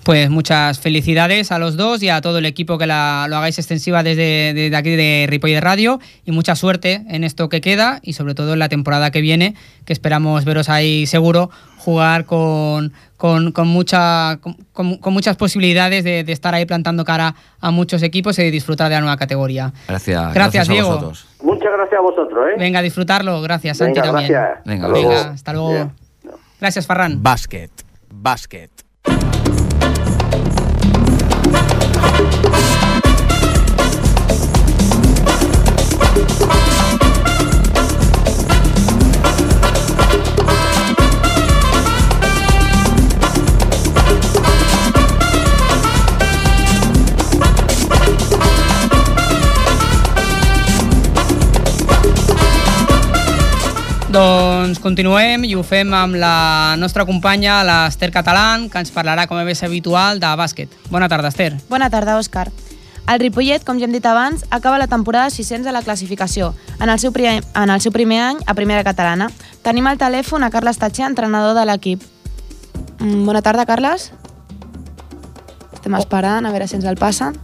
Pues 0.02 0.30
muchas 0.30 0.80
felicidades 0.80 1.52
a 1.52 1.58
los 1.58 1.76
dos 1.76 2.02
y 2.02 2.08
a 2.08 2.20
todo 2.22 2.38
el 2.38 2.46
equipo 2.46 2.78
que 2.78 2.87
la- 2.87 3.26
lo 3.28 3.37
hagáis 3.37 3.58
extensiva 3.58 4.02
desde, 4.02 4.52
desde 4.54 4.74
aquí 4.74 4.90
de 4.90 5.26
Ripoll 5.28 5.61
Radio 5.61 6.00
y 6.24 6.30
mucha 6.32 6.56
suerte 6.56 7.04
en 7.08 7.24
esto 7.24 7.48
que 7.48 7.61
queda 7.61 8.00
y 8.02 8.14
sobre 8.14 8.34
todo 8.34 8.54
en 8.54 8.58
la 8.58 8.68
temporada 8.70 9.11
que 9.11 9.20
viene, 9.20 9.54
que 9.84 9.92
esperamos 9.92 10.44
veros 10.44 10.68
ahí 10.70 11.06
seguro 11.06 11.50
jugar 11.88 12.27
con, 12.27 12.92
con, 13.16 13.51
con 13.53 13.66
mucha, 13.66 14.38
con, 14.74 14.90
muchas 15.07 15.37
posibilidades 15.37 16.05
de, 16.05 16.22
de 16.22 16.33
estar 16.33 16.55
ahí 16.55 16.66
plantando 16.66 17.03
cara 17.03 17.35
a 17.61 17.70
muchos 17.70 18.03
equipos 18.03 18.38
y 18.38 18.42
de 18.42 18.51
disfrutar 18.51 18.90
de 18.90 18.96
la 18.96 19.01
nueva 19.01 19.16
categoría. 19.16 19.72
gracias, 19.88 20.35
Gracias, 20.35 20.68
a 20.68 20.72
Diego. 20.72 20.88
vosotros. 20.88 21.27
Muchas 21.42 21.72
gracias 21.72 21.98
a 21.98 22.03
vosotros, 22.03 22.46
¿eh? 22.51 22.57
Venga, 22.59 22.81
a 22.81 22.83
disfrutarlo. 22.83 23.40
Gracias, 23.40 23.79
Santi, 23.79 24.01
Venga, 24.01 24.12
también. 24.12 24.33
gracias. 24.33 24.64
Venga, 24.66 24.87
Hasta 24.87 24.92
Venga, 24.98 25.09
luego. 25.14 25.31
hasta 25.33 25.53
luego. 25.55 25.92
Gracias, 26.61 26.87
Farran. 26.87 27.22
Bàsquet. 27.22 27.70
Bàsquet. 28.12 28.77
Doncs 54.08 54.78
continuem 54.80 55.42
i 55.44 55.50
ho 55.52 55.60
fem 55.60 55.90
amb 55.92 56.16
la 56.16 56.76
nostra 56.80 57.04
companya, 57.04 57.58
l'Ester 57.60 58.08
Catalán, 58.08 58.70
que 58.72 58.80
ens 58.80 58.88
parlarà, 58.88 59.26
com 59.28 59.36
és 59.44 59.60
habitual, 59.62 60.16
de 60.16 60.30
bàsquet. 60.32 60.72
Bona 60.88 61.10
tarda, 61.12 61.28
Ester. 61.28 61.50
Bona 61.68 61.90
tarda, 61.92 62.14
Òscar. 62.16 62.46
El 63.04 63.20
Ripollet, 63.20 63.66
com 63.68 63.76
ja 63.76 63.84
hem 63.84 63.92
dit 63.92 64.08
abans, 64.08 64.46
acaba 64.48 64.80
la 64.80 64.88
temporada 64.88 65.28
600 65.28 65.68
a 65.68 65.76
la 65.76 65.84
classificació, 65.84 66.54
en 66.80 66.88
el 66.88 66.98
seu, 66.98 67.12
primer, 67.12 67.42
en 67.52 67.68
el 67.68 67.84
seu 67.84 67.92
primer 67.92 68.22
any 68.30 68.40
a 68.46 68.56
primera 68.56 68.84
catalana. 68.84 69.28
Tenim 69.60 69.86
al 69.92 70.00
telèfon 70.00 70.40
a 70.40 70.48
Carles 70.48 70.80
Tatxer, 70.80 71.04
entrenador 71.04 71.52
de 71.52 71.68
l'equip. 71.68 72.08
Mm, 73.00 73.26
bona 73.28 73.44
tarda, 73.44 73.68
Carles. 73.68 74.14
Estem 75.74 76.00
esperant, 76.00 76.48
a 76.48 76.56
veure 76.56 76.64
si 76.64 76.80
ens 76.80 76.88
el 76.88 76.96
passen. 76.96 77.36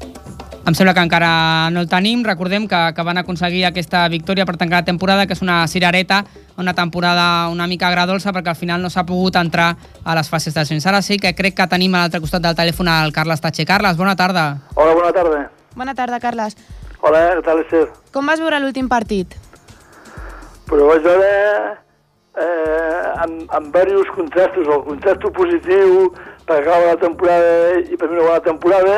Em 0.64 0.72
sembla 0.72 0.94
que 0.96 1.02
encara 1.04 1.68
no 1.74 1.82
el 1.84 1.88
tenim. 1.92 2.22
Recordem 2.24 2.64
que, 2.64 2.78
que 2.96 3.04
van 3.04 3.18
aconseguir 3.20 3.66
aquesta 3.68 4.06
victòria 4.08 4.46
per 4.48 4.56
tancar 4.56 4.80
la 4.80 4.86
temporada, 4.86 5.26
que 5.28 5.36
és 5.36 5.42
una 5.44 5.58
cirereta, 5.68 6.22
una 6.56 6.72
temporada 6.72 7.50
una 7.52 7.66
mica 7.68 7.90
agradolça, 7.90 8.32
perquè 8.32 8.54
al 8.54 8.56
final 8.56 8.80
no 8.80 8.88
s'ha 8.88 9.04
pogut 9.04 9.36
entrar 9.36 9.74
a 9.76 10.16
les 10.16 10.32
fases 10.32 10.56
d'ascens. 10.56 10.86
Ara 10.88 11.02
sí 11.04 11.18
que 11.20 11.34
crec 11.36 11.58
que 11.60 11.68
tenim 11.68 11.92
a 11.92 12.06
l'altre 12.06 12.22
costat 12.24 12.46
del 12.46 12.56
telèfon 12.56 12.88
el 12.88 13.12
Carles 13.12 13.44
Tatxer. 13.44 13.68
Carles, 13.68 14.00
bona 14.00 14.16
tarda. 14.16 14.46
Hola, 14.74 14.96
bona 14.96 15.12
tarda. 15.12 15.44
Bona 15.76 15.94
tarda, 15.94 16.20
Carles. 16.20 16.56
Hola, 17.04 17.26
què 17.36 17.44
tal 17.44 17.60
esteu? 17.60 17.88
Com 18.14 18.24
vas 18.24 18.40
veure 18.40 18.62
l'últim 18.64 18.88
partit? 18.88 19.36
Però 20.64 20.88
vaig 20.88 21.04
veure 21.04 21.83
eh, 22.36 23.22
amb, 23.22 23.42
amb 23.48 23.66
diversos 23.74 24.10
contrastos, 24.14 24.68
el 24.68 24.82
contrast 24.88 25.26
positiu 25.36 26.08
per 26.44 26.60
acabar 26.60 26.92
la 26.92 27.00
temporada 27.00 27.80
i 27.80 27.96
per 27.96 28.10
mi 28.10 28.18
una 28.18 28.28
bona 28.28 28.44
temporada 28.44 28.96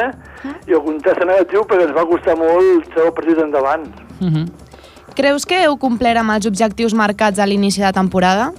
i 0.66 0.74
el 0.74 0.82
contrast 0.84 1.22
negatiu 1.24 1.66
perquè 1.68 1.89
ens 1.89 1.97
va 1.97 2.07
costar 2.09 2.37
molt 2.41 2.89
treure 2.95 3.11
el 3.11 3.16
partit 3.18 3.43
endavant. 3.45 3.89
Uh 4.20 4.28
-huh. 4.28 4.47
Creus 5.16 5.47
que 5.47 5.62
heu 5.64 5.76
complert 5.76 6.18
amb 6.18 6.30
els 6.30 6.47
objectius 6.47 6.95
marcats 6.95 7.39
a 7.39 7.47
l'inici 7.47 7.80
de 7.80 7.93
temporada? 7.93 8.53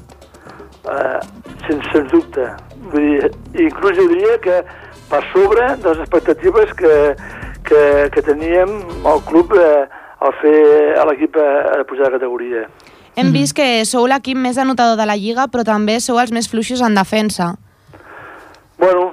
Eh, 0.85 1.19
sense, 1.67 1.89
sens 1.91 2.11
dubte. 2.11 2.47
Vull 2.91 3.01
dir, 3.01 3.31
inclús 3.53 3.97
jo 3.97 4.07
diria 4.07 4.37
que 4.39 4.63
per 5.09 5.23
sobre 5.33 5.75
de 5.75 5.89
les 5.89 5.99
expectatives 5.99 6.73
que, 6.73 7.15
que, 7.63 8.09
que 8.13 8.21
teníem 8.21 8.69
al 9.05 9.21
club 9.23 9.53
eh, 9.53 9.87
el 10.25 10.33
fer 10.41 10.97
a 10.97 11.05
l'equip 11.05 11.35
a, 11.37 11.79
a 11.79 11.83
pujar 11.83 12.05
de 12.05 12.17
categoria. 12.17 12.67
Hem 13.17 13.31
vist 13.33 13.55
que 13.57 13.81
sou 13.89 14.05
l'equip 14.05 14.37
més 14.37 14.59
anotador 14.61 14.97
de 14.99 15.05
la 15.09 15.15
Lliga, 15.17 15.47
però 15.49 15.63
també 15.65 15.95
sou 16.03 16.19
els 16.21 16.29
més 16.35 16.45
fluixos 16.51 16.83
en 16.85 16.93
defensa. 16.93 17.55
Bueno, 18.77 19.07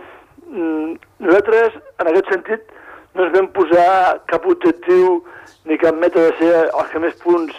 mm, 0.50 0.98
nosaltres, 1.24 1.78
en 2.02 2.11
aquest 2.11 2.28
sentit, 2.32 2.74
no 3.14 3.24
ens 3.24 3.32
vam 3.32 3.48
posar 3.57 4.18
cap 4.28 4.44
objectiu 4.44 5.22
ni 5.64 5.78
cap 5.80 5.96
meta 5.96 6.20
de 6.20 6.34
ser 6.36 6.52
els 6.66 6.92
que 6.92 7.00
més 7.00 7.16
punts 7.24 7.57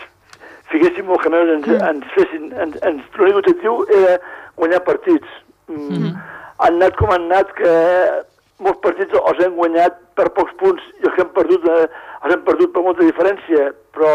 fiquéssim 0.69 1.09
o 1.09 1.17
que 1.17 1.33
més 1.33 1.51
ens, 1.55 1.67
ens 1.89 2.13
fessin. 2.13 2.51
Ens, 2.53 2.77
ens, 2.85 3.03
L'únic 3.17 3.41
objectiu 3.41 3.81
era 3.97 4.19
guanyar 4.61 4.83
partits. 4.85 5.41
Mm. 5.65 6.13
Han 6.61 6.77
anat 6.77 6.97
com 7.01 7.09
han 7.09 7.25
anat, 7.31 7.57
que 7.57 7.73
molts 8.61 8.81
partits 8.85 9.17
els 9.17 9.41
hem 9.43 9.57
guanyat 9.57 9.97
per 10.15 10.29
pocs 10.37 10.53
punts 10.61 10.83
i 11.01 11.07
els 11.07 11.15
que 11.15 11.25
hem 11.25 11.33
perdut 11.35 11.65
eh, 11.67 11.85
els 12.21 12.37
hem 12.37 12.43
perdut 12.45 12.71
per 12.75 12.83
molta 12.85 13.03
diferència, 13.03 13.71
però 13.97 14.11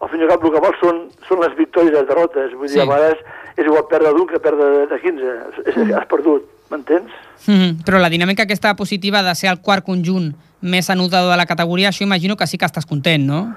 al 0.00 0.10
fin 0.10 0.20
i 0.20 0.26
al 0.26 0.30
cap 0.30 0.44
el 0.44 0.52
que 0.54 0.62
vol 0.62 0.76
són, 0.80 1.00
són 1.28 1.40
les 1.42 1.54
victòries 1.58 1.92
i 1.92 1.96
les 1.96 2.08
derrotes. 2.08 2.52
Vull 2.54 2.68
dir, 2.68 2.76
Sí. 2.76 2.80
a 2.80 2.86
vegades 2.86 3.18
és 3.56 3.66
igual 3.66 3.86
perdre 3.90 4.12
d'un 4.14 4.26
que 4.26 4.38
perdre 4.38 4.70
de, 4.76 4.86
de 4.86 5.00
15. 5.00 5.38
És, 5.66 5.78
has 5.94 6.06
perdut, 6.06 6.44
m'entens? 6.70 7.10
Mm 7.46 7.54
-hmm. 7.54 7.72
Però 7.86 7.98
la 7.98 8.10
dinàmica 8.10 8.42
aquesta 8.42 8.74
positiva 8.74 9.22
de 9.22 9.34
ser 9.34 9.50
el 9.50 9.60
quart 9.60 9.84
conjunt 9.84 10.34
més 10.60 10.90
anotador 10.90 11.30
de 11.30 11.36
la 11.36 11.46
categoria, 11.46 11.88
això 11.88 12.02
imagino 12.02 12.36
que 12.36 12.46
sí 12.46 12.58
que 12.58 12.66
estàs 12.66 12.86
content, 12.86 13.24
no? 13.26 13.54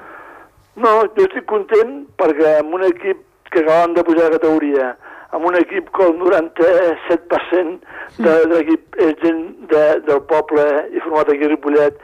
No, 0.75 0.91
jo 1.17 1.23
estic 1.25 1.45
content 1.45 2.07
perquè 2.17 2.59
amb 2.59 2.73
un 2.73 2.83
equip 2.83 3.17
que 3.51 3.59
acabem 3.59 3.93
de 3.93 4.03
pujar 4.03 4.29
de 4.29 4.37
categoria, 4.39 4.95
amb 5.31 5.45
un 5.45 5.55
equip 5.55 5.89
que 5.95 6.03
el 6.03 6.13
97% 6.19 7.79
de, 8.17 8.29
de 8.47 8.55
l'equip 8.55 8.95
és 8.97 9.15
gent 9.23 9.41
de, 9.71 9.83
del 10.07 10.21
poble 10.29 10.63
i 10.95 10.99
format 10.99 11.29
aquí 11.29 11.45
a 11.45 11.51
Ripollet 11.51 11.99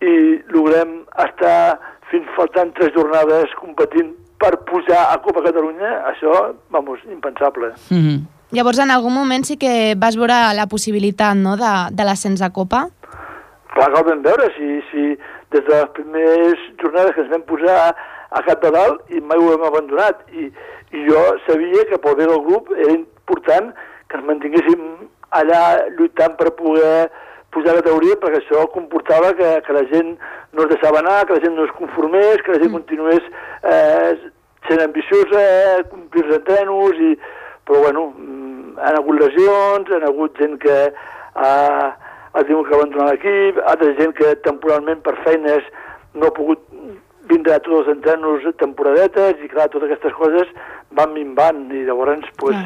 i 0.00 0.14
logrem 0.48 1.02
estar 1.24 1.78
fins 2.10 2.26
faltant 2.36 2.74
tres 2.76 2.92
jornades 2.96 3.54
competint 3.60 4.12
per 4.40 4.56
pujar 4.68 5.06
a 5.10 5.18
Copa 5.22 5.42
Catalunya, 5.44 5.90
això, 6.10 6.54
vamos, 6.70 7.00
impensable. 7.10 7.72
Mm 7.90 8.02
-hmm. 8.02 8.20
Llavors, 8.50 8.78
en 8.78 8.90
algun 8.90 9.14
moment 9.14 9.44
sí 9.44 9.56
que 9.56 9.94
vas 9.96 10.16
veure 10.16 10.54
la 10.54 10.66
possibilitat 10.66 11.36
no, 11.36 11.56
de, 11.56 11.72
de 11.92 12.04
l'ascens 12.04 12.42
a 12.42 12.50
Copa? 12.50 12.88
Clar 13.74 13.92
que 13.92 14.00
ho 14.00 14.04
vam 14.04 14.22
veure, 14.22 14.48
si, 14.56 14.82
si 14.90 15.02
des 15.52 15.64
de 15.66 15.74
les 15.74 15.90
primeres 15.94 16.58
jornades 16.82 17.14
que 17.14 17.20
ens 17.20 17.30
vam 17.30 17.42
posar 17.42 17.94
a 18.30 18.42
cap 18.42 18.62
de 18.62 18.70
dalt 18.70 19.00
i 19.10 19.20
mai 19.20 19.38
ho 19.38 19.52
hem 19.54 19.64
abandonat. 19.68 20.24
I, 20.32 20.50
i 20.90 21.04
jo 21.06 21.22
sabia 21.46 21.86
que 21.90 21.98
pel 21.98 22.16
bé 22.18 22.26
del 22.26 22.42
grup 22.46 22.70
era 22.76 22.92
important 22.92 23.72
que 24.08 24.18
ens 24.18 24.26
mantinguéssim 24.26 24.86
allà 25.30 25.62
lluitant 25.98 26.34
per 26.38 26.50
poder 26.58 27.10
pujar 27.54 27.76
la 27.76 27.84
teoria 27.86 28.18
perquè 28.20 28.40
això 28.40 28.66
comportava 28.74 29.32
que, 29.38 29.50
que 29.66 29.76
la 29.76 29.84
gent 29.90 30.12
no 30.54 30.64
es 30.64 30.72
deixava 30.74 31.00
anar, 31.02 31.24
que 31.26 31.38
la 31.38 31.44
gent 31.44 31.56
no 31.58 31.66
es 31.66 31.72
conformés, 31.78 32.42
que 32.44 32.54
la 32.54 32.60
gent 32.62 32.74
continués 32.74 33.26
eh, 33.62 34.12
sent 34.68 34.82
ambiciosa, 34.84 35.42
complir 35.90 36.26
els 36.26 36.36
entrenos, 36.38 37.00
i, 37.00 37.14
però 37.66 37.82
bueno, 37.86 38.06
mm, 38.16 38.78
han 38.86 38.98
hagut 39.00 39.20
lesions, 39.20 39.92
han 39.94 40.06
hagut 40.06 40.38
gent 40.38 40.58
que 40.62 40.78
ha, 41.34 41.52
ha 42.32 42.44
tingut 42.46 42.68
que 42.68 42.76
abandonar 42.78 43.10
l'equip, 43.10 43.62
altra 43.66 43.94
gent 43.98 44.14
que 44.18 44.34
temporalment 44.46 45.02
per 45.06 45.16
feines 45.24 45.66
no 46.14 46.28
ha 46.28 46.36
pogut 46.36 46.62
vindre 47.30 47.54
a 47.54 47.62
tots 47.62 47.84
els 47.84 47.92
entrenos 47.94 48.46
temporadetes 48.58 49.42
i 49.44 49.50
clar, 49.50 49.68
totes 49.70 49.90
aquestes 49.90 50.14
coses 50.18 50.50
van 50.98 51.12
minvant 51.14 51.68
i 51.70 51.84
llavors 51.86 52.26
pues, 52.42 52.56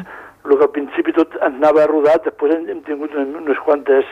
el 0.45 0.57
que 0.57 0.65
al 0.65 0.73
principi 0.73 1.13
tot 1.13 1.35
ens 1.39 1.59
anava 1.59 1.85
rodat, 1.89 2.25
després 2.25 2.55
hem, 2.55 2.65
hem 2.69 2.81
tingut 2.87 3.13
unes, 3.13 3.33
unes 3.41 3.61
quantes 3.65 4.09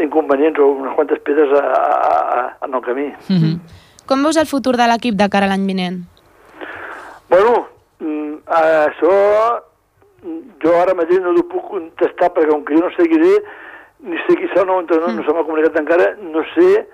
inconvenients 0.00 0.58
o 0.58 0.70
unes 0.72 0.94
quantes 0.94 1.20
pedres 1.20 1.52
a, 1.58 1.64
a, 1.64 2.14
a, 2.38 2.66
en 2.66 2.74
el 2.74 2.82
camí. 2.82 3.08
Mm 3.28 3.38
-hmm. 3.38 3.58
Com 4.06 4.22
veus 4.22 4.36
el 4.36 4.46
futur 4.46 4.76
de 4.76 4.86
l'equip 4.86 5.14
de 5.14 5.28
cara 5.28 5.46
a 5.46 5.48
l'any 5.48 5.66
vinent? 5.66 5.98
Bueno, 7.28 7.66
mm, 8.00 8.34
això 8.46 9.12
mm, 10.22 10.40
jo 10.62 10.80
ara 10.80 10.94
mateix 10.94 11.20
no 11.20 11.34
t'ho 11.34 11.44
puc 11.48 11.68
contestar 11.68 12.32
perquè 12.34 12.50
com 12.50 12.64
que 12.64 12.74
jo 12.74 12.80
no 12.80 12.90
seguiré 12.96 13.42
ni 14.02 14.16
sé 14.26 14.34
qui 14.34 14.48
serà 14.48 14.62
el 14.62 14.66
nou 14.66 14.80
entrenador, 14.80 15.14
no 15.14 15.22
se 15.22 15.32
m'ha 15.32 15.44
comunicat 15.46 15.78
encara, 15.78 16.16
no 16.18 16.42
sé 16.54 16.88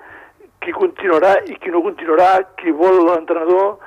qui 0.61 0.72
continuarà 0.72 1.38
i 1.46 1.57
qui 1.57 1.70
no 1.70 1.80
continuarà, 1.82 2.42
qui 2.61 2.70
vol 2.70 3.05
l'entrenador. 3.07 3.78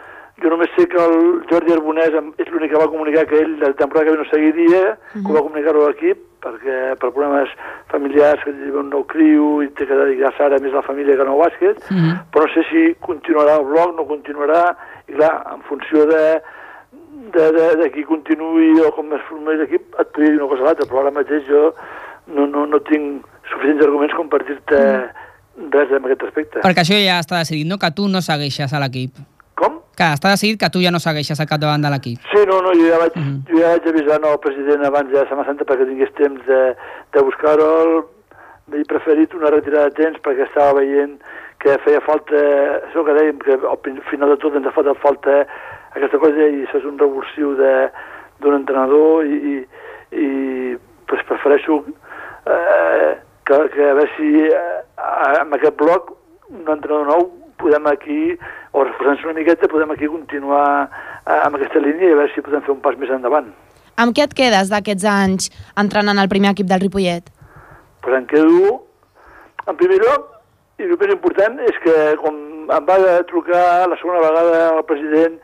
Jo 0.42 0.50
només 0.50 0.72
sé 0.74 0.88
que 0.90 0.98
el 0.98 1.44
Jordi 1.50 1.74
Arbonès 1.76 2.16
és 2.42 2.50
l'únic 2.50 2.72
que 2.74 2.82
va 2.82 2.90
comunicar 2.90 3.28
que 3.30 3.44
ell 3.44 3.58
la 3.62 3.74
temporada 3.78 4.08
que 4.08 4.16
ve 4.16 4.22
no 4.24 4.30
seguiria, 4.32 4.82
que 5.14 5.28
ho 5.28 5.36
va 5.36 5.44
comunicar-ho 5.46 5.86
a 5.86 5.92
l'equip, 5.92 6.24
perquè 6.42 6.78
per 6.98 7.12
problemes 7.14 7.52
familiars, 7.92 8.42
que 8.44 8.54
un 8.82 8.90
nou 8.90 9.04
criu 9.12 9.62
i 9.62 9.70
té 9.78 9.86
que 9.86 10.00
dedicar-se 10.00 10.44
ara 10.48 10.58
més 10.64 10.74
a 10.74 10.80
la 10.80 10.88
família 10.88 11.18
que 11.20 11.28
no 11.28 11.36
al 11.36 11.44
bàsquet, 11.46 11.84
però 12.34 12.48
no 12.48 12.54
sé 12.56 12.66
si 12.72 12.88
continuarà 13.06 13.60
el 13.60 13.68
blog, 13.70 13.94
no 13.98 14.08
continuarà, 14.10 14.64
i 15.08 15.14
clar, 15.14 15.34
en 15.54 15.62
funció 15.70 16.08
de, 16.10 16.24
de, 17.36 17.52
de, 17.58 17.68
de 17.84 17.90
qui 17.94 18.06
continuï 18.10 18.74
o 18.82 18.92
com 18.96 19.14
es 19.14 19.22
formés 19.30 19.62
l'equip, 19.62 19.94
et 19.94 20.14
podria 20.16 20.34
dir 20.34 20.42
una 20.42 20.50
cosa 20.50 20.66
o 20.66 20.70
l'altra, 20.72 20.88
però 20.90 21.04
ara 21.04 21.14
mateix 21.20 21.46
jo 21.50 21.68
no, 22.34 22.48
no, 22.48 22.66
no 22.66 22.80
tinc 22.90 23.28
suficients 23.52 23.84
arguments 23.86 24.16
com 24.18 24.32
per 24.32 24.42
dir-te 24.48 24.82
res 25.76 25.94
en 25.94 26.08
aquest 26.08 26.26
aspecte. 26.30 26.64
Perquè 26.64 26.86
això 26.86 26.98
ja 26.98 27.20
està 27.22 27.42
decidit, 27.44 27.68
no? 27.70 27.78
Que 27.78 27.92
tu 27.94 28.08
no 28.10 28.24
segueixes 28.26 28.74
a 28.74 28.82
l'equip. 28.82 29.22
Que 29.98 30.08
està 30.16 30.32
decidit 30.32 30.60
que 30.62 30.70
tu 30.72 30.80
ja 30.82 30.92
no 30.94 31.00
segueixes 31.04 31.40
al 31.40 31.50
capdavant 31.50 31.84
de 31.84 31.90
l'equip. 31.92 32.20
Sí, 32.32 32.42
no, 32.48 32.62
no, 32.64 32.72
jo 32.78 32.88
ja 32.88 32.98
vaig, 33.02 33.18
jo 33.50 33.60
ja 33.60 33.74
vaig 33.76 33.88
avisar 33.92 34.20
al 34.24 34.40
president 34.40 34.86
abans 34.88 35.12
de 35.12 35.20
Setmana 35.28 35.50
Santa 35.50 35.68
perquè 35.68 35.86
tingués 35.90 36.14
temps 36.18 36.46
de, 36.48 36.62
de 37.14 37.24
buscar-ho. 37.28 38.08
He 38.72 38.86
preferit 38.88 39.34
una 39.36 39.50
retirada 39.52 39.90
de 39.90 39.98
temps 40.00 40.22
perquè 40.24 40.46
estava 40.48 40.78
veient 40.80 41.18
que 41.62 41.76
feia 41.84 42.00
falta, 42.02 42.40
això 42.88 43.04
que 43.06 43.14
dèiem, 43.18 43.38
que 43.44 43.58
al 43.68 43.78
final 44.10 44.32
de 44.32 44.38
tot 44.42 44.56
ens 44.58 44.66
ha 44.66 44.72
fet 44.74 44.88
falta 45.04 45.42
aquesta 45.92 46.18
cosa 46.24 46.48
i 46.48 46.64
això 46.64 46.80
és 46.80 46.88
un 46.88 46.98
revulsiu 46.98 47.52
de- 47.60 47.90
d'un 48.42 48.56
entrenador 48.56 49.28
i, 49.28 49.36
i, 49.52 49.58
i 50.18 50.30
pues 51.12 51.22
prefereixo 51.30 51.82
eh, 52.48 53.12
que, 53.46 53.60
que 53.76 53.90
a 53.90 53.94
veure 54.00 54.08
si 54.16 54.32
eh, 54.48 54.80
amb 55.44 55.54
aquest 55.60 55.78
bloc 55.78 56.14
un 56.50 56.64
entrenador 56.66 57.06
nou 57.12 57.28
podem 57.62 57.86
aquí, 57.92 58.22
o 58.72 58.84
reforçant-se 58.84 59.28
una 59.28 59.38
miqueta, 59.40 59.68
podem 59.68 59.92
aquí 59.92 60.08
continuar 60.08 60.90
eh, 61.26 61.40
amb 61.42 61.58
aquesta 61.58 61.82
línia 61.84 62.10
i 62.10 62.14
a 62.16 62.20
veure 62.22 62.34
si 62.34 62.44
podem 62.46 62.64
fer 62.68 62.74
un 62.74 62.84
pas 62.84 62.98
més 63.00 63.12
endavant. 63.12 63.50
Amb 64.00 64.16
què 64.16 64.24
et 64.26 64.36
quedes 64.38 64.72
d'aquests 64.72 65.08
anys 65.08 65.50
entrenant 65.80 66.20
al 66.22 66.32
primer 66.32 66.54
equip 66.56 66.70
del 66.70 66.84
Ripollet? 66.84 67.28
Pues 68.02 68.16
em 68.18 68.26
quedo, 68.30 68.78
en 69.68 69.76
primer 69.78 70.00
lloc, 70.02 70.30
i 70.80 70.88
el 70.88 70.98
més 70.98 71.14
important 71.14 71.60
és 71.68 71.78
que 71.84 71.98
com 72.24 72.40
em 72.72 72.88
va 72.88 72.98
trucar 73.30 73.88
la 73.92 73.98
segona 74.00 74.24
vegada 74.24 74.62
el 74.78 74.86
president 74.90 75.36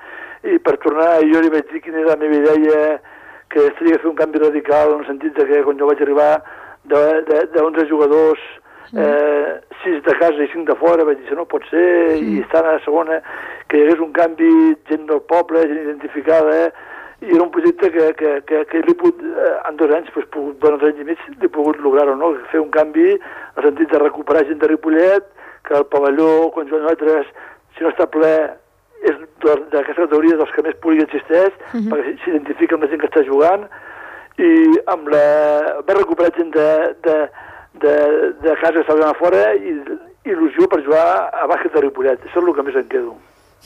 i 0.47 0.57
per 0.63 0.77
tornar 0.81 1.19
jo 1.27 1.41
li 1.43 1.51
vaig 1.53 1.67
dir 1.73 1.83
quina 1.83 1.99
era 2.01 2.15
la 2.15 2.21
meva 2.21 2.39
idea 2.39 2.97
que 3.51 3.65
es 3.67 3.75
tenia 3.77 3.97
que 3.97 4.03
fer 4.05 4.09
un 4.09 4.17
canvi 4.17 4.41
radical 4.41 4.93
en 4.93 5.03
el 5.03 5.09
sentit 5.09 5.35
de 5.37 5.45
que 5.49 5.63
quan 5.65 5.77
jo 5.79 5.89
vaig 5.89 6.01
arribar 6.01 6.31
de, 6.87 7.03
de, 7.27 7.43
de 8.91 9.01
11 9.01 9.07
jugadors 9.07 9.63
eh, 9.63 9.63
6 9.83 10.03
de 10.03 10.13
casa 10.19 10.43
i 10.43 10.49
5 10.53 10.65
de 10.71 10.75
fora, 10.79 11.03
vaig 11.07 11.17
dir, 11.23 11.35
no 11.37 11.45
pot 11.45 11.63
ser, 11.69 12.17
i 12.17 12.39
estar 12.41 12.65
a 12.65 12.77
la 12.77 12.83
segona, 12.83 13.21
que 13.67 13.77
hi 13.77 13.85
hagués 13.85 13.99
un 14.03 14.11
canvi, 14.15 14.51
gent 14.89 15.07
del 15.07 15.21
poble, 15.21 15.63
gent 15.67 15.83
identificada, 15.85 16.53
eh? 16.65 16.71
i 17.21 17.33
era 17.33 17.43
un 17.43 17.49
projecte 17.51 17.89
que, 17.91 18.13
que, 18.13 18.31
que, 18.45 18.65
que 18.69 18.81
l'he 18.85 18.93
pogut, 18.93 19.21
eh, 19.25 19.55
en 19.69 19.77
dos 19.79 19.89
anys, 19.95 20.11
doncs, 20.13 20.29
pogut, 20.33 20.59
bueno, 20.61 20.77
dos 20.77 20.91
anys 20.91 21.01
i 21.01 21.07
mig, 21.07 21.23
l'he 21.41 21.49
pogut 21.49 21.79
lograr-ho, 21.81 22.15
no? 22.15 22.35
fer 22.51 22.61
un 22.61 22.69
canvi 22.69 23.09
en 23.15 23.57
el 23.57 23.69
sentit 23.71 23.89
de 23.91 24.03
recuperar 24.03 24.45
gent 24.45 24.61
de 24.61 24.69
Ripollet, 24.69 25.25
que 25.65 25.75
el 25.79 25.85
pavelló, 25.91 26.51
quan 26.53 26.69
juguen 26.69 26.85
nosaltres, 26.85 27.27
si 27.75 27.83
no 27.83 27.89
està 27.89 28.05
ple, 28.11 28.35
és 29.05 29.17
d'aquesta 29.41 30.03
categoria 30.03 30.37
dels 30.37 30.53
que 30.55 30.63
més 30.65 30.77
públic 30.81 31.03
existeix, 31.07 31.53
Mhm. 31.73 31.89
perquè 31.91 32.13
s'identifica 32.23 32.75
amb 32.75 32.83
la 32.85 32.89
gent 32.89 33.01
que 33.01 33.09
està 33.09 33.25
jugant, 33.25 33.67
i 34.37 34.51
amb 34.93 35.09
la... 35.09 35.25
va 35.87 35.97
recuperar 35.97 36.31
gent 36.37 36.53
de, 36.53 36.69
de, 37.01 37.17
de, 37.83 37.95
de 38.43 38.55
casa 38.61 38.83
estava 38.83 39.09
a 39.11 39.17
fora 39.19 39.43
i 39.55 39.73
il·lusió 40.27 40.67
per 40.71 40.83
jugar 40.83 41.07
a 41.31 41.47
bàsquet 41.49 41.73
de 41.73 41.83
Ripollet. 41.85 42.23
Això 42.23 42.41
és 42.41 42.47
el 42.47 42.55
que 42.55 42.65
més 42.67 42.79
em 42.79 42.87
quedo. 42.91 43.15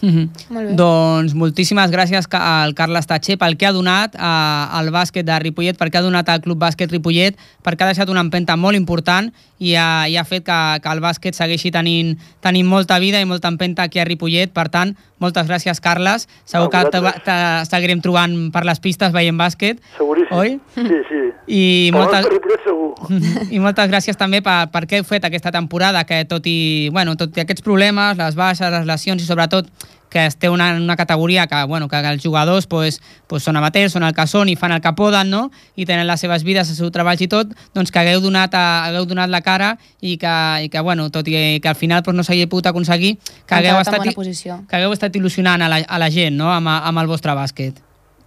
Mm 0.02 0.10
-hmm. 0.10 0.76
Doncs 0.76 1.34
moltíssimes 1.34 1.92
gràcies 1.92 2.26
al 2.32 2.74
Carles 2.74 3.06
Tatxer 3.06 3.38
pel 3.38 3.56
que 3.58 3.68
ha 3.68 3.72
donat 3.72 4.16
a, 4.18 4.70
al 4.80 4.90
bàsquet 4.90 5.26
de 5.26 5.40
Ripollet, 5.40 5.78
perquè 5.78 5.98
ha 5.98 6.02
donat 6.02 6.30
al 6.30 6.42
Club 6.42 6.58
Bàsquet 6.58 6.92
Ripollet, 6.92 7.38
perquè 7.64 7.84
ha 7.84 7.92
deixat 7.94 8.10
una 8.10 8.22
empenta 8.22 8.56
molt 8.56 8.76
important 8.76 9.32
i 9.60 9.76
ha, 9.76 10.08
i 10.10 10.18
ha 10.18 10.24
fet 10.26 10.44
que, 10.44 10.60
que 10.82 10.90
el 10.90 11.02
bàsquet 11.04 11.38
segueixi 11.38 11.70
tenint, 11.72 12.16
tenint 12.42 12.68
molta 12.68 12.98
vida 13.00 13.22
i 13.22 13.26
molta 13.30 13.48
empenta 13.48 13.84
aquí 13.84 14.00
a 14.02 14.06
Ripollet. 14.06 14.50
Per 14.52 14.68
tant, 14.74 14.96
moltes 15.22 15.46
gràcies, 15.48 15.80
Carles. 15.80 16.28
Segur 16.50 16.66
A 16.66 16.70
que 16.70 16.90
te, 16.90 17.02
te 17.28 17.38
seguirem 17.70 18.02
trobant 18.02 18.34
per 18.52 18.66
les 18.66 18.82
pistes 18.82 19.14
veient 19.14 19.38
bàsquet. 19.38 19.78
Seguríssim. 19.98 20.38
Oi? 20.38 20.60
Sí, 20.74 21.02
sí. 21.10 21.22
I 21.48 21.92
moltes, 21.94 22.26
Ripollet 22.26 22.66
segur. 22.66 22.90
I 23.56 23.62
moltes 23.62 23.90
gràcies 23.92 24.18
també 24.18 24.42
per, 24.42 24.66
per 24.74 24.88
què 24.90 24.98
heu 24.98 25.06
fet 25.06 25.30
aquesta 25.30 25.54
temporada, 25.54 26.04
que 26.10 26.24
tot 26.26 26.48
i, 26.50 26.90
bueno, 26.90 27.16
tot 27.16 27.38
i 27.38 27.46
aquests 27.46 27.62
problemes, 27.62 28.18
les 28.18 28.36
baixes, 28.40 28.66
les 28.74 28.90
lesions 28.90 29.22
i 29.22 29.30
sobretot 29.30 29.70
que 30.12 30.26
es 30.28 30.36
té 30.38 30.50
una, 30.52 30.74
una 30.76 30.98
categoria 31.00 31.48
que, 31.48 31.64
bueno, 31.64 31.88
que 31.88 31.98
els 31.98 32.22
jugadors 32.22 32.68
pues, 32.68 33.00
pues 33.28 33.48
són 33.48 33.58
amateurs, 33.58 33.96
són 33.96 34.04
el 34.04 34.14
que 34.14 34.28
són 34.28 34.52
i 34.52 34.58
fan 34.60 34.76
el 34.76 34.82
que 34.84 34.92
poden, 34.94 35.32
no? 35.32 35.46
I 35.80 35.88
tenen 35.90 36.06
les 36.06 36.22
seves 36.22 36.44
vides, 36.44 36.70
els 36.70 36.82
seus 36.84 36.92
treballs 36.94 37.24
i 37.24 37.30
tot, 37.32 37.56
doncs 37.74 37.90
que 37.90 38.04
hagueu 38.04 38.20
donat, 38.22 38.54
a, 38.54 38.86
hagueu 38.90 39.08
donat 39.10 39.32
la 39.32 39.42
cara 39.42 39.78
i 40.02 40.18
que, 40.22 40.36
i 40.68 40.70
que 40.70 40.84
bueno, 40.84 41.10
tot 41.10 41.32
i 41.32 41.62
que 41.64 41.72
al 41.72 41.80
final 41.80 42.04
pues, 42.04 42.18
no 42.18 42.28
s'hagi 42.28 42.50
pogut 42.52 42.68
aconseguir, 42.70 43.16
que 43.48 43.56
hagueu, 43.56 43.80
estat, 43.80 44.04
que 44.04 44.76
hagueu 44.76 44.92
estat 44.92 45.16
il·lusionant 45.16 45.64
a 45.64 45.72
la, 45.72 45.80
a 45.88 46.02
la 46.02 46.12
gent 46.12 46.36
no? 46.38 46.52
amb, 46.52 46.68
amb 46.68 47.02
el 47.02 47.10
vostre 47.10 47.34
bàsquet. 47.38 47.80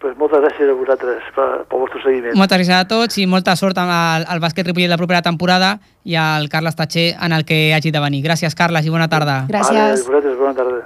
Pues 0.05 0.18
moltes 0.20 0.43
gràcies 0.43 0.68
a 0.68 0.74
vosaltres 0.76 1.28
per, 1.32 1.47
pel 1.68 1.80
vostre 1.80 2.03
seguiment. 2.03 2.35
Moltes 2.37 2.59
gràcies 2.61 2.76
a 2.76 2.89
tots 2.89 3.16
i 3.22 3.24
molta 3.30 3.55
sort 3.57 3.78
amb 3.80 3.93
el, 3.93 4.26
el 4.35 4.43
bàsquet 4.43 4.68
Ripollet 4.68 4.93
la 4.93 4.99
propera 5.01 5.22
temporada 5.24 5.78
i 6.05 6.18
al 6.20 6.51
Carles 6.53 6.76
Tatxer 6.76 7.14
en 7.16 7.32
el 7.32 7.47
que 7.49 7.72
hagi 7.72 7.93
de 7.95 8.05
venir. 8.05 8.20
Gràcies, 8.26 8.53
Carles, 8.59 8.85
i 8.85 8.93
bona 8.93 9.09
tarda. 9.09 9.47
Vale, 9.49 9.80
a 9.80 9.89
vosaltres, 9.97 10.37
bona 10.37 10.53
tarda. 10.59 10.85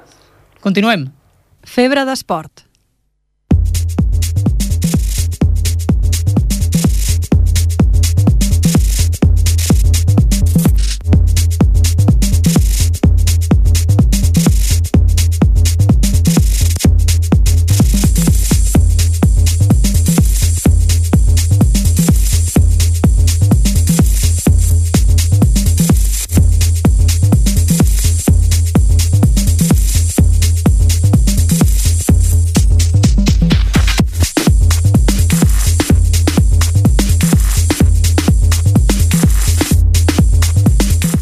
Continuem. 0.60 1.06
Febre 1.62 2.04
d'esport. 2.08 2.67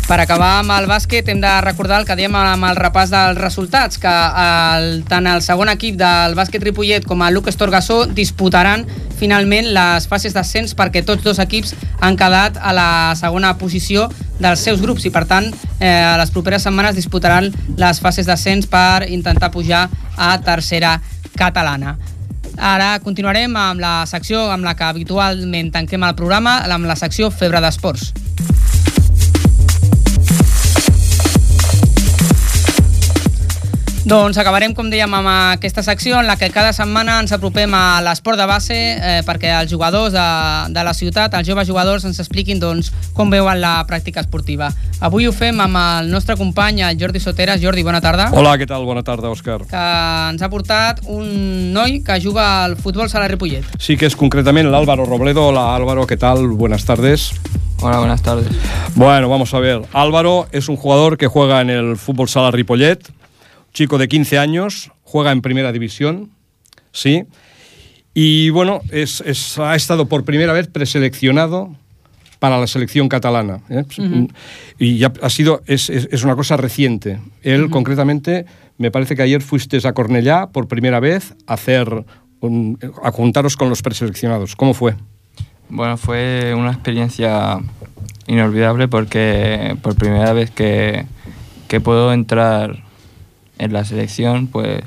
Per 0.07 0.21
acabar 0.23 0.61
amb 0.61 0.71
el 0.71 0.85
bàsquet 0.87 1.27
hem 1.33 1.41
de 1.43 1.51
recordar 1.65 1.97
el 1.99 2.05
que 2.07 2.15
dèiem 2.15 2.35
amb 2.39 2.69
el 2.69 2.77
repàs 2.79 3.11
dels 3.11 3.41
resultats, 3.41 3.99
que 3.99 4.11
el, 4.39 5.01
tant 5.11 5.27
el 5.27 5.41
segon 5.43 5.67
equip 5.73 5.97
del 5.99 6.37
bàsquet 6.39 6.63
Ripollet 6.63 7.03
com 7.11 7.25
el 7.27 7.35
Lucas 7.35 7.59
Torgassó 7.59 8.05
disputaran 8.07 8.85
finalment 9.19 9.73
les 9.75 10.07
fases 10.07 10.37
d'ascens 10.37 10.77
perquè 10.79 11.03
tots 11.03 11.27
dos 11.27 11.41
equips 11.43 11.75
han 12.07 12.15
quedat 12.21 12.61
a 12.63 12.75
la 12.77 12.91
segona 13.19 13.57
posició 13.59 14.07
dels 14.39 14.63
seus 14.63 14.79
grups 14.85 15.09
i 15.09 15.11
per 15.11 15.25
tant 15.27 15.49
eh, 15.81 16.15
les 16.21 16.31
properes 16.31 16.63
setmanes 16.63 16.95
disputaran 16.95 17.51
les 17.75 17.99
fases 17.99 18.31
d'ascens 18.31 18.71
per 18.71 19.09
intentar 19.11 19.51
pujar 19.51 19.89
a 20.15 20.37
tercera 20.39 21.01
catalana. 21.35 21.97
Ara 22.57 22.95
continuarem 23.03 23.59
amb 23.59 23.83
la 23.83 23.97
secció 24.07 24.47
amb 24.55 24.63
la 24.65 24.77
que 24.79 24.87
habitualment 24.87 25.75
tanquem 25.75 26.07
el 26.07 26.15
programa, 26.15 26.61
amb 26.63 26.87
la 26.87 26.95
secció 26.95 27.33
Febre 27.35 27.65
d'Esports. 27.65 28.13
Doncs 34.07 34.37
acabarem, 34.39 34.71
com 34.71 34.87
dèiem, 34.87 35.11
amb 35.19 35.27
aquesta 35.27 35.83
secció 35.83 36.21
en 36.21 36.29
la 36.29 36.37
que 36.39 36.47
cada 36.55 36.71
setmana 36.71 37.17
ens 37.25 37.33
apropem 37.35 37.73
a 37.75 37.99
l'esport 38.07 38.39
de 38.39 38.45
base 38.47 38.77
eh, 38.77 39.17
perquè 39.27 39.51
els 39.59 39.73
jugadors 39.73 40.15
de, 40.15 40.27
de 40.71 40.85
la 40.87 40.93
ciutat, 40.95 41.35
els 41.35 41.49
joves 41.49 41.67
jugadors, 41.67 42.07
ens 42.07 42.21
expliquin 42.23 42.63
doncs, 42.63 42.93
com 43.17 43.35
veuen 43.35 43.59
la 43.59 43.81
pràctica 43.89 44.23
esportiva. 44.23 44.71
Avui 45.03 45.27
ho 45.27 45.35
fem 45.35 45.59
amb 45.59 45.81
el 45.81 46.13
nostre 46.15 46.39
company, 46.39 46.85
el 46.87 47.03
Jordi 47.03 47.19
Soteres. 47.19 47.59
Jordi, 47.59 47.83
bona 47.83 47.99
tarda. 47.99 48.29
Hola, 48.31 48.55
què 48.55 48.71
tal? 48.71 48.87
Bona 48.87 49.03
tarda, 49.03 49.27
Òscar. 49.35 49.65
Que 49.67 49.83
ens 50.31 50.39
ha 50.39 50.53
portat 50.55 51.03
un 51.11 51.75
noi 51.75 51.99
que 52.07 52.23
juga 52.23 52.47
al 52.63 52.79
futbol 52.79 53.11
sala 53.11 53.27
Ripollet. 53.27 53.75
Sí 53.83 53.99
que 53.99 54.07
es 54.07 54.15
concretamente 54.15 54.71
Álvaro 54.71 55.05
Robledo. 55.05 55.49
Hola 55.49 55.75
Álvaro, 55.75 56.07
¿qué 56.07 56.17
tal? 56.17 56.47
Buenas 56.55 56.85
tardes. 56.85 57.33
Hola, 57.83 57.99
buenas 57.99 58.23
tardes. 58.23 58.49
Bueno, 58.95 59.29
vamos 59.29 59.53
a 59.53 59.59
ver. 59.59 59.83
Álvaro 59.93 60.47
es 60.51 60.69
un 60.69 60.77
jugador 60.77 61.19
que 61.19 61.27
juega 61.27 61.61
en 61.61 61.69
el 61.71 61.97
fútbol 61.97 62.29
sala 62.29 62.51
Ripollet, 62.51 63.07
chico 63.77 63.99
de 63.99 64.09
15 64.09 64.39
años, 64.39 64.91
juega 65.03 65.33
en 65.33 65.43
primera 65.43 65.71
división, 65.71 66.31
¿sí? 66.93 67.25
Y 68.15 68.49
bueno, 68.49 68.81
es, 68.91 69.21
es- 69.21 69.59
ha 69.59 69.77
estado 69.77 70.07
por 70.09 70.25
primera 70.25 70.55
vez 70.55 70.67
preseleccionado 70.67 71.77
para 72.39 72.59
la 72.59 72.67
selección 72.67 73.11
catalana. 73.11 73.61
¿eh? 73.69 73.85
Ujú. 73.99 74.29
Y 74.79 74.97
ya 74.97 75.13
ha 75.21 75.29
sido, 75.29 75.63
es, 75.67 75.91
es- 75.91 76.09
es 76.11 76.25
una 76.25 76.35
cosa 76.37 76.57
reciente. 76.57 77.19
Él, 77.43 77.69
concretamente, 77.69 78.47
me 78.79 78.91
parece 78.91 79.15
que 79.15 79.21
ayer 79.23 79.43
fuiste 79.43 79.79
a 79.87 79.93
Cornellá 79.93 80.47
por 80.47 80.69
primera 80.69 80.99
vez 80.99 81.35
a 81.47 81.53
hacer, 81.55 82.05
un- 82.41 82.79
a 83.03 83.11
juntaros 83.11 83.59
con 83.59 83.69
los 83.69 83.83
preseleccionados. 83.83 84.57
¿Cómo 84.57 84.73
fue? 84.73 84.95
Bueno, 85.69 85.99
fue 85.99 86.55
una 86.57 86.71
experiencia 86.73 87.59
inolvidable 88.27 88.89
porque 88.89 89.77
por 89.83 89.95
primera 89.97 90.33
vez 90.33 90.51
que, 90.51 91.05
que 91.69 91.81
puedo 91.83 92.15
entrar 92.15 92.86
en 93.59 93.73
la 93.73 93.85
selección, 93.85 94.47
pues 94.49 94.83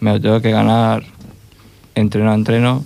me 0.00 0.12
lo 0.12 0.20
tengo 0.20 0.40
que 0.40 0.50
ganar 0.50 1.04
entreno 1.94 2.30
a 2.30 2.34
entreno 2.34 2.84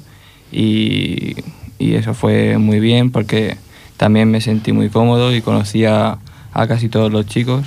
y, 0.50 1.36
y 1.78 1.94
eso 1.94 2.14
fue 2.14 2.58
muy 2.58 2.80
bien 2.80 3.10
porque 3.10 3.56
también 3.96 4.30
me 4.30 4.40
sentí 4.40 4.72
muy 4.72 4.88
cómodo 4.88 5.34
y 5.34 5.40
conocía 5.40 6.18
a 6.52 6.66
casi 6.66 6.88
todos 6.88 7.12
los 7.12 7.26
chicos 7.26 7.66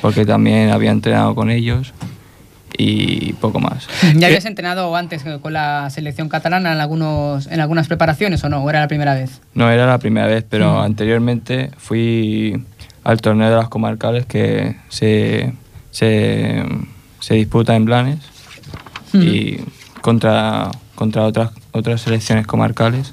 porque 0.00 0.24
también 0.26 0.70
había 0.70 0.90
entrenado 0.90 1.34
con 1.34 1.50
ellos 1.50 1.92
y 2.78 3.34
poco 3.34 3.60
más. 3.60 3.86
¿Ya 4.16 4.28
habías 4.28 4.46
entrenado 4.46 4.96
antes 4.96 5.22
con 5.42 5.52
la 5.52 5.90
selección 5.90 6.28
catalana 6.28 6.72
en, 6.72 6.80
algunos, 6.80 7.46
en 7.46 7.60
algunas 7.60 7.86
preparaciones 7.86 8.42
o 8.44 8.48
no? 8.48 8.64
¿O 8.64 8.70
era 8.70 8.80
la 8.80 8.88
primera 8.88 9.14
vez? 9.14 9.40
No 9.54 9.70
era 9.70 9.86
la 9.86 9.98
primera 9.98 10.26
vez, 10.26 10.44
pero 10.48 10.80
Mm. 10.80 10.84
anteriormente 10.84 11.70
fui 11.76 12.64
al 13.04 13.20
torneo 13.20 13.50
de 13.50 13.56
las 13.56 13.68
comarcales 13.68 14.24
que 14.26 14.76
se, 14.88 15.52
se, 15.92 16.64
se 17.20 17.34
disputa 17.34 17.76
en 17.76 17.84
Blanes 17.84 18.18
y 19.14 19.58
contra, 20.00 20.70
contra 20.96 21.22
otras, 21.24 21.52
otras 21.70 22.00
selecciones 22.00 22.46
comarcales 22.46 23.12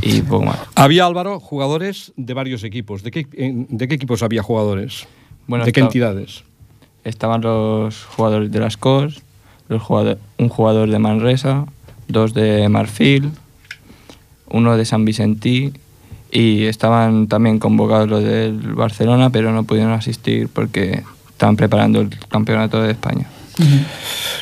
y 0.00 0.22
poco 0.22 0.46
más. 0.46 0.58
Había, 0.76 1.04
Álvaro, 1.04 1.40
jugadores 1.40 2.12
de 2.16 2.32
varios 2.34 2.62
equipos. 2.64 3.02
¿De 3.02 3.10
qué, 3.10 3.26
en- 3.32 3.66
de 3.70 3.88
qué 3.88 3.94
equipos 3.96 4.22
había 4.22 4.42
jugadores? 4.42 5.06
Bueno, 5.46 5.64
¿De 5.64 5.72
qué 5.72 5.80
entidades? 5.80 6.44
Estaban 7.04 7.42
los 7.42 8.04
jugadores 8.04 8.50
de 8.50 8.60
las 8.60 8.76
COS, 8.76 9.20
los 9.68 9.82
jugador- 9.82 10.18
un 10.38 10.48
jugador 10.48 10.88
de 10.90 10.98
Manresa, 10.98 11.66
dos 12.08 12.32
de 12.34 12.68
Marfil, 12.68 13.30
uno 14.48 14.76
de 14.76 14.84
San 14.84 15.04
Vicentí 15.04 15.72
y 16.30 16.64
estaban 16.64 17.26
también 17.28 17.58
convocados 17.58 18.08
los 18.08 18.22
del 18.22 18.58
Barcelona, 18.74 19.30
pero 19.30 19.52
no 19.52 19.64
pudieron 19.64 19.92
asistir 19.92 20.48
porque 20.48 21.02
estaban 21.34 21.56
preparando 21.56 22.00
el 22.00 22.10
campeonato 22.28 22.80
de 22.82 22.92
España. 22.92 23.26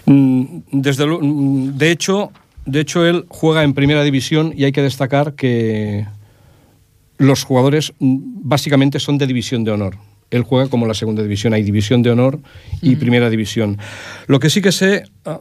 Mm, 0.06 0.44
Desde 0.72 1.06
lu- 1.06 1.20
mm, 1.22 1.76
de 1.76 1.90
hecho, 1.90 2.32
de 2.64 2.80
hecho 2.80 3.04
él 3.06 3.24
juega 3.28 3.62
en 3.64 3.74
primera 3.74 4.02
división 4.04 4.52
y 4.56 4.64
hay 4.64 4.72
que 4.72 4.82
destacar 4.82 5.34
que 5.34 6.06
los 7.18 7.44
jugadores 7.44 7.92
mm, 7.98 8.16
básicamente 8.44 9.00
son 9.00 9.18
de 9.18 9.26
división 9.26 9.64
de 9.64 9.70
honor. 9.72 9.96
Él 10.30 10.42
juega 10.44 10.70
como 10.70 10.86
la 10.86 10.94
segunda 10.94 11.22
división, 11.22 11.52
hay 11.52 11.62
división 11.62 12.02
de 12.02 12.10
honor 12.10 12.40
y 12.80 12.96
primera 12.96 13.28
división. 13.28 13.76
Lo 14.28 14.40
que 14.40 14.48
sí 14.48 14.62
que 14.62 14.72
sé, 14.72 15.04
ah, 15.26 15.40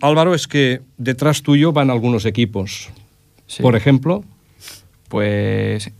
Álvaro, 0.00 0.34
es 0.34 0.48
que 0.48 0.80
detrás 0.98 1.42
tuyo 1.42 1.72
van 1.72 1.88
algunos 1.90 2.24
equipos. 2.26 2.88
Por 3.60 3.76
ejemplo, 3.76 4.24
Pues 5.08 5.90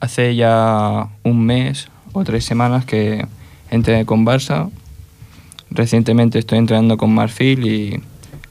hace 0.00 0.34
ya 0.34 1.08
un 1.24 1.44
mes 1.44 1.88
o 2.14 2.24
tres 2.24 2.44
semanas 2.44 2.84
que 2.86 3.26
entrené 3.72 4.04
con 4.04 4.24
Barça. 4.24 4.70
Recientemente 5.70 6.38
estoy 6.38 6.58
entrenando 6.58 6.96
con 6.96 7.12
Marfil 7.14 7.66
y 7.66 8.00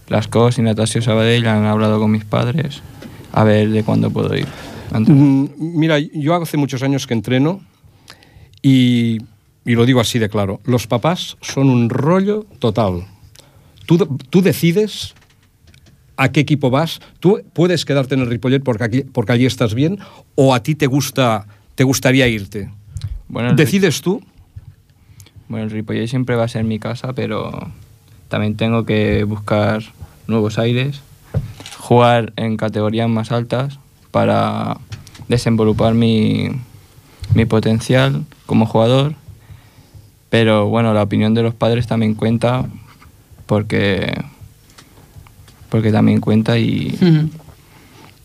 las 0.07 0.27
COS 0.27 0.57
y 0.57 0.63
Natasio 0.63 1.01
Sabadell 1.01 1.47
han 1.47 1.65
hablado 1.65 1.99
con 1.99 2.11
mis 2.11 2.25
padres 2.25 2.81
a 3.31 3.43
ver 3.43 3.69
de 3.69 3.83
cuándo 3.83 4.09
puedo 4.09 4.35
ir. 4.35 4.47
Mm, 4.91 5.45
Mira, 5.57 5.99
yo 5.99 6.35
hace 6.35 6.57
muchos 6.57 6.83
años 6.83 7.07
que 7.07 7.13
entreno 7.13 7.61
y, 8.61 9.19
y 9.63 9.75
lo 9.75 9.85
digo 9.85 10.01
así 10.01 10.19
de 10.19 10.27
claro, 10.27 10.59
los 10.65 10.87
papás 10.87 11.37
son 11.41 11.69
un 11.69 11.89
rollo 11.89 12.45
total. 12.59 13.05
Tú, 13.85 13.97
tú 14.29 14.41
decides 14.41 15.13
a 16.17 16.31
qué 16.31 16.41
equipo 16.41 16.69
vas, 16.69 16.99
tú 17.19 17.41
puedes 17.53 17.85
quedarte 17.85 18.15
en 18.15 18.21
el 18.21 18.27
Ripollet 18.27 18.63
porque, 18.63 18.83
aquí, 18.83 19.01
porque 19.01 19.31
allí 19.31 19.45
estás 19.45 19.73
bien 19.73 19.99
o 20.35 20.53
a 20.53 20.61
ti 20.61 20.75
te, 20.75 20.87
gusta, 20.87 21.47
te 21.75 21.83
gustaría 21.83 22.27
irte. 22.27 22.69
Bueno, 23.27 23.53
¿Decides 23.53 24.01
tú? 24.01 24.21
Bueno, 25.51 25.65
el 25.65 25.71
Ripollet 25.71 26.07
siempre 26.07 26.37
va 26.37 26.45
a 26.45 26.47
ser 26.47 26.63
mi 26.63 26.79
casa, 26.79 27.11
pero 27.11 27.51
también 28.29 28.55
tengo 28.55 28.85
que 28.85 29.25
buscar 29.25 29.83
nuevos 30.25 30.57
aires, 30.57 31.01
jugar 31.77 32.31
en 32.37 32.55
categorías 32.55 33.09
más 33.09 33.33
altas 33.33 33.77
para 34.11 34.77
desenvolupar 35.27 35.93
mi, 35.93 36.51
mi 37.33 37.43
potencial 37.43 38.23
como 38.45 38.65
jugador. 38.65 39.15
Pero 40.29 40.69
bueno, 40.69 40.93
la 40.93 41.03
opinión 41.03 41.33
de 41.33 41.43
los 41.43 41.53
padres 41.53 41.85
también 41.85 42.15
cuenta 42.15 42.69
porque, 43.45 44.23
porque 45.67 45.91
también 45.91 46.21
cuenta 46.21 46.57
y 46.57 46.97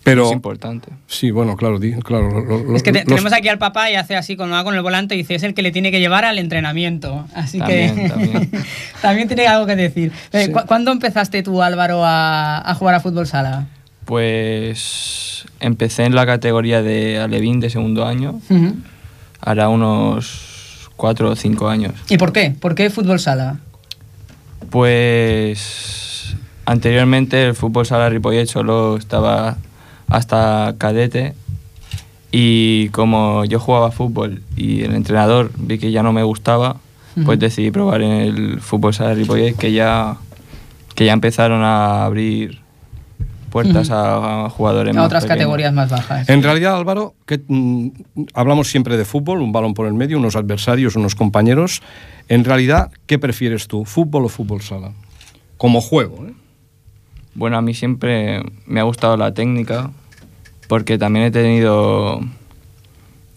Pero, 0.07 0.27
es 0.27 0.33
importante. 0.33 0.89
Sí, 1.09 1.31
bueno, 1.31 1.57
claro, 1.57 1.79
claro. 2.05 2.31
lo- 2.41 2.65
lo- 2.65 2.77
Es 2.77 2.83
que 2.83 2.93
te- 2.93 3.01
los- 3.01 3.07
tenemos 3.09 3.33
aquí 3.33 3.49
al 3.49 3.59
papá 3.59 3.91
y 3.91 3.97
hace 3.97 4.17
así 4.17 4.37
cuando 4.37 4.55
va 4.57 4.63
con 4.65 4.75
el 4.75 4.83
volante 4.83 5.15
y 5.15 5.19
dice 5.19 5.35
es 5.35 5.43
el 5.43 5.53
que 5.53 5.63
le 5.63 5.73
tiene 5.73 5.91
que 5.91 5.99
llevar 6.01 6.25
al 6.25 6.39
entrenamiento. 6.39 7.27
Así 7.35 7.59
También, 7.59 7.95
que 7.97 8.09
también. 8.09 8.51
también 9.03 9.27
tiene 9.29 9.47
algo 9.49 9.67
que 9.67 9.77
decir. 9.77 10.13
Eh, 10.33 10.47
Sí. 10.47 10.53
¿cu- 10.53 10.65
¿Cuándo 10.67 10.93
empezaste 10.93 11.43
tú, 11.43 11.61
Álvaro, 11.63 12.05
a, 12.05 12.59
a 12.59 12.75
jugar 12.75 12.95
a 12.95 13.01
fútbol 13.01 13.27
sala? 13.27 13.67
Pues 14.05 15.45
empecé 15.61 16.05
en 16.05 16.15
la 16.15 16.25
categoría 16.27 16.81
de 16.83 17.19
Alevín 17.19 17.59
de 17.61 17.69
segundo 17.71 18.07
año, 18.07 18.41
Ujú. 18.49 18.75
hará 19.41 19.69
unos 19.69 20.89
cuatro 20.97 21.31
o 21.31 21.37
cinco 21.37 21.69
años. 21.69 21.93
¿Y 22.09 22.17
por 22.17 22.33
qué? 22.33 22.55
¿Por 22.59 22.75
qué 22.77 22.89
fútbol 22.91 23.19
sala? 23.19 23.59
Pues 24.71 26.35
anteriormente 26.65 27.47
el 27.47 27.55
fútbol 27.55 27.87
sala 27.87 28.09
Ripollet 28.09 28.47
solo 28.47 28.97
estaba 28.97 29.57
hasta 30.09 30.75
cadete 30.79 31.35
y 32.33 32.89
como 32.91 33.45
yo 33.45 33.59
jugaba 33.61 33.91
fútbol 33.91 34.43
y 34.57 34.83
el 34.83 34.95
entrenador 34.95 35.51
vi 35.57 35.79
que 35.79 35.91
ya 35.93 36.03
no 36.03 36.13
me 36.13 36.23
gustaba, 36.23 36.77
pues 37.25 37.39
decidí 37.39 37.71
probar 37.71 38.03
en 38.03 38.11
el 38.13 38.61
fútbol 38.61 38.93
sala 38.93 39.15
Ripollet 39.15 39.57
que 39.57 39.73
ya, 39.73 40.17
que 40.95 41.07
ya 41.07 41.13
empezaron 41.13 41.63
a 41.63 42.05
abrir 42.05 42.61
puertas 43.51 43.89
Ujú. 43.89 43.97
a, 43.97 44.47
a 44.47 44.51
jugadores 44.51 44.95
A 44.95 44.99
más 44.99 45.07
otras 45.07 45.23
pequeños. 45.25 45.39
categorías 45.39 45.73
más 45.73 45.89
bajas. 45.89 46.29
En 46.29 46.43
realidad, 46.43 46.77
Álvaro, 46.77 47.15
que, 47.25 47.41
mm, 47.49 47.89
hablamos 48.35 48.69
siempre 48.69 48.99
de 48.99 49.07
fútbol, 49.07 49.41
un 49.41 49.51
balón 49.53 49.73
por 49.73 49.87
el 49.87 49.95
medio, 49.95 50.19
unos 50.19 50.37
adversarios, 50.37 50.95
unos 50.95 51.15
compañeros. 51.15 51.81
En 52.29 52.45
realidad, 52.45 52.91
¿qué 53.07 53.19
prefieres 53.19 53.67
tú, 53.67 53.87
fútbol 53.87 54.27
o 54.27 54.29
fútbol 54.29 54.61
sala? 54.61 54.91
Como 55.57 55.81
juego, 55.81 56.27
¿eh? 56.27 56.35
Bueno, 57.37 57.59
a 57.59 57.63
mí 57.63 57.75
siempre 57.75 58.43
me 58.67 58.81
ha 58.81 58.85
gustado 58.85 59.17
la 59.17 59.35
técnica 59.35 59.91
porque 60.69 60.99
también 60.99 61.27
he 61.27 61.31
tenido 61.31 62.21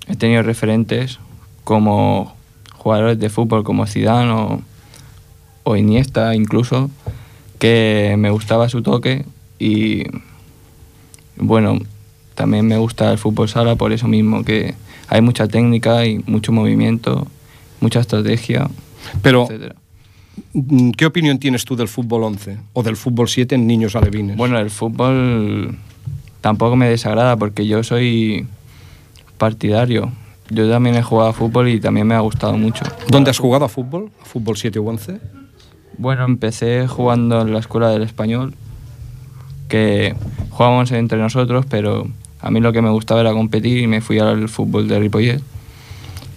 he 0.07 0.15
tenido 0.15 0.41
referentes 0.41 1.19
como 1.65 2.33
jugadores 2.73 3.19
de 3.19 3.29
fútbol 3.29 3.63
como 3.63 3.85
Zidane 3.85 4.31
o, 4.31 4.61
o 5.63 5.75
Iniesta 5.75 6.33
incluso 6.33 6.89
que 7.59 8.15
me 8.17 8.31
gustaba 8.31 8.69
su 8.69 8.81
toque 8.81 9.25
y 9.59 10.05
bueno, 11.35 11.77
también 12.35 12.65
me 12.67 12.77
gusta 12.77 13.11
el 13.11 13.17
fútbol 13.17 13.49
sala 13.49 13.75
por 13.75 13.91
eso 13.91 14.07
mismo 14.07 14.45
que 14.45 14.75
hay 15.09 15.21
mucha 15.21 15.47
técnica 15.47 16.05
y 16.05 16.19
mucho 16.25 16.51
movimiento, 16.51 17.27
mucha 17.81 17.99
estrategia, 17.99 18.69
Pero, 19.21 19.43
etcétera. 19.43 19.75
Mm, 20.53 20.91
¿qué 20.91 21.05
opinión 21.05 21.39
tienes 21.39 21.65
tú 21.65 21.75
del 21.75 21.87
fútbol 21.87 22.23
11 22.23 22.57
o 22.73 22.83
del 22.83 22.95
fútbol 22.95 23.27
7 23.27 23.55
en 23.55 23.67
niños 23.67 23.95
alevines? 23.95 24.37
Bueno, 24.37 24.59
el 24.59 24.69
fútbol 24.69 25.77
tampoco 26.41 26.75
me 26.75 26.89
desagrada 26.89 27.37
porque 27.37 27.67
yo 27.67 27.83
soy 27.83 28.47
partidario. 29.37 30.11
Yo 30.49 30.69
también 30.69 30.95
he 30.95 31.03
jugado 31.03 31.29
a 31.29 31.33
fútbol 31.33 31.69
y 31.69 31.79
también 31.79 32.07
me 32.07 32.15
ha 32.15 32.19
gustado 32.19 32.57
mucho. 32.57 32.83
¿Dónde 33.07 33.29
has 33.29 33.37
jugado 33.37 33.65
a 33.65 33.69
fútbol? 33.69 34.11
¿A 34.21 34.25
fútbol 34.25 34.57
7 34.57 34.79
u 34.79 34.89
11? 34.89 35.19
Bueno, 35.97 36.25
empecé 36.25 36.87
jugando 36.87 37.41
en 37.41 37.53
la 37.53 37.59
escuela 37.59 37.89
del 37.89 38.03
español, 38.03 38.55
que 39.67 40.15
jugábamos 40.49 40.91
entre 40.91 41.19
nosotros, 41.19 41.65
pero 41.69 42.07
a 42.41 42.51
mí 42.51 42.61
lo 42.61 42.71
que 42.71 42.81
me 42.81 42.89
gustaba 42.89 43.21
era 43.21 43.33
competir 43.33 43.79
y 43.79 43.87
me 43.87 44.01
fui 44.01 44.17
al 44.19 44.49
fútbol 44.49 44.87
de 44.87 44.99
Ripollet. 44.99 45.41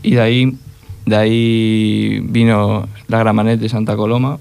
Y 0.03 0.17
de 0.17 0.21
ahí, 0.21 0.57
de 1.07 1.17
ahí 1.17 2.21
vino 2.25 2.89
la 3.09 3.19
Gramanet 3.19 3.61
de 3.61 3.69
Santa 3.69 3.97
Coloma, 3.97 4.39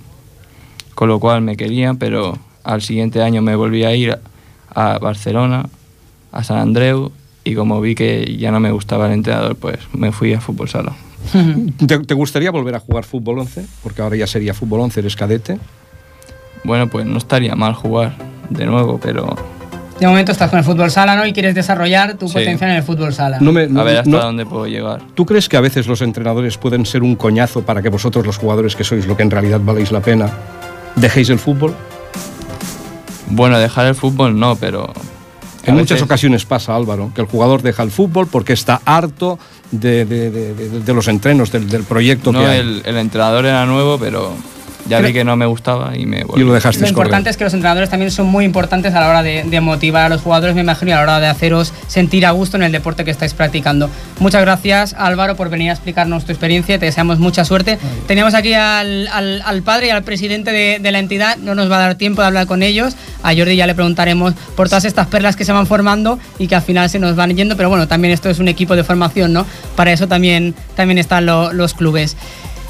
con 0.95 1.07
lo 1.07 1.20
cual 1.20 1.41
me 1.41 1.57
querían, 1.57 1.97
pero 1.97 2.38
al 2.64 2.82
siguiente 2.82 3.22
año 3.22 3.41
me 3.41 3.55
volví 3.55 3.84
a 3.84 3.95
ir 3.95 4.18
a 4.74 4.99
Barcelona, 4.99 5.68
a 6.32 6.43
San 6.43 6.59
Andreu, 6.59 7.12
y 7.43 7.55
como 7.55 7.82
vi 7.82 7.95
que 7.95 8.38
ya 8.38 8.51
no 8.51 8.59
me 8.59 8.72
gustaba 8.72 9.07
el 9.07 9.14
entrenador, 9.14 9.55
pues 9.55 9.80
me 9.93 10.12
fui 10.12 10.34
a 10.34 10.41
fútbol 10.41 10.70
sala. 10.70 10.93
¿Te, 11.88 11.99
te 11.99 12.14
gustaría 12.14 12.51
volver 12.51 12.76
a 12.76 12.80
jugar 12.80 13.03
fútbol 13.03 13.39
11? 13.39 13.66
Porque 13.84 14.01
ahora 14.01 14.16
ya 14.16 14.28
sería 14.28 14.53
fútbol 14.53 14.82
11, 14.82 14.99
eres 14.99 15.16
cadete. 15.16 15.57
Bueno, 16.64 16.88
pues 16.88 17.05
no 17.05 17.18
estaría 17.18 17.55
mal 17.55 17.74
jugar 17.74 18.16
de 18.49 18.66
nuevo, 18.66 18.99
pero 19.01 19.36
De 20.01 20.07
momento 20.07 20.31
estás 20.31 20.49
con 20.49 20.57
el 20.57 20.65
fútbol 20.65 20.89
sala, 20.89 21.15
¿no? 21.15 21.27
Y 21.27 21.31
quieres 21.31 21.53
desarrollar 21.53 22.15
tu 22.15 22.27
Sí. 22.27 22.33
potencial 22.33 22.71
en 22.71 22.77
el 22.77 22.81
fútbol 22.83 23.13
sala. 23.13 23.37
No 23.39 23.51
me- 23.51 23.67
no- 23.67 23.81
a 23.81 23.83
ver 23.83 23.97
hasta 23.99 24.09
no- 24.09 24.17
dónde 24.19 24.47
puedo 24.47 24.65
llegar. 24.65 24.99
¿Tú 25.13 25.27
crees 25.27 25.47
que 25.47 25.57
a 25.57 25.61
veces 25.61 25.85
los 25.85 26.01
entrenadores 26.01 26.57
pueden 26.57 26.87
ser 26.87 27.03
un 27.03 27.15
coñazo 27.15 27.61
para 27.61 27.83
que 27.83 27.89
vosotros, 27.89 28.25
los 28.25 28.37
jugadores 28.37 28.75
que 28.75 28.83
sois 28.83 29.05
lo 29.05 29.15
que 29.15 29.21
en 29.21 29.29
realidad 29.29 29.61
valéis 29.63 29.91
la 29.91 29.99
pena, 30.01 30.27
dejéis 30.95 31.29
el 31.29 31.37
fútbol? 31.37 31.75
Bueno, 33.29 33.59
dejar 33.59 33.85
el 33.87 33.95
fútbol 33.95 34.37
no, 34.39 34.55
pero... 34.55 34.91
En 35.63 35.75
a 35.75 35.77
muchas 35.77 35.89
veces- 35.97 36.01
ocasiones 36.03 36.45
pasa, 36.45 36.75
Álvaro, 36.75 37.11
que 37.13 37.21
el 37.21 37.27
jugador 37.27 37.61
deja 37.61 37.83
el 37.83 37.91
fútbol 37.91 38.25
porque 38.25 38.53
está 38.53 38.81
harto 38.83 39.37
de, 39.69 40.05
de- 40.05 40.31
de- 40.31 40.53
de- 40.55 40.79
de 40.79 40.93
los 40.95 41.07
entrenos, 41.07 41.51
del, 41.51 41.69
del 41.69 41.83
proyecto 41.83 42.31
No, 42.31 42.39
que 42.39 42.45
hay. 42.47 42.59
el, 42.59 42.81
el 42.85 42.97
entrenador 42.97 43.45
era 43.45 43.63
nuevo, 43.67 43.99
pero 43.99 44.33
ya 44.91 44.97
Creo- 44.97 45.07
vi 45.09 45.13
que 45.13 45.23
no 45.23 45.35
me 45.35 45.45
gustaba 45.45 45.97
y 45.97 46.05
me 46.05 46.23
volví. 46.23 46.41
Y 46.41 46.45
lo 46.45 46.53
dejaste 46.53 46.81
Lo 46.81 46.87
importante 46.87 47.29
es 47.29 47.37
que 47.37 47.43
los 47.43 47.53
entrenadores 47.53 47.89
también 47.89 48.11
son 48.11 48.27
muy 48.27 48.45
importantes 48.45 48.93
a 48.93 48.99
la 48.99 49.09
hora 49.09 49.23
de, 49.23 49.43
de 49.43 49.61
motivar 49.61 50.03
a 50.05 50.09
los 50.09 50.21
jugadores, 50.21 50.53
me 50.55 50.61
imagino, 50.61 50.89
y 50.89 50.93
a 50.93 50.97
la 50.97 51.01
hora 51.03 51.19
de 51.19 51.27
haceros 51.27 51.73
sentir 51.87 52.25
a 52.25 52.31
gusto 52.31 52.57
en 52.57 52.63
el 52.63 52.71
deporte 52.71 53.03
que 53.05 53.11
estáis 53.11 53.33
practicando. 53.33 53.89
Muchas 54.19 54.41
gracias, 54.41 54.93
Álvaro, 54.97 55.35
por 55.35 55.49
venir 55.49 55.69
a 55.69 55.73
explicarnos 55.73 56.25
tu 56.25 56.31
experiencia. 56.31 56.77
Te 56.77 56.85
deseamos 56.85 57.19
mucha 57.19 57.43
suerte. 57.45 57.79
Teníamos 58.07 58.33
aquí 58.33 58.53
al, 58.53 59.07
al- 59.07 59.41
al 59.45 59.61
padre 59.63 59.87
y 59.87 59.89
al 59.89 60.03
presidente 60.03 60.51
de, 60.51 60.79
de 60.79 60.91
la 60.91 60.99
entidad. 60.99 61.37
No 61.37 61.55
nos 61.55 61.71
va 61.71 61.77
a 61.77 61.79
dar 61.79 61.95
tiempo 61.95 62.21
de 62.21 62.27
hablar 62.27 62.45
con 62.47 62.61
ellos. 62.63 62.95
A 63.23 63.33
Jordi 63.35 63.55
ya 63.55 63.67
le 63.67 63.75
preguntaremos 63.75 64.33
por 64.55 64.67
todas 64.67 64.85
estas 64.85 65.07
perlas 65.07 65.35
que 65.35 65.45
se 65.45 65.51
van 65.51 65.67
formando 65.67 66.19
y 66.39 66.47
que 66.47 66.55
al 66.55 66.61
final 66.61 66.89
se 66.89 66.99
nos 66.99 67.15
van 67.15 67.35
yendo. 67.35 67.55
Pero 67.55 67.69
bueno, 67.69 67.87
también 67.87 68.13
esto 68.13 68.29
es 68.29 68.39
un 68.39 68.47
equipo 68.47 68.75
de 68.75 68.83
formación, 68.83 69.31
¿no? 69.33 69.45
Para 69.75 69.91
eso 69.93 70.07
también, 70.07 70.53
también 70.75 70.97
están 70.97 71.25
lo- 71.25 71.53
los 71.53 71.73
clubes. 71.73 72.17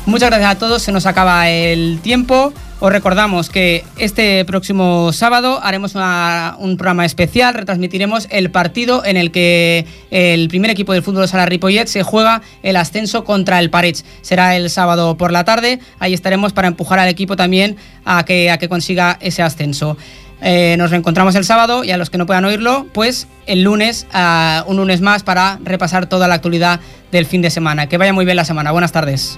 Muchas 0.05 0.29
gracias 0.29 0.51
a 0.51 0.57
todos, 0.57 0.81
se 0.81 0.91
nos 0.91 1.05
acaba 1.05 1.49
el 1.49 1.99
tiempo. 2.01 2.53
Os 2.79 2.91
recordamos 2.91 3.51
que 3.51 3.85
este 3.99 4.43
próximo 4.45 5.13
sábado 5.13 5.59
haremos 5.61 5.93
un 5.93 6.77
programa 6.77 7.05
especial, 7.05 7.53
retransmitiremos 7.53 8.27
el 8.31 8.49
partido 8.49 9.05
en 9.05 9.17
el 9.17 9.29
que 9.29 9.85
el 10.09 10.47
primer 10.49 10.71
equipo 10.71 10.91
del 10.91 11.03
fútbol 11.03 11.27
sala 11.27 11.45
Ripollet 11.45 11.85
se 11.85 12.01
juega 12.01 12.41
el 12.63 12.75
ascenso 12.75 13.23
contra 13.23 13.59
el 13.59 13.69
Parets. 13.69 14.03
Será 14.23 14.55
el 14.55 14.71
sábado 14.71 15.15
por 15.17 15.31
la 15.31 15.43
tarde, 15.45 15.79
ahí 15.99 16.15
estaremos 16.15 16.53
para 16.53 16.67
empujar 16.67 16.97
al 16.97 17.07
equipo 17.07 17.35
también 17.35 17.77
a 18.03 18.25
que, 18.25 18.49
a 18.49 18.57
que 18.57 18.67
consiga 18.67 19.19
ese 19.21 19.43
ascenso. 19.43 19.95
Eh, 20.41 20.75
nos 20.79 20.89
reencontramos 20.89 21.35
el 21.35 21.45
sábado 21.45 21.83
y 21.83 21.91
a 21.91 21.97
los 21.97 22.09
que 22.09 22.17
no 22.17 22.25
puedan 22.25 22.45
oírlo, 22.45 22.87
pues 22.93 23.27
el 23.45 23.61
lunes, 23.61 24.07
ah, 24.11 24.63
un 24.65 24.77
lunes 24.77 25.01
más 25.01 25.21
para 25.21 25.59
repasar 25.63 26.07
toda 26.07 26.27
la 26.27 26.33
actualidad 26.33 26.79
del 27.11 27.27
fin 27.27 27.43
de 27.43 27.51
semana. 27.51 27.87
Que 27.87 27.99
vaya 27.99 28.11
muy 28.11 28.25
bien 28.25 28.37
la 28.37 28.45
semana. 28.45 28.71
Buenas 28.71 28.91
tardes. 28.91 29.37